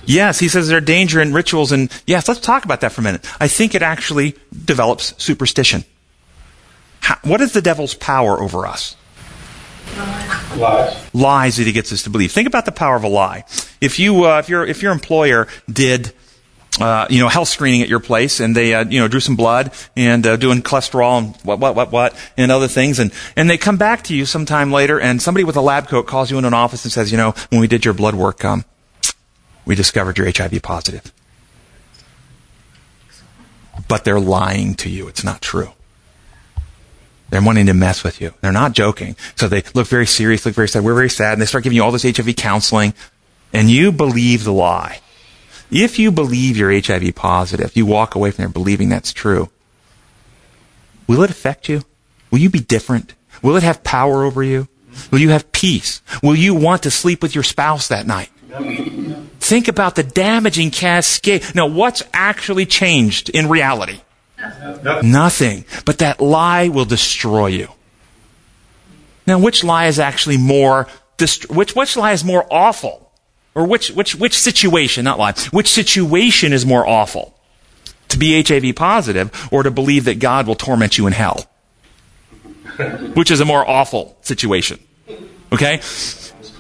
Yes, 0.05 0.41
he 0.41 0.49
says 0.49 0.69
there 0.69 0.79
are 0.79 0.81
danger 0.81 1.21
in 1.21 1.33
rituals, 1.33 1.73
and 1.73 1.91
yes, 2.07 2.27
let's 2.29 2.41
talk 2.41 2.65
about 2.65 2.81
that 2.81 2.93
for 2.93 3.01
a 3.01 3.05
minute. 3.05 3.25
I 3.41 3.49
think 3.49 3.75
it 3.75 3.83
actually 3.83 4.35
develops 4.65 5.15
superstition. 5.23 5.85
How, 7.01 7.19
what 7.23 7.41
is 7.41 7.53
the 7.53 7.63
devil's 7.63 7.95
power 7.95 8.41
over 8.41 8.67
us? 8.67 8.97
Lies. 10.57 11.15
Lies 11.15 11.57
that 11.57 11.67
he 11.67 11.73
gets 11.73 11.93
us 11.93 12.03
to 12.03 12.11
believe. 12.11 12.33
Think 12.33 12.47
about 12.47 12.65
the 12.67 12.73
power 12.73 12.97
of 12.97 13.05
a 13.05 13.09
lie. 13.09 13.45
If 13.81 13.99
you, 13.99 14.25
uh, 14.25 14.39
if 14.39 14.49
your, 14.49 14.67
if 14.67 14.83
your 14.83 14.93
employer 14.93 15.49
did, 15.71 16.13
uh, 16.81 17.07
you 17.11 17.21
know, 17.21 17.29
health 17.29 17.49
screening 17.49 17.83
at 17.83 17.89
your 17.89 18.01
place, 18.01 18.41
and 18.41 18.57
they, 18.57 18.75
uh, 18.75 18.85
you 18.85 19.01
know, 19.01 19.09
drew 19.09 19.21
some 19.21 19.37
blood 19.37 19.73
and 19.97 20.27
uh, 20.27 20.37
doing 20.37 20.63
cholesterol 20.63 21.19
and 21.19 21.37
what, 21.43 21.59
what, 21.59 21.75
what, 21.75 21.93
what, 21.93 22.33
and 22.37 22.51
other 22.51 22.69
things, 22.69 22.99
and 22.99 23.13
and 23.37 23.51
they 23.51 23.59
come 23.59 23.77
back 23.77 24.05
to 24.05 24.15
you 24.15 24.25
sometime 24.25 24.73
later, 24.73 24.99
and 24.99 25.21
somebody 25.21 25.45
with 25.45 25.57
a 25.57 25.61
lab 25.61 25.89
coat 25.89 26.07
calls 26.07 26.31
you 26.31 26.39
in 26.39 26.45
an 26.45 26.55
office 26.55 26.85
and 26.85 26.93
says, 26.93 27.11
you 27.11 27.19
know, 27.19 27.35
when 27.51 27.61
we 27.61 27.67
did 27.67 27.85
your 27.85 27.95
blood 27.95 28.15
work, 28.15 28.45
um, 28.45 28.65
we 29.65 29.75
discovered 29.75 30.17
you're 30.17 30.31
HIV 30.31 30.63
positive. 30.63 31.13
But 33.89 34.05
they're 34.05 34.21
lying 34.21 34.75
to 34.77 34.89
you. 34.89 35.09
It's 35.09 35.25
not 35.25 35.43
true. 35.43 35.73
They're 37.33 37.41
wanting 37.41 37.65
to 37.65 37.75
mess 37.75 38.05
with 38.05 38.21
you. 38.21 38.35
They're 38.43 38.53
not 38.53 38.75
joking. 38.75 39.17
So 39.37 39.49
they 39.49 39.63
look 39.75 39.87
very 39.87 40.05
serious, 40.05 40.45
look 40.45 40.55
very 40.55 40.69
sad. 40.69 40.85
We're 40.85 40.93
very 40.93 41.09
sad. 41.09 41.33
And 41.33 41.41
they 41.41 41.47
start 41.47 41.65
giving 41.65 41.77
you 41.77 41.83
all 41.83 41.91
this 41.91 42.03
HIV 42.03 42.37
counseling. 42.37 42.93
And 43.55 43.71
you 43.71 43.91
believe 43.91 44.45
the 44.45 44.53
lie. 44.53 45.01
If 45.71 45.99
you 45.99 46.13
believe 46.13 46.59
you're 46.59 46.79
HIV 46.79 47.15
positive, 47.15 47.75
you 47.75 47.87
walk 47.87 48.15
away 48.15 48.33
from 48.33 48.43
there 48.43 48.49
believing 48.51 48.91
that's 48.91 49.15
true. 49.15 49.49
Will 51.07 51.23
it 51.23 51.31
affect 51.31 51.71
you? 51.71 51.85
Will 52.31 52.41
you 52.41 52.51
be 52.51 52.61
different? 52.61 53.15
Will 53.41 53.57
it 53.57 53.63
have 53.63 53.83
power 53.83 54.25
over 54.25 54.43
you? 54.43 54.69
Will 55.11 55.21
you 55.21 55.31
have 55.31 55.53
peace? 55.53 56.03
Will 56.23 56.37
you 56.37 56.55
want 56.55 56.83
to 56.83 56.91
sleep 56.91 57.23
with 57.23 57.35
your 57.35 57.45
spouse 57.45 57.89
that 57.89 58.07
night? 58.07 58.29
Think 59.41 59.69
about 59.69 59.95
the 59.95 60.03
damaging 60.03 60.71
cascade. 60.71 61.55
Now, 61.55 61.67
what's 61.67 62.03
actually 62.13 62.67
changed 62.67 63.31
in 63.31 63.49
reality? 63.49 64.03
Nothing. 65.03 65.65
But 65.85 65.99
that 65.99 66.21
lie 66.21 66.69
will 66.69 66.85
destroy 66.85 67.49
you. 67.49 67.69
Now, 69.27 69.39
which 69.39 69.63
lie 69.63 69.87
is 69.87 69.99
actually 69.99 70.37
more, 70.37 70.89
dist- 71.17 71.51
which, 71.51 71.77
which 71.77 71.97
lie 71.97 72.13
is 72.13 72.25
more 72.25 72.47
awful? 72.51 73.13
Or 73.55 73.67
which, 73.67 73.91
which, 73.91 74.15
which 74.15 74.39
situation, 74.39 75.05
not 75.05 75.19
lie, 75.19 75.33
which 75.51 75.69
situation 75.69 76.53
is 76.53 76.65
more 76.65 76.87
awful? 76.87 77.39
To 78.09 78.19
be 78.19 78.43
HIV 78.43 78.75
positive 78.77 79.49
or 79.51 79.63
to 79.63 79.71
believe 79.71 80.05
that 80.05 80.19
God 80.19 80.47
will 80.47 80.55
torment 80.55 80.99
you 80.99 81.07
in 81.07 81.13
hell? 81.13 81.47
Which 83.15 83.31
is 83.31 83.41
a 83.41 83.45
more 83.45 83.67
awful 83.69 84.17
situation. 84.23 84.79
Okay? 85.53 85.81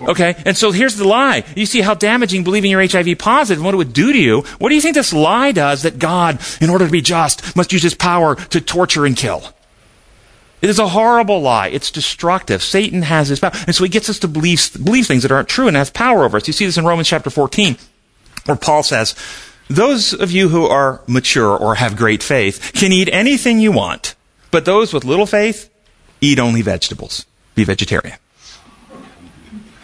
Okay, 0.08 0.34
and 0.44 0.56
so 0.56 0.72
here's 0.72 0.96
the 0.96 1.06
lie. 1.06 1.44
You 1.54 1.66
see 1.66 1.80
how 1.80 1.94
damaging 1.94 2.44
believing 2.44 2.70
you're 2.70 2.86
HIV 2.86 3.18
positive 3.18 3.58
and 3.58 3.64
what 3.64 3.74
it 3.74 3.78
would 3.78 3.92
do 3.92 4.12
to 4.12 4.18
you. 4.18 4.42
What 4.58 4.68
do 4.68 4.74
you 4.74 4.80
think 4.80 4.94
this 4.94 5.12
lie 5.12 5.52
does 5.52 5.82
that 5.82 5.98
God, 5.98 6.40
in 6.60 6.70
order 6.70 6.86
to 6.86 6.92
be 6.92 7.00
just, 7.00 7.56
must 7.56 7.72
use 7.72 7.82
his 7.82 7.94
power 7.94 8.34
to 8.34 8.60
torture 8.60 9.06
and 9.06 9.16
kill? 9.16 9.42
It 10.60 10.70
is 10.70 10.78
a 10.78 10.88
horrible 10.88 11.40
lie. 11.40 11.68
It's 11.68 11.90
destructive. 11.90 12.62
Satan 12.62 13.02
has 13.02 13.28
his 13.28 13.40
power. 13.40 13.50
And 13.66 13.74
so 13.74 13.82
he 13.82 13.90
gets 13.90 14.08
us 14.08 14.20
to 14.20 14.28
believe, 14.28 14.72
believe 14.84 15.06
things 15.06 15.22
that 15.22 15.32
aren't 15.32 15.48
true 15.48 15.66
and 15.66 15.76
has 15.76 15.90
power 15.90 16.24
over 16.24 16.36
us. 16.36 16.46
You 16.46 16.52
see 16.52 16.66
this 16.66 16.78
in 16.78 16.84
Romans 16.84 17.08
chapter 17.08 17.30
14, 17.30 17.76
where 18.44 18.56
Paul 18.56 18.84
says, 18.84 19.16
those 19.68 20.12
of 20.12 20.30
you 20.30 20.50
who 20.50 20.66
are 20.66 21.00
mature 21.06 21.56
or 21.56 21.76
have 21.76 21.96
great 21.96 22.22
faith 22.22 22.72
can 22.74 22.92
eat 22.92 23.08
anything 23.12 23.58
you 23.58 23.72
want, 23.72 24.14
but 24.50 24.64
those 24.64 24.92
with 24.92 25.04
little 25.04 25.26
faith 25.26 25.70
eat 26.20 26.38
only 26.38 26.62
vegetables. 26.62 27.26
Be 27.54 27.64
vegetarian. 27.64 28.18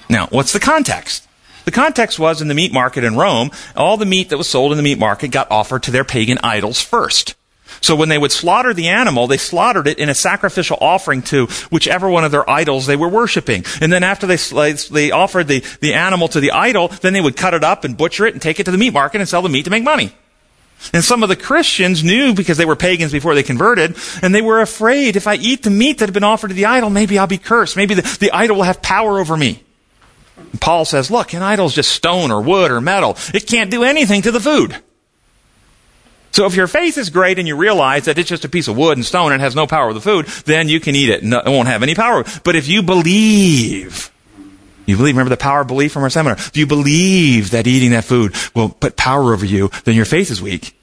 Now, 0.08 0.26
what's 0.30 0.52
the 0.52 0.60
context? 0.60 1.26
The 1.64 1.70
context 1.70 2.18
was 2.18 2.40
in 2.40 2.48
the 2.48 2.54
meat 2.54 2.72
market 2.72 3.04
in 3.04 3.16
Rome, 3.16 3.50
all 3.76 3.98
the 3.98 4.06
meat 4.06 4.30
that 4.30 4.38
was 4.38 4.48
sold 4.48 4.72
in 4.72 4.78
the 4.78 4.82
meat 4.82 4.98
market 4.98 5.28
got 5.28 5.50
offered 5.50 5.82
to 5.82 5.90
their 5.90 6.04
pagan 6.04 6.38
idols 6.42 6.80
first. 6.80 7.34
So 7.80 7.94
when 7.94 8.08
they 8.08 8.18
would 8.18 8.32
slaughter 8.32 8.72
the 8.72 8.88
animal, 8.88 9.26
they 9.26 9.36
slaughtered 9.36 9.86
it 9.86 9.98
in 9.98 10.08
a 10.08 10.14
sacrificial 10.14 10.78
offering 10.80 11.22
to 11.24 11.46
whichever 11.70 12.08
one 12.08 12.24
of 12.24 12.32
their 12.32 12.48
idols 12.48 12.86
they 12.86 12.96
were 12.96 13.08
worshiping. 13.08 13.64
And 13.80 13.92
then 13.92 14.02
after 14.02 14.26
they, 14.26 14.36
they 14.90 15.10
offered 15.10 15.48
the, 15.48 15.60
the 15.80 15.94
animal 15.94 16.28
to 16.28 16.40
the 16.40 16.52
idol, 16.52 16.88
then 16.88 17.12
they 17.12 17.20
would 17.20 17.36
cut 17.36 17.54
it 17.54 17.62
up 17.62 17.84
and 17.84 17.96
butcher 17.96 18.26
it 18.26 18.32
and 18.32 18.42
take 18.42 18.58
it 18.58 18.64
to 18.64 18.70
the 18.70 18.78
meat 18.78 18.94
market 18.94 19.20
and 19.20 19.28
sell 19.28 19.42
the 19.42 19.48
meat 19.48 19.64
to 19.66 19.70
make 19.70 19.84
money. 19.84 20.12
And 20.92 21.04
some 21.04 21.22
of 21.22 21.28
the 21.28 21.36
Christians 21.36 22.04
knew 22.04 22.34
because 22.34 22.56
they 22.56 22.64
were 22.64 22.76
pagans 22.76 23.12
before 23.12 23.34
they 23.34 23.42
converted, 23.42 23.96
and 24.22 24.34
they 24.34 24.42
were 24.42 24.60
afraid 24.60 25.16
if 25.16 25.26
I 25.26 25.34
eat 25.34 25.64
the 25.64 25.70
meat 25.70 25.98
that 25.98 26.06
had 26.06 26.14
been 26.14 26.24
offered 26.24 26.48
to 26.48 26.54
the 26.54 26.66
idol, 26.66 26.88
maybe 26.88 27.18
I'll 27.18 27.26
be 27.26 27.36
cursed. 27.36 27.76
Maybe 27.76 27.94
the, 27.94 28.16
the 28.20 28.30
idol 28.30 28.56
will 28.56 28.62
have 28.62 28.80
power 28.80 29.18
over 29.18 29.36
me. 29.36 29.62
Paul 30.60 30.84
says, 30.84 31.10
look, 31.10 31.34
an 31.34 31.42
idol's 31.42 31.74
just 31.74 31.92
stone 31.92 32.30
or 32.30 32.40
wood 32.40 32.70
or 32.70 32.80
metal. 32.80 33.16
It 33.32 33.46
can't 33.46 33.70
do 33.70 33.84
anything 33.84 34.22
to 34.22 34.30
the 34.30 34.40
food. 34.40 34.76
So 36.30 36.46
if 36.46 36.54
your 36.54 36.66
faith 36.66 36.98
is 36.98 37.10
great 37.10 37.38
and 37.38 37.48
you 37.48 37.56
realize 37.56 38.04
that 38.04 38.18
it's 38.18 38.28
just 38.28 38.44
a 38.44 38.48
piece 38.48 38.68
of 38.68 38.76
wood 38.76 38.96
and 38.96 39.04
stone 39.04 39.32
and 39.32 39.40
has 39.40 39.56
no 39.56 39.66
power 39.66 39.88
with 39.88 39.96
the 39.96 40.00
food, 40.00 40.26
then 40.44 40.68
you 40.68 40.78
can 40.78 40.94
eat 40.94 41.08
it. 41.08 41.24
It 41.24 41.50
won't 41.50 41.68
have 41.68 41.82
any 41.82 41.94
power. 41.94 42.24
But 42.44 42.54
if 42.54 42.68
you 42.68 42.82
believe, 42.82 44.12
you 44.86 44.96
believe, 44.96 45.14
remember 45.14 45.30
the 45.30 45.36
power 45.36 45.62
of 45.62 45.66
belief 45.66 45.92
from 45.92 46.02
our 46.02 46.10
seminar. 46.10 46.36
If 46.38 46.56
you 46.56 46.66
believe 46.66 47.50
that 47.50 47.66
eating 47.66 47.90
that 47.90 48.04
food 48.04 48.34
will 48.54 48.68
put 48.68 48.96
power 48.96 49.32
over 49.32 49.44
you, 49.44 49.70
then 49.84 49.94
your 49.94 50.04
faith 50.04 50.30
is 50.30 50.40
weak. 50.40 50.78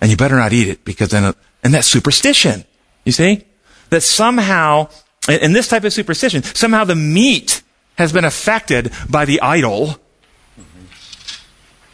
And 0.00 0.10
you 0.10 0.16
better 0.16 0.36
not 0.36 0.52
eat 0.52 0.68
it 0.68 0.84
because 0.84 1.10
then, 1.10 1.32
and 1.62 1.74
that's 1.74 1.86
superstition. 1.86 2.64
You 3.04 3.12
see? 3.12 3.44
That 3.90 4.02
somehow, 4.02 4.90
in 5.28 5.54
this 5.54 5.68
type 5.68 5.84
of 5.84 5.92
superstition, 5.92 6.42
somehow 6.42 6.84
the 6.84 6.94
meat 6.94 7.62
has 7.98 8.12
been 8.12 8.24
affected 8.24 8.92
by 9.10 9.24
the 9.24 9.40
idol 9.40 9.96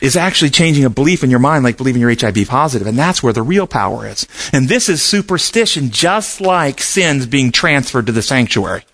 is 0.01 0.17
actually 0.17 0.51
changing 0.51 0.85
a 0.85 0.91
belief 0.91 1.25
in 1.25 1.31
your 1.31 1.39
mind 1.39 1.65
like 1.65 1.79
believing 1.79 2.03
you're 2.03 2.15
HIV 2.15 2.47
positive. 2.47 2.87
And 2.87 2.99
that's 2.99 3.23
where 3.23 3.33
the 3.33 3.43
real 3.43 3.67
power 3.67 4.07
is. 4.07 4.29
And 4.53 4.69
this 4.69 4.91
is 4.91 5.03
superstition, 5.03 5.91
just 5.91 6.43
like 6.43 6.81
sins 6.81 7.25
being 7.27 7.51
transferred 7.51 8.07
to 8.07 8.13
the 8.13 8.21
sanctuary. 8.21 8.85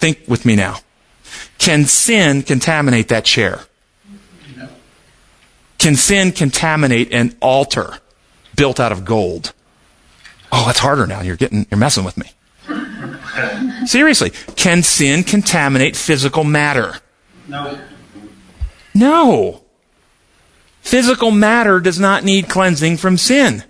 Think 0.00 0.18
with 0.26 0.44
me 0.44 0.56
now. 0.56 0.78
Can 1.58 1.84
sin 1.84 2.42
contaminate 2.42 3.08
that 3.08 3.24
chair? 3.24 3.60
Can 5.78 5.94
sin 5.94 6.32
contaminate 6.32 7.12
an 7.12 7.36
altar 7.40 7.98
built 8.56 8.80
out 8.80 8.90
of 8.90 9.04
gold? 9.04 9.52
Oh, 10.50 10.64
that's 10.66 10.80
harder 10.80 11.06
now. 11.06 11.20
You're 11.20 11.36
getting, 11.36 11.66
you're 11.70 11.78
messing 11.78 12.04
with 12.04 12.16
me. 12.16 12.32
Seriously, 13.86 14.30
can 14.56 14.82
sin 14.82 15.22
contaminate 15.22 15.96
physical 15.96 16.44
matter? 16.44 16.96
No. 17.48 17.78
No. 18.94 19.62
Physical 20.80 21.30
matter 21.30 21.80
does 21.80 21.98
not 21.98 22.24
need 22.24 22.48
cleansing 22.48 22.96
from 22.96 23.16
sin. 23.16 23.64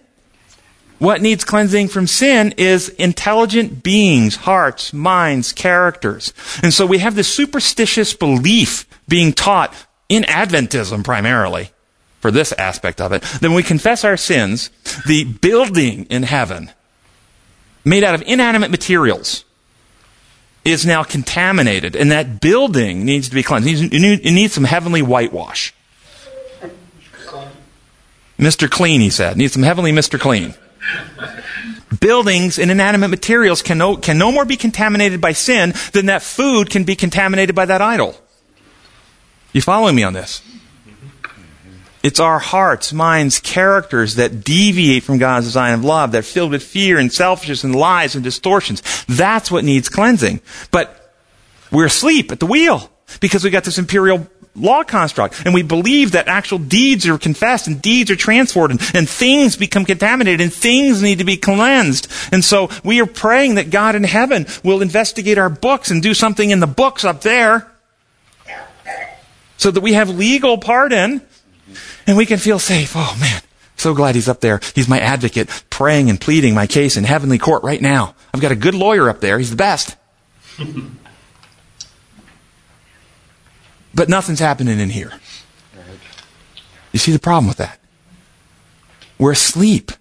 What 0.98 1.20
needs 1.20 1.44
cleansing 1.44 1.88
from 1.88 2.06
sin 2.06 2.54
is 2.56 2.88
intelligent 2.90 3.82
beings, 3.82 4.36
hearts, 4.36 4.92
minds, 4.92 5.52
characters. 5.52 6.32
And 6.62 6.72
so 6.72 6.86
we 6.86 6.98
have 6.98 7.14
this 7.14 7.28
superstitious 7.28 8.14
belief 8.14 8.86
being 9.08 9.32
taught 9.32 9.74
in 10.08 10.22
Adventism 10.24 11.04
primarily 11.04 11.70
for 12.20 12.30
this 12.30 12.52
aspect 12.52 13.00
of 13.00 13.12
it. 13.12 13.22
Then 13.40 13.54
we 13.54 13.62
confess 13.62 14.04
our 14.04 14.16
sins, 14.16 14.70
the 15.06 15.24
building 15.24 16.04
in 16.06 16.22
heaven, 16.22 16.70
made 17.84 18.04
out 18.04 18.14
of 18.14 18.22
inanimate 18.26 18.70
materials, 18.70 19.45
is 20.66 20.84
now 20.84 21.02
contaminated, 21.02 21.94
and 21.94 22.10
that 22.10 22.40
building 22.40 23.04
needs 23.04 23.28
to 23.28 23.34
be 23.34 23.42
cleansed. 23.42 23.68
It 23.68 23.92
needs, 23.92 24.20
it 24.20 24.32
needs 24.32 24.52
some 24.52 24.64
heavenly 24.64 25.02
whitewash. 25.02 25.72
Mr. 28.38 28.70
Clean, 28.70 29.00
he 29.00 29.10
said. 29.10 29.36
Needs 29.36 29.54
some 29.54 29.62
heavenly 29.62 29.92
Mr. 29.92 30.20
Clean. 30.20 30.54
Buildings 32.00 32.58
and 32.58 32.70
inanimate 32.70 33.10
materials 33.10 33.62
can 33.62 33.78
no, 33.78 33.96
can 33.96 34.18
no 34.18 34.30
more 34.30 34.44
be 34.44 34.56
contaminated 34.56 35.20
by 35.20 35.32
sin 35.32 35.72
than 35.92 36.06
that 36.06 36.22
food 36.22 36.68
can 36.68 36.84
be 36.84 36.96
contaminated 36.96 37.54
by 37.54 37.64
that 37.64 37.80
idol. 37.80 38.20
You 39.52 39.62
following 39.62 39.94
me 39.94 40.02
on 40.02 40.12
this? 40.12 40.42
It's 42.06 42.20
our 42.20 42.38
hearts, 42.38 42.92
minds, 42.92 43.40
characters 43.40 44.14
that 44.14 44.44
deviate 44.44 45.02
from 45.02 45.18
God's 45.18 45.46
design 45.46 45.74
of 45.74 45.82
love, 45.82 46.12
that 46.12 46.18
are 46.18 46.22
filled 46.22 46.52
with 46.52 46.62
fear 46.62 47.00
and 47.00 47.12
selfishness 47.12 47.64
and 47.64 47.74
lies 47.74 48.14
and 48.14 48.22
distortions. 48.22 48.80
That's 49.08 49.50
what 49.50 49.64
needs 49.64 49.88
cleansing. 49.88 50.40
But 50.70 51.12
we're 51.72 51.86
asleep 51.86 52.30
at 52.30 52.38
the 52.38 52.46
wheel 52.46 52.92
because 53.18 53.42
we 53.42 53.50
got 53.50 53.64
this 53.64 53.78
imperial 53.78 54.28
law 54.54 54.84
construct. 54.84 55.44
And 55.44 55.52
we 55.52 55.64
believe 55.64 56.12
that 56.12 56.28
actual 56.28 56.58
deeds 56.58 57.08
are 57.08 57.18
confessed 57.18 57.66
and 57.66 57.82
deeds 57.82 58.08
are 58.08 58.14
transferred 58.14 58.70
and, 58.70 58.80
and 58.94 59.08
things 59.08 59.56
become 59.56 59.84
contaminated 59.84 60.40
and 60.40 60.52
things 60.52 61.02
need 61.02 61.18
to 61.18 61.24
be 61.24 61.36
cleansed. 61.36 62.06
And 62.30 62.44
so 62.44 62.70
we 62.84 63.00
are 63.00 63.06
praying 63.06 63.56
that 63.56 63.70
God 63.70 63.96
in 63.96 64.04
heaven 64.04 64.46
will 64.62 64.80
investigate 64.80 65.38
our 65.38 65.50
books 65.50 65.90
and 65.90 66.00
do 66.00 66.14
something 66.14 66.50
in 66.50 66.60
the 66.60 66.68
books 66.68 67.04
up 67.04 67.22
there 67.22 67.68
so 69.56 69.72
that 69.72 69.80
we 69.80 69.94
have 69.94 70.08
legal 70.08 70.58
pardon 70.58 71.20
and 72.06 72.16
we 72.16 72.26
can 72.26 72.38
feel 72.38 72.58
safe. 72.58 72.92
Oh 72.94 73.16
man, 73.20 73.42
so 73.76 73.94
glad 73.94 74.14
he's 74.14 74.28
up 74.28 74.40
there. 74.40 74.60
He's 74.74 74.88
my 74.88 75.00
advocate, 75.00 75.48
praying 75.70 76.10
and 76.10 76.20
pleading 76.20 76.54
my 76.54 76.66
case 76.66 76.96
in 76.96 77.04
heavenly 77.04 77.38
court 77.38 77.62
right 77.62 77.80
now. 77.80 78.14
I've 78.32 78.40
got 78.40 78.52
a 78.52 78.56
good 78.56 78.74
lawyer 78.74 79.08
up 79.08 79.20
there. 79.20 79.38
He's 79.38 79.50
the 79.50 79.56
best. 79.56 79.96
but 83.94 84.08
nothing's 84.08 84.40
happening 84.40 84.80
in 84.80 84.90
here. 84.90 85.12
You 86.92 86.98
see 86.98 87.12
the 87.12 87.18
problem 87.18 87.46
with 87.46 87.58
that? 87.58 87.78
We're 89.18 89.32
asleep. 89.32 89.92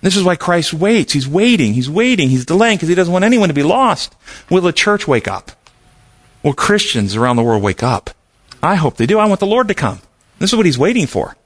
This 0.00 0.16
is 0.16 0.24
why 0.24 0.36
Christ 0.36 0.72
waits. 0.72 1.12
He's 1.12 1.28
waiting. 1.28 1.74
He's 1.74 1.90
waiting. 1.90 2.30
He's 2.30 2.46
delaying 2.46 2.78
because 2.78 2.88
he 2.88 2.94
doesn't 2.94 3.12
want 3.12 3.24
anyone 3.24 3.48
to 3.48 3.54
be 3.54 3.62
lost. 3.62 4.16
Will 4.50 4.62
the 4.62 4.72
church 4.72 5.06
wake 5.06 5.28
up? 5.28 5.52
Will 6.42 6.54
Christians 6.54 7.14
around 7.16 7.36
the 7.36 7.42
world 7.42 7.62
wake 7.62 7.82
up? 7.82 8.10
I 8.62 8.76
hope 8.76 8.96
they 8.96 9.06
do. 9.06 9.18
I 9.18 9.26
want 9.26 9.40
the 9.40 9.46
Lord 9.46 9.68
to 9.68 9.74
come. 9.74 10.00
This 10.40 10.52
is 10.52 10.56
what 10.56 10.66
he's 10.66 10.78
waiting 10.78 11.06
for. 11.06 11.36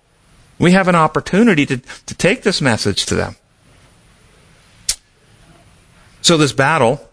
We 0.58 0.72
have 0.72 0.88
an 0.88 0.94
opportunity 0.94 1.66
to, 1.66 1.76
to 1.78 2.14
take 2.14 2.42
this 2.42 2.62
message 2.62 3.04
to 3.06 3.14
them. 3.14 3.36
So 6.22 6.38
this 6.38 6.52
battle 6.52 7.06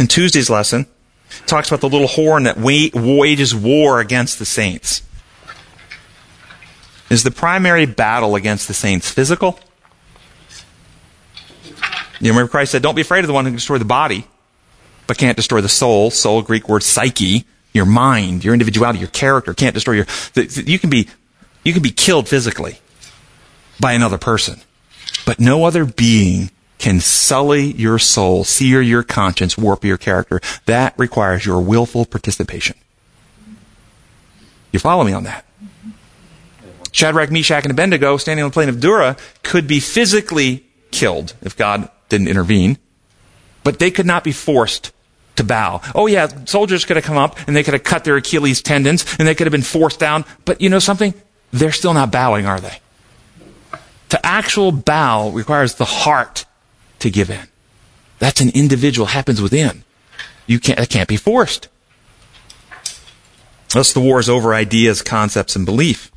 in 0.00 0.08
Tuesday's 0.08 0.50
lesson 0.50 0.86
talks 1.46 1.68
about 1.68 1.80
the 1.80 1.88
little 1.88 2.08
horn 2.08 2.44
that 2.44 2.58
wages 2.58 3.54
war 3.54 4.00
against 4.00 4.38
the 4.40 4.46
saints. 4.46 5.02
Is 7.10 7.22
the 7.22 7.30
primary 7.30 7.86
battle 7.86 8.34
against 8.34 8.66
the 8.68 8.74
saints 8.74 9.10
physical 9.10 9.60
You 12.20 12.30
remember 12.30 12.50
Christ 12.50 12.72
said, 12.72 12.82
don't 12.82 12.94
be 12.94 13.00
afraid 13.00 13.20
of 13.20 13.28
the 13.28 13.32
one 13.32 13.44
who 13.44 13.50
can 13.50 13.56
destroy 13.56 13.78
the 13.78 13.84
body, 13.84 14.26
but 15.06 15.18
can't 15.18 15.36
destroy 15.36 15.60
the 15.60 15.68
soul. 15.68 16.10
Soul, 16.10 16.42
Greek 16.42 16.68
word 16.68 16.82
psyche, 16.82 17.46
your 17.72 17.86
mind, 17.86 18.44
your 18.44 18.54
individuality, 18.54 18.98
your 18.98 19.08
character, 19.08 19.54
can't 19.54 19.74
destroy 19.74 19.94
your, 19.94 20.06
you 20.34 20.78
can 20.78 20.90
be, 20.90 21.08
you 21.64 21.72
can 21.72 21.82
be 21.82 21.90
killed 21.90 22.28
physically 22.28 22.78
by 23.78 23.92
another 23.92 24.18
person, 24.18 24.60
but 25.24 25.40
no 25.40 25.64
other 25.64 25.84
being 25.84 26.50
can 26.78 26.98
sully 26.98 27.72
your 27.72 27.98
soul, 27.98 28.42
sear 28.42 28.80
your 28.80 29.02
conscience, 29.02 29.56
warp 29.56 29.84
your 29.84 29.98
character. 29.98 30.40
That 30.64 30.94
requires 30.98 31.44
your 31.44 31.60
willful 31.60 32.06
participation. 32.06 32.76
You 34.72 34.78
follow 34.78 35.04
me 35.04 35.12
on 35.12 35.24
that? 35.24 35.44
Shadrach, 36.92 37.30
Meshach, 37.30 37.64
and 37.64 37.70
Abednego, 37.70 38.16
standing 38.16 38.42
on 38.42 38.50
the 38.50 38.54
plain 38.54 38.68
of 38.68 38.80
Dura, 38.80 39.16
could 39.42 39.66
be 39.66 39.78
physically 39.78 40.66
killed 40.90 41.34
if 41.42 41.56
God 41.56 41.88
didn't 42.08 42.28
intervene, 42.28 42.78
but 43.62 43.78
they 43.78 43.90
could 43.90 44.06
not 44.06 44.24
be 44.24 44.32
forced 44.32 44.90
to 45.36 45.44
bow. 45.44 45.80
Oh 45.94 46.06
yeah, 46.06 46.28
soldiers 46.44 46.84
could 46.84 46.96
have 46.96 47.04
come 47.04 47.16
up 47.16 47.38
and 47.46 47.56
they 47.56 47.62
could 47.62 47.74
have 47.74 47.84
cut 47.84 48.04
their 48.04 48.16
Achilles 48.16 48.62
tendons 48.62 49.04
and 49.18 49.26
they 49.26 49.34
could 49.34 49.46
have 49.46 49.52
been 49.52 49.62
forced 49.62 49.98
down, 49.98 50.24
but 50.44 50.60
you 50.60 50.68
know 50.68 50.78
something? 50.78 51.14
They're 51.52 51.72
still 51.72 51.94
not 51.94 52.12
bowing, 52.12 52.46
are 52.46 52.60
they? 52.60 52.80
To 54.10 54.26
actual 54.26 54.72
bow 54.72 55.30
requires 55.30 55.74
the 55.74 55.84
heart 55.84 56.44
to 56.98 57.10
give 57.10 57.30
in. 57.30 57.46
That's 58.18 58.40
an 58.40 58.50
individual, 58.50 59.06
happens 59.06 59.40
within. 59.40 59.84
You 60.46 60.60
can't, 60.60 60.78
it 60.78 60.90
can't 60.90 61.08
be 61.08 61.16
forced. 61.16 61.68
Thus 63.70 63.92
the 63.92 64.00
war 64.00 64.18
is 64.18 64.28
over 64.28 64.52
ideas, 64.52 65.00
concepts, 65.00 65.54
and 65.54 65.64
belief. 65.64 66.10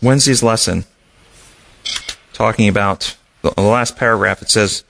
Wednesday's 0.00 0.42
lesson, 0.42 0.84
talking 2.32 2.68
about 2.68 3.16
the 3.42 3.60
last 3.60 3.96
paragraph, 3.96 4.40
it 4.40 4.50
says, 4.50 4.84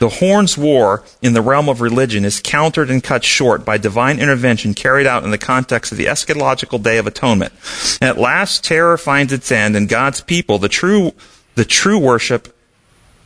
the 0.00 0.08
horns 0.08 0.58
war 0.58 1.04
in 1.22 1.34
the 1.34 1.42
realm 1.42 1.68
of 1.68 1.80
religion 1.80 2.24
is 2.24 2.40
countered 2.40 2.90
and 2.90 3.02
cut 3.02 3.24
short 3.24 3.64
by 3.64 3.78
divine 3.78 4.18
intervention 4.18 4.74
carried 4.74 5.06
out 5.06 5.24
in 5.24 5.30
the 5.30 5.38
context 5.38 5.92
of 5.92 5.98
the 5.98 6.06
eschatological 6.06 6.82
day 6.82 6.98
of 6.98 7.06
atonement. 7.06 7.52
At 8.00 8.18
last, 8.18 8.64
terror 8.64 8.98
finds 8.98 9.32
its 9.32 9.50
end, 9.52 9.76
and 9.76 9.88
God's 9.88 10.20
people, 10.20 10.58
the 10.58 10.68
true, 10.68 11.12
the 11.54 11.64
true 11.64 11.98
worship, 11.98 12.56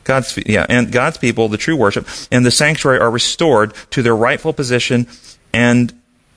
God's, 0.04 0.38
yeah, 0.46 0.66
and 0.68 0.90
God's 0.90 1.18
people, 1.18 1.48
the 1.48 1.56
true 1.58 1.76
worship, 1.76 2.06
and 2.30 2.44
the 2.44 2.50
sanctuary 2.50 2.98
are 2.98 3.10
restored 3.10 3.74
to 3.90 4.02
their 4.02 4.16
rightful 4.16 4.52
position 4.52 5.06
and 5.52 5.92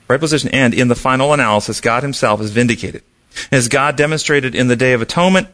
right 0.08 0.20
position, 0.20 0.50
and 0.52 0.74
in 0.74 0.88
the 0.88 0.94
final 0.94 1.32
analysis, 1.32 1.80
God 1.80 2.02
Himself 2.02 2.40
is 2.40 2.50
vindicated. 2.50 3.02
As 3.50 3.68
God 3.68 3.96
demonstrated 3.96 4.54
in 4.54 4.68
the 4.68 4.76
Day 4.76 4.92
of 4.92 5.00
Atonement 5.00 5.48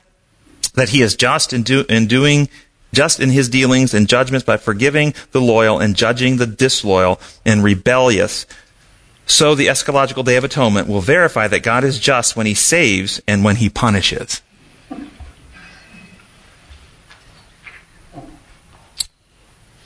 that 0.75 0.89
He 0.89 1.03
is 1.03 1.15
just 1.15 1.53
in, 1.53 1.63
do, 1.63 1.85
in 1.89 2.07
doing 2.07 2.49
just 2.93 3.21
in 3.21 3.31
his 3.31 3.49
dealings 3.49 3.95
and 3.95 4.09
judgments 4.09 4.45
by 4.45 4.57
forgiving 4.57 5.15
the 5.33 5.41
loyal 5.41 5.79
and 5.79 5.95
judging 5.95 6.37
the 6.37 6.47
disloyal 6.47 7.21
and 7.45 7.63
rebellious. 7.63 8.47
So 9.27 9.55
the 9.55 9.67
eschatological 9.67 10.25
day 10.25 10.37
of 10.37 10.45
atonement 10.45 10.89
will 10.89 11.01
verify 11.01 11.49
that 11.49 11.63
God 11.63 11.85
is 11.85 11.99
just 11.99 12.37
when 12.37 12.47
he 12.47 12.55
saves 12.55 13.21
and 13.29 13.45
when 13.45 13.57
he 13.57 13.69
punishes. 13.69 14.41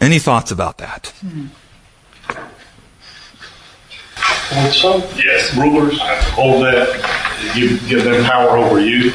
Any 0.01 0.19
thoughts 0.19 0.51
about 0.51 0.79
that? 0.79 1.13
Yes. 5.17 5.57
rulers 5.57 5.99
hold 6.33 6.65
that, 6.65 7.53
give, 7.55 7.89
give 7.89 8.05
them 8.05 8.25
power 8.25 8.57
over 8.57 8.81
you 8.81 9.13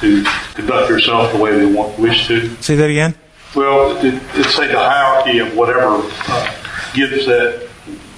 to 0.00 0.24
conduct 0.54 0.90
yourself 0.90 1.32
the 1.32 1.38
way 1.38 1.56
they 1.58 1.66
want, 1.66 1.98
wish 1.98 2.26
to. 2.28 2.48
Say 2.62 2.76
that 2.76 2.90
again? 2.90 3.14
Well, 3.54 3.96
it, 4.04 4.20
it's 4.34 4.54
say 4.54 4.66
the 4.68 4.78
hierarchy 4.78 5.38
of 5.38 5.56
whatever 5.56 6.00
uh, 6.28 6.54
gives 6.94 7.26
that 7.26 7.68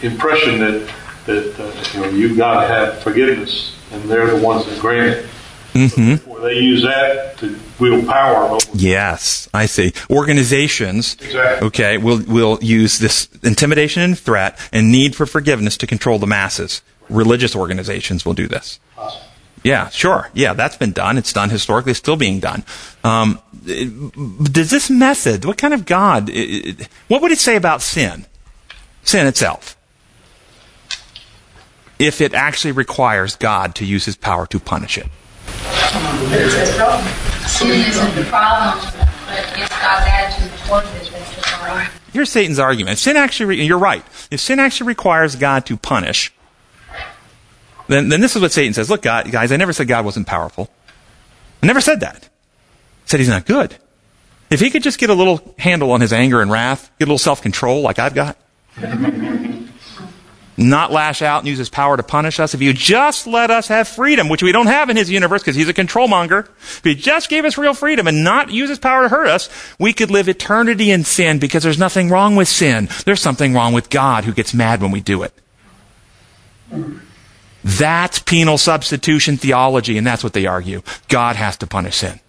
impression 0.02 0.58
that 0.60 0.92
that 1.26 1.60
uh, 1.60 1.84
you 1.94 2.00
know 2.00 2.10
you've 2.10 2.36
got 2.36 2.62
to 2.62 2.66
have 2.66 3.02
forgiveness, 3.02 3.76
and 3.92 4.02
they're 4.04 4.36
the 4.36 4.44
ones 4.44 4.66
that 4.66 4.78
grant 4.80 5.18
it. 5.18 5.26
Mm-hmm. 5.74 6.28
Or 6.28 6.40
they 6.40 6.54
use 6.58 6.82
that 6.82 7.38
to 7.38 7.56
wield 7.78 8.04
power 8.08 8.44
over. 8.46 8.58
Yes, 8.74 9.48
I 9.54 9.66
see. 9.66 9.92
Organizations, 10.10 11.14
Exactly. 11.20 11.66
okay, 11.68 11.96
will 11.96 12.22
will 12.26 12.58
use 12.60 12.98
this 12.98 13.28
intimidation 13.44 14.02
and 14.02 14.18
threat 14.18 14.58
and 14.72 14.90
need 14.90 15.14
for 15.14 15.26
forgiveness 15.26 15.76
to 15.78 15.86
control 15.86 16.18
the 16.18 16.26
masses. 16.26 16.82
Religious 17.08 17.54
organizations 17.54 18.24
will 18.26 18.34
do 18.34 18.48
this. 18.48 18.80
Yeah, 19.62 19.88
sure. 19.90 20.30
Yeah, 20.32 20.54
that's 20.54 20.76
been 20.76 20.92
done. 20.92 21.18
It's 21.18 21.32
done 21.32 21.50
historically. 21.50 21.90
It's 21.90 21.98
still 21.98 22.16
being 22.16 22.40
done. 22.40 22.64
Um, 23.04 23.40
does 24.42 24.70
this 24.70 24.88
method, 24.88 25.44
what 25.44 25.58
kind 25.58 25.74
of 25.74 25.84
God, 25.84 26.30
what 27.08 27.20
would 27.20 27.32
it 27.32 27.38
say 27.38 27.56
about 27.56 27.82
sin? 27.82 28.26
Sin 29.02 29.26
itself. 29.26 29.76
If 31.98 32.22
it 32.22 32.32
actually 32.32 32.72
requires 32.72 33.36
God 33.36 33.74
to 33.74 33.84
use 33.84 34.06
his 34.06 34.16
power 34.16 34.46
to 34.46 34.58
punish 34.58 34.96
it. 34.96 35.08
Problem. 35.66 36.32
Here's 42.12 42.30
Satan's 42.30 42.58
argument. 42.58 42.94
If 42.94 42.98
sin 43.00 43.16
actually, 43.16 43.46
re- 43.46 43.64
you're 43.64 43.78
right. 43.78 44.02
If 44.30 44.40
sin 44.40 44.58
actually 44.58 44.88
requires 44.88 45.36
God 45.36 45.66
to 45.66 45.76
punish, 45.76 46.32
then, 47.90 48.08
then 48.08 48.20
this 48.20 48.36
is 48.36 48.42
what 48.42 48.52
Satan 48.52 48.72
says. 48.72 48.88
Look, 48.88 49.02
God, 49.02 49.30
guys, 49.30 49.50
I 49.50 49.56
never 49.56 49.72
said 49.72 49.88
God 49.88 50.04
wasn't 50.04 50.26
powerful. 50.26 50.70
I 51.62 51.66
never 51.66 51.80
said 51.80 52.00
that. 52.00 52.24
I 52.24 53.06
said 53.06 53.20
he's 53.20 53.28
not 53.28 53.46
good. 53.46 53.76
If 54.50 54.60
he 54.60 54.70
could 54.70 54.82
just 54.82 54.98
get 54.98 55.10
a 55.10 55.14
little 55.14 55.54
handle 55.58 55.92
on 55.92 56.00
his 56.00 56.12
anger 56.12 56.40
and 56.40 56.50
wrath, 56.50 56.90
get 56.98 57.04
a 57.04 57.08
little 57.08 57.18
self-control 57.18 57.82
like 57.82 57.98
I've 57.98 58.14
got, 58.14 58.36
not 60.56 60.92
lash 60.92 61.22
out 61.22 61.40
and 61.40 61.48
use 61.48 61.58
his 61.58 61.68
power 61.68 61.96
to 61.96 62.02
punish 62.02 62.38
us, 62.38 62.54
if 62.54 62.62
you 62.62 62.72
just 62.72 63.26
let 63.26 63.50
us 63.50 63.68
have 63.68 63.88
freedom, 63.88 64.28
which 64.28 64.42
we 64.42 64.52
don't 64.52 64.66
have 64.66 64.90
in 64.90 64.96
his 64.96 65.10
universe 65.10 65.42
because 65.42 65.56
he's 65.56 65.68
a 65.68 65.72
control 65.72 66.08
monger, 66.08 66.48
if 66.60 66.82
he 66.84 66.94
just 66.94 67.28
gave 67.28 67.44
us 67.44 67.58
real 67.58 67.74
freedom 67.74 68.06
and 68.06 68.22
not 68.22 68.50
use 68.50 68.68
his 68.68 68.78
power 68.78 69.02
to 69.02 69.08
hurt 69.08 69.28
us, 69.28 69.48
we 69.78 69.92
could 69.92 70.10
live 70.10 70.28
eternity 70.28 70.90
in 70.90 71.04
sin 71.04 71.38
because 71.38 71.62
there's 71.62 71.78
nothing 71.78 72.08
wrong 72.08 72.36
with 72.36 72.48
sin. 72.48 72.88
There's 73.04 73.20
something 73.20 73.54
wrong 73.54 73.72
with 73.72 73.90
God 73.90 74.24
who 74.24 74.32
gets 74.32 74.52
mad 74.52 74.80
when 74.82 74.90
we 74.90 75.00
do 75.00 75.22
it. 75.22 75.32
That's 77.62 78.18
penal 78.18 78.58
substitution 78.58 79.36
theology, 79.36 79.98
and 79.98 80.06
that's 80.06 80.24
what 80.24 80.32
they 80.32 80.46
argue. 80.46 80.82
God 81.08 81.36
has 81.36 81.56
to 81.58 81.66
punish 81.66 81.96
sin. 81.96 82.20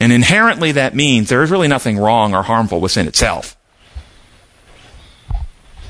And 0.00 0.12
inherently 0.12 0.72
that 0.72 0.94
means 0.94 1.28
there 1.28 1.42
is 1.42 1.50
really 1.50 1.68
nothing 1.68 1.98
wrong 1.98 2.34
or 2.34 2.42
harmful 2.42 2.80
with 2.80 2.92
sin 2.92 3.08
itself. 3.08 3.56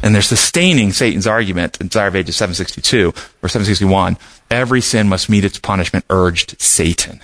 And 0.02 0.14
they're 0.14 0.22
sustaining 0.22 0.92
Satan's 0.92 1.26
argument 1.26 1.80
in 1.80 1.88
Desire 1.88 2.08
of 2.08 2.16
Ages 2.16 2.36
762 2.36 3.08
or 3.42 3.48
761. 3.48 4.16
Every 4.50 4.80
sin 4.80 5.08
must 5.08 5.28
meet 5.28 5.44
its 5.44 5.58
punishment, 5.58 6.04
urged 6.08 6.60
Satan. 6.60 7.20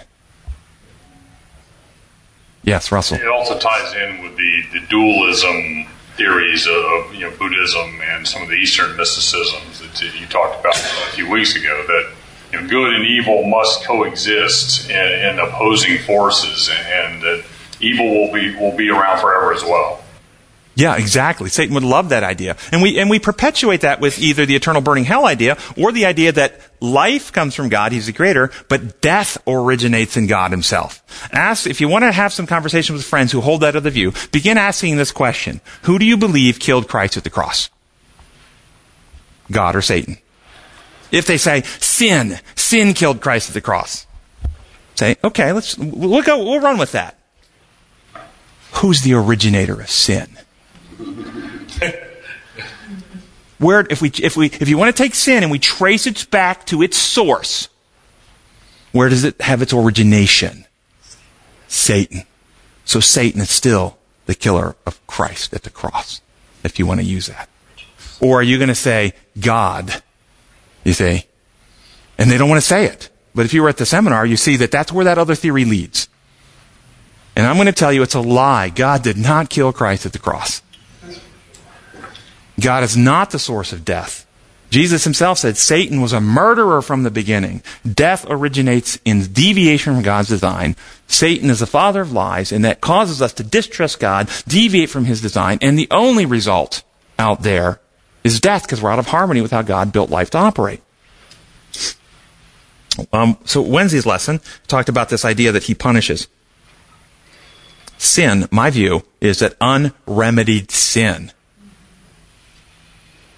Yes, 2.65 2.91
Russell. 2.91 3.19
It 3.19 3.29
also 3.29 3.59
ties 3.59 3.95
in 3.95 4.23
with 4.23 4.37
the, 4.37 4.63
the 4.73 4.87
dualism 4.89 5.87
theories 6.17 6.67
of 6.67 7.15
you 7.15 7.23
know 7.23 7.37
Buddhism 7.37 8.01
and 8.03 8.27
some 8.27 8.43
of 8.43 8.49
the 8.49 8.55
Eastern 8.55 8.97
mysticisms 8.97 9.81
that 9.81 10.21
you 10.21 10.27
talked 10.27 10.61
about 10.61 10.77
a 10.77 11.13
few 11.13 11.31
weeks 11.31 11.57
ago. 11.57 11.85
That 11.87 12.13
you 12.53 12.61
know, 12.61 12.69
good 12.69 12.95
and 12.95 13.05
evil 13.05 13.45
must 13.45 13.85
coexist 13.85 14.89
in, 14.91 14.97
in 14.97 15.39
opposing 15.39 15.99
forces, 15.99 16.71
and 16.71 17.23
that 17.23 17.45
evil 17.81 18.09
will 18.09 18.33
be 18.33 18.55
will 18.57 18.77
be 18.77 18.91
around 18.91 19.21
forever 19.21 19.53
as 19.53 19.63
well. 19.63 20.04
Yeah, 20.77 20.97
exactly. 20.97 21.51
Satan 21.51 21.75
would 21.75 21.85
love 21.85 22.09
that 22.09 22.25
idea. 22.25 22.57
And 22.73 22.83
we, 22.83 22.99
and 22.99 23.09
we 23.09 23.21
perpetuate 23.21 23.83
that 23.83 24.01
with 24.01 24.19
either 24.19 24.45
the 24.45 24.57
eternal 24.57 24.83
burning 24.83 25.05
hell 25.05 25.25
idea 25.25 25.57
or 25.77 25.93
the 25.93 26.07
idea 26.07 26.33
that 26.33 26.61
life 26.81 27.33
comes 27.33 27.55
from 27.55 27.69
God, 27.69 27.93
He's 27.93 28.07
the 28.07 28.13
creator, 28.13 28.51
but 28.69 29.01
death 29.01 29.39
originates 29.47 30.17
in 30.17 30.27
God 30.27 30.51
Himself. 30.51 31.03
Ask, 31.33 31.69
if 31.69 31.81
you 31.81 31.89
want 31.89 32.03
to 32.03 32.13
have 32.13 32.33
some 32.33 32.47
conversation 32.47 32.97
with 32.97 33.05
friends 33.05 33.31
who 33.31 33.41
hold 33.41 33.61
that 33.61 33.77
other 33.77 33.91
view, 33.91 34.13
begin 34.33 34.59
asking 34.59 34.97
this 34.97 35.13
question. 35.13 35.61
Who 35.83 35.99
do 35.99 36.05
you 36.05 36.17
believe 36.17 36.59
killed 36.59 36.89
Christ 36.89 37.17
at 37.17 37.25
the 37.25 37.31
cross? 37.31 37.71
God 39.51 39.77
or 39.77 39.83
Satan? 39.83 40.19
If 41.13 41.27
they 41.27 41.39
say, 41.39 41.63
sin, 41.79 42.41
sin 42.57 42.95
killed 42.95 43.21
Christ 43.21 43.49
at 43.49 43.55
the 43.55 43.61
cross. 43.61 44.09
Say, 44.97 45.17
okay, 45.23 45.53
let's, 45.53 45.79
we'll 45.79 46.23
go, 46.23 46.39
we'll 46.39 46.61
run 46.61 46.79
with 46.79 46.93
that. 46.93 47.17
Who's 48.73 49.03
the 49.03 49.15
originator 49.15 49.81
of 49.81 49.89
sin? 49.89 50.37
Where, 53.59 53.87
if 53.89 54.03
we, 54.03 54.11
if 54.23 54.37
we, 54.37 54.47
if 54.47 54.69
you 54.69 54.77
want 54.77 54.95
to 54.95 55.03
take 55.03 55.15
sin 55.15 55.43
and 55.43 55.51
we 55.51 55.59
trace 55.59 56.07
it 56.07 56.31
back 56.31 56.67
to 56.67 56.83
its 56.83 56.99
source, 56.99 57.69
where 58.93 59.09
does 59.09 59.25
it 59.25 59.41
have 59.41 59.63
its 59.63 59.73
origination? 59.73 60.67
Satan. 61.69 62.25
So 62.85 63.01
Satan 63.01 63.41
is 63.41 63.51
still 63.51 63.97
the 64.27 64.35
killer 64.35 64.77
of 64.87 65.05
Christ 65.07 65.55
at 65.55 65.63
the 65.63 65.71
cross, 65.71 66.21
if 66.63 66.79
you 66.79 66.87
want 66.87 67.01
to 67.01 67.07
use 67.07 67.27
that. 67.27 67.49
Or 68.21 68.41
are 68.41 68.43
you 68.43 68.59
going 68.59 68.69
to 68.69 68.75
say 68.75 69.15
God? 69.41 70.03
You 70.85 70.93
see? 70.93 71.25
And 72.19 72.31
they 72.31 72.39
don't 72.39 72.49
want 72.49 72.61
to 72.61 72.67
say 72.67 72.85
it. 72.87 73.09
But 73.35 73.45
if 73.45 73.55
you 73.55 73.63
were 73.63 73.69
at 73.69 73.79
the 73.79 73.87
seminar, 73.87 74.25
you 74.25 74.37
see 74.37 74.57
that 74.57 74.71
that's 74.71 74.93
where 74.93 75.05
that 75.07 75.19
other 75.19 75.35
theory 75.35 75.65
leads. 75.65 76.09
And 77.35 77.47
I'm 77.47 77.57
going 77.57 77.67
to 77.67 77.73
tell 77.73 77.93
you 77.93 78.03
it's 78.03 78.15
a 78.15 78.21
lie. 78.21 78.69
God 78.69 79.03
did 79.03 79.17
not 79.17 79.51
kill 79.51 79.73
Christ 79.73 80.07
at 80.07 80.13
the 80.13 80.21
cross. 80.21 80.63
God 82.61 82.83
is 82.83 82.97
not 82.97 83.31
the 83.31 83.39
source 83.39 83.73
of 83.73 83.85
death. 83.85 84.27
Jesus 84.71 85.05
himself 85.05 85.39
said 85.39 85.57
Satan 85.57 86.01
was 86.01 86.13
a 86.13 86.21
murderer 86.21 86.83
from 86.83 87.05
the 87.05 87.11
beginning. 87.11 87.63
Death 87.89 88.27
originates 88.29 88.99
in 89.05 89.33
deviation 89.33 89.95
from 89.95 90.03
God's 90.03 90.29
design. 90.29 90.75
Satan 91.07 91.49
is 91.49 91.61
the 91.61 91.67
father 91.67 92.01
of 92.01 92.13
lies, 92.13 92.51
and 92.51 92.65
that 92.65 92.81
causes 92.81 93.23
us 93.23 93.33
to 93.35 93.45
distrust 93.45 94.01
God, 94.01 94.29
deviate 94.49 94.91
from 94.91 95.05
his 95.05 95.21
design, 95.21 95.59
and 95.61 95.79
the 95.79 95.87
only 95.91 96.27
result 96.27 96.83
out 97.19 97.43
there 97.43 97.79
is 98.25 98.41
death 98.41 98.63
because 98.63 98.83
we're 98.83 98.91
out 98.91 98.99
of 98.99 99.07
harmony 99.07 99.41
with 99.41 99.53
how 99.53 99.63
God 99.63 99.93
built 99.93 100.11
life 100.11 100.31
to 100.31 100.39
operate. 100.39 100.81
Um, 103.13 103.39
so 103.45 103.61
Wednesday's 103.61 104.07
lesson 104.07 104.41
talked 104.67 104.89
about 104.89 105.09
this 105.09 105.25
idea 105.25 105.53
that 105.53 105.65
he 105.65 105.75
punishes. 105.75 106.27
Sin, 107.99 108.49
my 108.51 108.71
view, 108.71 109.05
is 109.21 109.39
that 109.39 109.57
unremedied 109.61 110.71
sin 110.71 111.33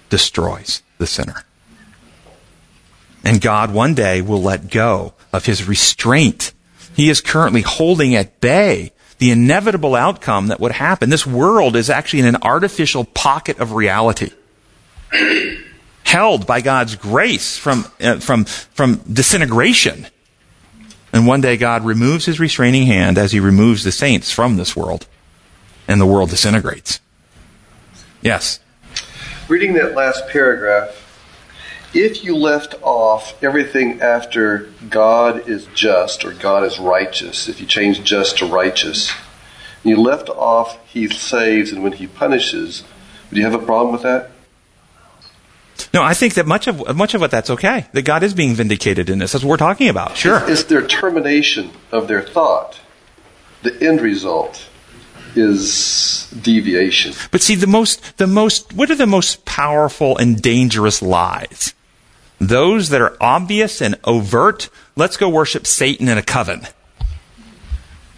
destroys 0.09 0.81
the 0.97 1.07
sinner. 1.07 1.43
And 3.23 3.41
God 3.41 3.73
one 3.73 3.93
day 3.93 4.21
will 4.21 4.41
let 4.41 4.69
go 4.69 5.13
of 5.33 5.45
his 5.45 5.67
restraint. 5.67 6.53
He 6.95 7.09
is 7.09 7.21
currently 7.21 7.61
holding 7.61 8.15
at 8.15 8.39
bay 8.39 8.93
the 9.17 9.31
inevitable 9.31 9.95
outcome 9.95 10.47
that 10.47 10.59
would 10.59 10.71
happen. 10.71 11.09
This 11.09 11.25
world 11.25 11.75
is 11.75 11.89
actually 11.89 12.19
in 12.19 12.27
an 12.27 12.37
artificial 12.43 13.03
pocket 13.03 13.59
of 13.59 13.73
reality. 13.73 14.31
held 16.07 16.47
by 16.47 16.61
God's 16.61 16.95
grace 16.95 17.57
from, 17.57 17.85
uh, 17.99 18.19
from, 18.19 18.45
from 18.45 18.95
disintegration. 19.11 20.07
And 21.11 21.27
one 21.27 21.41
day 21.41 21.57
God 21.57 21.83
removes 21.83 22.25
his 22.25 22.39
restraining 22.39 22.87
hand 22.87 23.17
as 23.17 23.33
he 23.33 23.41
removes 23.41 23.83
the 23.83 23.91
saints 23.91 24.31
from 24.31 24.55
this 24.55 24.73
world. 24.73 25.05
And 25.85 25.99
the 25.99 26.05
world 26.05 26.29
disintegrates. 26.29 27.01
Yes. 28.21 28.61
Reading 29.47 29.75
that 29.75 29.95
last 29.95 30.27
paragraph, 30.27 31.05
if 31.93 32.21
you 32.21 32.35
left 32.35 32.75
off 32.81 33.41
everything 33.41 34.01
after 34.01 34.69
God 34.89 35.47
is 35.47 35.67
just 35.73 36.25
or 36.25 36.33
God 36.33 36.65
is 36.65 36.77
righteous, 36.79 37.47
if 37.47 37.61
you 37.61 37.65
change 37.65 38.03
just 38.03 38.39
to 38.39 38.45
righteous, 38.45 39.09
and 39.83 39.91
you 39.91 40.01
left 40.01 40.29
off 40.29 40.77
he 40.85 41.07
saves 41.07 41.71
and 41.71 41.81
when 41.81 41.93
he 41.93 42.07
punishes, 42.07 42.83
would 43.29 43.37
you 43.37 43.45
have 43.45 43.53
a 43.53 43.65
problem 43.65 43.93
with 43.93 44.01
that? 44.03 44.31
No, 45.93 46.03
I 46.03 46.13
think 46.13 46.33
that 46.33 46.45
much 46.45 46.67
of 46.67 46.97
much 46.97 47.13
of 47.13 47.21
what 47.21 47.31
that's 47.31 47.49
okay. 47.49 47.85
That 47.93 48.01
God 48.01 48.23
is 48.23 48.33
being 48.33 48.53
vindicated 48.53 49.09
in 49.09 49.19
this. 49.19 49.31
That's 49.31 49.45
what 49.45 49.51
we're 49.51 49.57
talking 49.57 49.87
about. 49.87 50.17
Sure. 50.17 50.41
It's 50.49 50.63
their 50.63 50.85
termination 50.85 51.71
of 51.91 52.09
their 52.09 52.21
thought. 52.21 52.81
The 53.61 53.81
end 53.81 54.01
result 54.01 54.67
is 55.37 56.29
deviation. 56.41 57.13
But 57.31 57.41
see, 57.41 57.55
the 57.55 57.67
most 57.67 58.17
the 58.17 58.27
most 58.27 58.73
what 58.73 58.89
are 58.89 58.95
the 58.95 59.07
most 59.07 59.45
powerful 59.45 60.17
and 60.17 60.41
dangerous 60.41 61.01
lies? 61.01 61.73
Those 62.39 62.89
that 62.89 63.01
are 63.01 63.17
obvious 63.19 63.81
and 63.81 63.97
overt. 64.03 64.69
Let's 64.95 65.17
go 65.17 65.29
worship 65.29 65.67
Satan 65.67 66.09
in 66.09 66.17
a 66.17 66.23
coven 66.23 66.67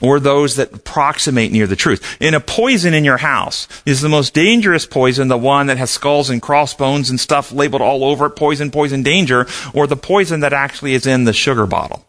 or 0.01 0.19
those 0.19 0.55
that 0.55 0.73
approximate 0.73 1.51
near 1.51 1.67
the 1.67 1.75
truth. 1.75 2.17
In 2.19 2.33
a 2.33 2.39
poison 2.39 2.93
in 2.93 3.03
your 3.03 3.17
house 3.17 3.67
is 3.85 4.01
the 4.01 4.09
most 4.09 4.33
dangerous 4.33 4.85
poison, 4.85 5.27
the 5.27 5.37
one 5.37 5.67
that 5.67 5.77
has 5.77 5.91
skulls 5.91 6.29
and 6.29 6.41
crossbones 6.41 7.09
and 7.09 7.19
stuff 7.19 7.51
labeled 7.51 7.81
all 7.81 8.03
over 8.03 8.27
it, 8.27 8.31
poison, 8.31 8.71
poison, 8.71 9.03
danger, 9.03 9.47
or 9.73 9.87
the 9.87 9.97
poison 9.97 10.39
that 10.39 10.53
actually 10.53 10.93
is 10.93 11.05
in 11.05 11.25
the 11.25 11.33
sugar 11.33 11.65
bottle. 11.65 12.05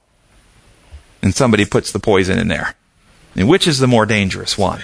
And 1.22 1.34
somebody 1.34 1.64
puts 1.64 1.92
the 1.92 1.98
poison 1.98 2.38
in 2.38 2.48
there. 2.48 2.74
And 3.36 3.48
which 3.48 3.66
is 3.66 3.78
the 3.78 3.86
more 3.86 4.06
dangerous 4.06 4.58
one? 4.58 4.80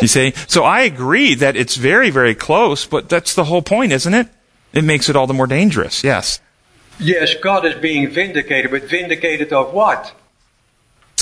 You 0.00 0.08
see? 0.08 0.32
So 0.48 0.64
I 0.64 0.80
agree 0.80 1.34
that 1.36 1.56
it's 1.56 1.76
very, 1.76 2.10
very 2.10 2.34
close, 2.34 2.86
but 2.86 3.08
that's 3.08 3.34
the 3.34 3.44
whole 3.44 3.62
point, 3.62 3.92
isn't 3.92 4.14
it? 4.14 4.28
It 4.72 4.82
makes 4.82 5.08
it 5.08 5.14
all 5.14 5.26
the 5.26 5.34
more 5.34 5.46
dangerous. 5.46 6.02
Yes. 6.02 6.40
Yes, 6.98 7.34
God 7.34 7.64
is 7.64 7.74
being 7.74 8.08
vindicated, 8.10 8.70
but 8.70 8.84
vindicated 8.84 9.52
of 9.52 9.72
what? 9.72 10.12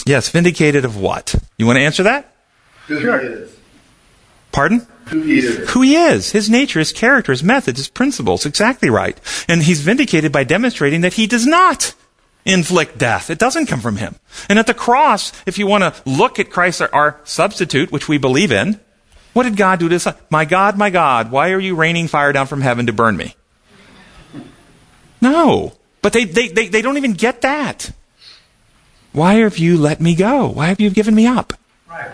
Yes, 0.07 0.31
vindicated 0.31 0.85
of 0.85 0.97
what? 0.97 1.35
You 1.59 1.67
want 1.67 1.77
to 1.77 1.83
answer 1.83 2.03
that? 2.03 2.35
Who 2.87 2.99
he 2.99 3.07
is. 3.07 3.57
Pardon? 4.51 4.87
Who 5.07 5.23
he 5.23 5.39
is. 5.39 5.71
Who 5.71 5.83
he 5.83 5.97
is, 5.97 6.33
his 6.33 6.51
nature, 6.51 6.79
his 6.79 6.93
character, 6.93 7.33
his 7.33 7.43
methods, 7.43 7.79
his 7.79 7.89
principles. 7.89 8.47
Exactly 8.47 8.91
right. 8.91 9.19
And 9.49 9.63
he's 9.63 9.81
vindicated 9.81 10.33
by 10.33 10.45
demonstrating 10.45 11.03
that 11.03 11.15
he 11.15 11.27
does 11.27 11.47
not 11.47 11.95
inflict 12.45 12.99
death. 12.99 13.31
It 13.31 13.39
doesn't 13.39 13.67
come 13.67 13.81
from 13.81 13.97
him. 13.97 14.17
And 14.49 14.59
at 14.59 14.67
the 14.67 14.75
cross, 14.75 15.33
if 15.47 15.59
you 15.59 15.67
want 15.67 15.83
to 15.85 16.03
look 16.09 16.39
at 16.39 16.51
Christ, 16.51 16.83
our, 16.93 17.21
substitute, 17.25 17.93
which 17.93 18.09
we 18.09 18.19
believe 18.19 18.53
in, 18.53 18.81
what 19.33 19.45
did 19.45 19.57
God 19.57 19.79
do 19.79 19.89
to 19.89 19.97
us? 19.97 20.09
My 20.31 20.45
God, 20.45 20.77
my 20.77 20.91
God, 20.91 21.31
why 21.31 21.53
are 21.53 21.61
you 21.61 21.75
raining 21.75 22.09
fire 22.09 22.33
down 22.33 22.47
from 22.47 22.61
heaven 22.61 22.87
to 22.87 22.93
burn 22.93 23.17
me? 23.17 23.35
No. 25.21 25.75
But 26.03 26.13
they, 26.13 26.25
they, 26.25 26.49
they, 26.49 26.69
they 26.69 26.83
don't 26.83 26.97
even 26.97 27.13
get 27.13 27.43
that. 27.43 27.93
Why 29.13 29.35
have 29.35 29.59
you 29.59 29.79
let 29.79 30.01
me 30.01 30.15
go? 30.15 30.49
Why 30.49 30.67
have 30.67 30.81
you 30.81 30.91
given 30.91 31.15
me 31.15 31.27
up? 31.27 31.53
Right. 31.89 32.11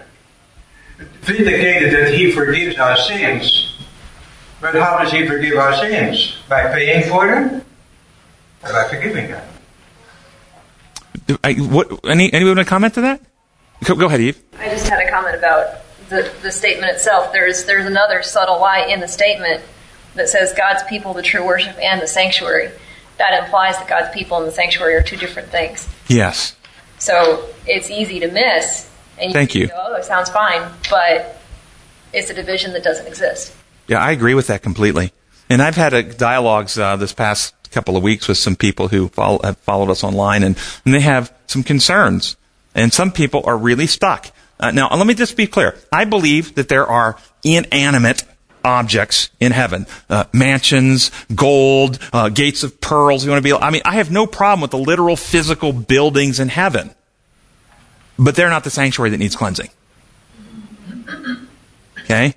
Vindicated 1.22 1.94
that 1.94 2.14
He 2.14 2.32
forgives 2.32 2.76
our 2.78 2.96
sins. 2.96 3.76
But 4.60 4.74
how 4.74 4.98
does 4.98 5.12
He 5.12 5.26
forgive 5.26 5.56
our 5.56 5.74
sins? 5.76 6.36
By 6.48 6.72
paying 6.72 7.08
for 7.08 7.26
them? 7.26 7.64
By 8.62 8.88
forgiving 8.88 9.28
them? 9.28 9.48
I, 11.44 11.54
what, 11.54 12.04
any, 12.06 12.32
anyone 12.32 12.56
want 12.56 12.66
to 12.66 12.70
comment 12.70 12.94
to 12.94 13.02
that? 13.02 13.20
Go, 13.84 13.94
go 13.94 14.06
ahead, 14.06 14.20
Eve. 14.20 14.42
I 14.58 14.68
just 14.70 14.88
had 14.88 15.06
a 15.06 15.10
comment 15.10 15.36
about 15.36 15.82
the, 16.08 16.32
the 16.42 16.50
statement 16.50 16.92
itself. 16.92 17.32
There's, 17.32 17.64
there's 17.64 17.86
another 17.86 18.22
subtle 18.22 18.60
lie 18.60 18.86
in 18.86 19.00
the 19.00 19.08
statement 19.08 19.62
that 20.14 20.28
says 20.28 20.52
God's 20.54 20.82
people, 20.84 21.14
the 21.14 21.22
true 21.22 21.46
worship, 21.46 21.76
and 21.78 22.00
the 22.00 22.06
sanctuary. 22.06 22.70
That 23.18 23.44
implies 23.44 23.76
that 23.78 23.88
God's 23.88 24.14
people 24.14 24.38
and 24.38 24.46
the 24.46 24.52
sanctuary 24.52 24.94
are 24.94 25.02
two 25.02 25.16
different 25.16 25.48
things. 25.50 25.88
Yes. 26.08 26.56
So 26.98 27.48
it's 27.66 27.90
easy 27.90 28.20
to 28.20 28.28
miss. 28.30 28.88
And 29.18 29.28
you 29.28 29.32
Thank 29.32 29.54
you. 29.54 29.68
Go, 29.68 29.74
oh, 29.76 29.94
it 29.94 30.04
sounds 30.04 30.30
fine, 30.30 30.70
but 30.90 31.40
it's 32.12 32.30
a 32.30 32.34
division 32.34 32.72
that 32.72 32.84
doesn't 32.84 33.06
exist. 33.06 33.54
Yeah, 33.86 34.00
I 34.00 34.12
agree 34.12 34.34
with 34.34 34.46
that 34.48 34.62
completely. 34.62 35.12
And 35.50 35.62
I've 35.62 35.76
had 35.76 35.94
a 35.94 36.02
dialogues 36.02 36.78
uh, 36.78 36.96
this 36.96 37.12
past 37.12 37.54
couple 37.68 37.96
of 37.96 38.02
weeks 38.02 38.28
with 38.28 38.38
some 38.38 38.56
people 38.56 38.88
who 38.88 39.08
follow, 39.08 39.40
have 39.42 39.58
followed 39.58 39.90
us 39.90 40.04
online, 40.04 40.42
and, 40.42 40.58
and 40.84 40.94
they 40.94 41.00
have 41.00 41.32
some 41.46 41.62
concerns. 41.62 42.36
And 42.74 42.92
some 42.92 43.12
people 43.12 43.42
are 43.44 43.56
really 43.56 43.86
stuck. 43.86 44.30
Uh, 44.60 44.70
now, 44.70 44.88
let 44.94 45.06
me 45.06 45.14
just 45.14 45.36
be 45.36 45.46
clear. 45.46 45.76
I 45.92 46.04
believe 46.04 46.54
that 46.56 46.68
there 46.68 46.86
are 46.86 47.16
inanimate 47.44 48.24
objects 48.64 49.30
in 49.40 49.52
heaven. 49.52 49.86
Uh, 50.10 50.24
mansions, 50.32 51.10
gold, 51.34 51.98
uh, 52.12 52.28
gates 52.28 52.62
of 52.62 52.80
pearls. 52.80 53.24
You 53.24 53.30
want 53.30 53.42
to 53.42 53.48
be, 53.48 53.52
I 53.52 53.70
mean, 53.70 53.82
I 53.84 53.94
have 53.94 54.10
no 54.10 54.26
problem 54.26 54.60
with 54.60 54.70
the 54.70 54.78
literal 54.78 55.16
physical 55.16 55.72
buildings 55.72 56.40
in 56.40 56.48
heaven. 56.48 56.94
But 58.18 58.34
they're 58.34 58.50
not 58.50 58.64
the 58.64 58.70
sanctuary 58.70 59.10
that 59.10 59.18
needs 59.18 59.36
cleansing. 59.36 59.70
Okay? 62.00 62.34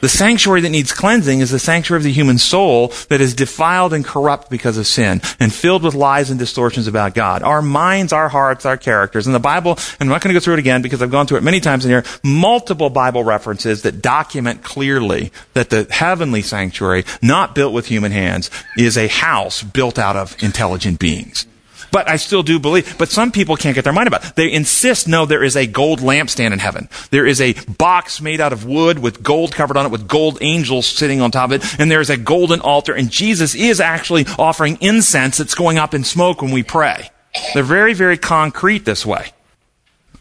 The 0.00 0.08
sanctuary 0.08 0.62
that 0.62 0.70
needs 0.70 0.92
cleansing 0.92 1.40
is 1.40 1.50
the 1.50 1.58
sanctuary 1.58 1.98
of 1.98 2.04
the 2.04 2.12
human 2.12 2.38
soul 2.38 2.88
that 3.08 3.20
is 3.20 3.34
defiled 3.34 3.92
and 3.92 4.04
corrupt 4.04 4.50
because 4.50 4.78
of 4.78 4.86
sin 4.86 5.20
and 5.38 5.52
filled 5.52 5.82
with 5.82 5.94
lies 5.94 6.30
and 6.30 6.38
distortions 6.38 6.86
about 6.86 7.14
God. 7.14 7.42
Our 7.42 7.62
minds, 7.62 8.12
our 8.12 8.28
hearts, 8.28 8.64
our 8.64 8.76
characters. 8.76 9.26
And 9.26 9.34
the 9.34 9.40
Bible, 9.40 9.72
and 9.72 10.02
I'm 10.02 10.08
not 10.08 10.22
going 10.22 10.34
to 10.34 10.40
go 10.40 10.42
through 10.42 10.54
it 10.54 10.60
again 10.60 10.82
because 10.82 11.02
I've 11.02 11.10
gone 11.10 11.26
through 11.26 11.38
it 11.38 11.44
many 11.44 11.60
times 11.60 11.84
in 11.84 11.90
here, 11.90 12.04
multiple 12.24 12.90
Bible 12.90 13.24
references 13.24 13.82
that 13.82 14.00
document 14.00 14.62
clearly 14.62 15.32
that 15.54 15.70
the 15.70 15.86
heavenly 15.90 16.42
sanctuary, 16.42 17.04
not 17.20 17.54
built 17.54 17.74
with 17.74 17.86
human 17.86 18.12
hands, 18.12 18.50
is 18.76 18.96
a 18.96 19.08
house 19.08 19.62
built 19.62 19.98
out 19.98 20.16
of 20.16 20.40
intelligent 20.42 20.98
beings. 20.98 21.46
But 21.92 22.08
I 22.08 22.16
still 22.16 22.42
do 22.42 22.58
believe, 22.58 22.96
but 22.98 23.08
some 23.08 23.32
people 23.32 23.56
can't 23.56 23.74
get 23.74 23.84
their 23.84 23.92
mind 23.92 24.06
about 24.06 24.24
it. 24.24 24.36
They 24.36 24.52
insist, 24.52 25.08
no, 25.08 25.26
there 25.26 25.42
is 25.42 25.56
a 25.56 25.66
gold 25.66 26.00
lampstand 26.00 26.52
in 26.52 26.58
heaven. 26.58 26.88
There 27.10 27.26
is 27.26 27.40
a 27.40 27.52
box 27.52 28.20
made 28.20 28.40
out 28.40 28.52
of 28.52 28.64
wood 28.64 28.98
with 28.98 29.22
gold 29.22 29.52
covered 29.52 29.76
on 29.76 29.86
it 29.86 29.92
with 29.92 30.06
gold 30.06 30.38
angels 30.40 30.86
sitting 30.86 31.20
on 31.20 31.30
top 31.30 31.50
of 31.50 31.62
it. 31.62 31.80
And 31.80 31.90
there 31.90 32.00
is 32.00 32.10
a 32.10 32.16
golden 32.16 32.60
altar. 32.60 32.94
And 32.94 33.10
Jesus 33.10 33.54
is 33.54 33.80
actually 33.80 34.26
offering 34.38 34.78
incense 34.80 35.38
that's 35.38 35.54
going 35.54 35.78
up 35.78 35.94
in 35.94 36.04
smoke 36.04 36.42
when 36.42 36.52
we 36.52 36.62
pray. 36.62 37.10
They're 37.54 37.62
very, 37.62 37.94
very 37.94 38.18
concrete 38.18 38.84
this 38.84 39.04
way. 39.06 39.32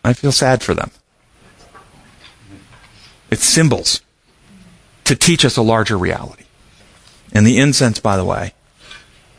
I 0.04 0.14
feel 0.14 0.32
sad 0.32 0.64
for 0.64 0.74
them. 0.74 0.92
It's 3.32 3.44
symbols 3.44 4.02
to 5.06 5.16
teach 5.16 5.46
us 5.46 5.58
a 5.58 5.62
larger 5.62 5.98
reality. 5.98 6.46
And 7.32 7.46
the 7.46 7.60
incense, 7.60 8.00
by 8.00 8.18
the 8.18 8.26
way, 8.26 8.54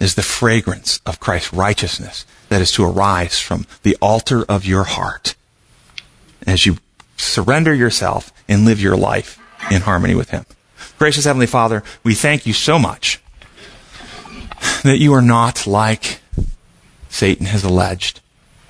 is 0.01 0.15
the 0.15 0.23
fragrance 0.23 1.01
of 1.07 1.21
Christ's 1.21 1.53
righteousness 1.53 2.25
that 2.49 2.61
is 2.61 2.73
to 2.73 2.85
arise 2.85 3.39
from 3.39 3.67
the 3.83 3.97
altar 4.01 4.45
of 4.49 4.65
your 4.65 4.85
heart 4.85 5.37
as 6.47 6.67
you 6.67 6.79
surrender 7.17 7.75
yourself 7.75 8.33
and 8.49 8.65
live 8.65 8.81
your 8.81 8.97
life 8.97 9.39
in 9.71 9.83
harmony 9.83 10.15
with 10.15 10.31
Him. 10.31 10.47
Gracious 10.99 11.27
Heavenly 11.27 11.47
Father, 11.47 11.83
we 12.03 12.15
thank 12.15 12.47
you 12.47 12.53
so 12.53 12.79
much 12.79 13.21
that 14.83 14.99
you 14.99 15.13
are 15.13 15.23
not 15.23 15.67
like 15.67 16.21
Satan 17.11 17.47
has 17.47 17.63
alleged, 17.63 18.21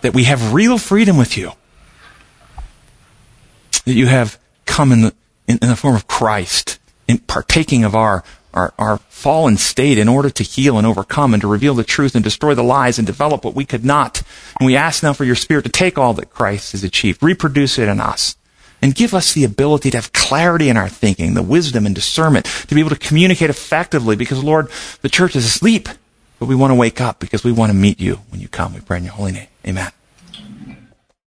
that 0.01 0.14
we 0.14 0.24
have 0.24 0.53
real 0.53 0.78
freedom 0.78 1.16
with 1.16 1.37
you. 1.39 1.53
that 3.85 3.95
you 3.95 4.07
have 4.07 4.39
come 4.66 4.93
in 4.93 5.03
the, 5.03 5.14
in, 5.47 5.59
in 5.62 5.68
the 5.68 5.76
form 5.76 5.95
of 5.95 6.07
Christ, 6.07 6.78
in 7.09 7.18
partaking 7.18 7.85
of 7.85 7.95
our, 7.95 8.22
our, 8.53 8.72
our 8.78 8.98
fallen 9.09 9.57
state 9.57 9.98
in 9.98 10.09
order 10.09 10.30
to 10.30 10.42
heal 10.42 10.78
and 10.78 10.86
overcome 10.86 11.34
and 11.34 11.40
to 11.42 11.48
reveal 11.48 11.74
the 11.74 11.84
truth 11.84 12.14
and 12.14 12.24
destroy 12.24 12.55
the 12.55 12.62
lies 12.62 12.98
and 12.98 13.07
develop 13.07 13.44
what 13.44 13.55
we 13.55 13.64
could 13.64 13.84
not. 13.84 14.22
And 14.59 14.66
we 14.66 14.76
ask 14.76 15.03
now 15.03 15.12
for 15.12 15.24
your 15.24 15.36
Spirit 15.36 15.64
to 15.64 15.70
take 15.70 15.98
all 15.98 16.14
that 16.14 16.30
Christ 16.30 16.72
has 16.72 16.84
achieved, 16.84 17.22
reproduce 17.22 17.78
it 17.78 17.88
in 17.88 18.01
us, 18.01 18.36
and 18.82 18.94
give 18.94 19.14
us 19.14 19.34
the 19.34 19.44
ability 19.44 19.90
to 19.90 19.98
have 19.98 20.12
clarity 20.12 20.68
in 20.68 20.76
our 20.76 20.88
thinking, 20.88 21.34
the 21.34 21.42
wisdom 21.42 21.86
and 21.86 21.94
discernment, 21.94 22.46
to 22.46 22.74
be 22.74 22.80
able 22.80 22.90
to 22.90 22.96
communicate 22.96 23.51
effectively 23.51 24.16
because, 24.16 24.42
Lord, 24.42 24.70
the 25.03 25.09
church 25.09 25.36
is 25.36 25.44
asleep, 25.44 25.88
but 26.38 26.46
we 26.46 26.55
want 26.55 26.70
to 26.70 26.76
wake 26.76 27.01
up 27.01 27.20
because 27.20 27.44
we 27.44 27.53
want 27.53 27.70
to 27.70 27.76
meet 27.76 28.01
you 28.01 28.16
when 28.30 28.40
you 28.40 28.48
come. 28.48 28.74
We 28.74 28.80
pray 28.80 28.98
in 28.98 29.05
your 29.05 29.12
holy 29.12 29.32
name. 29.32 29.48
Amen. 29.66 29.92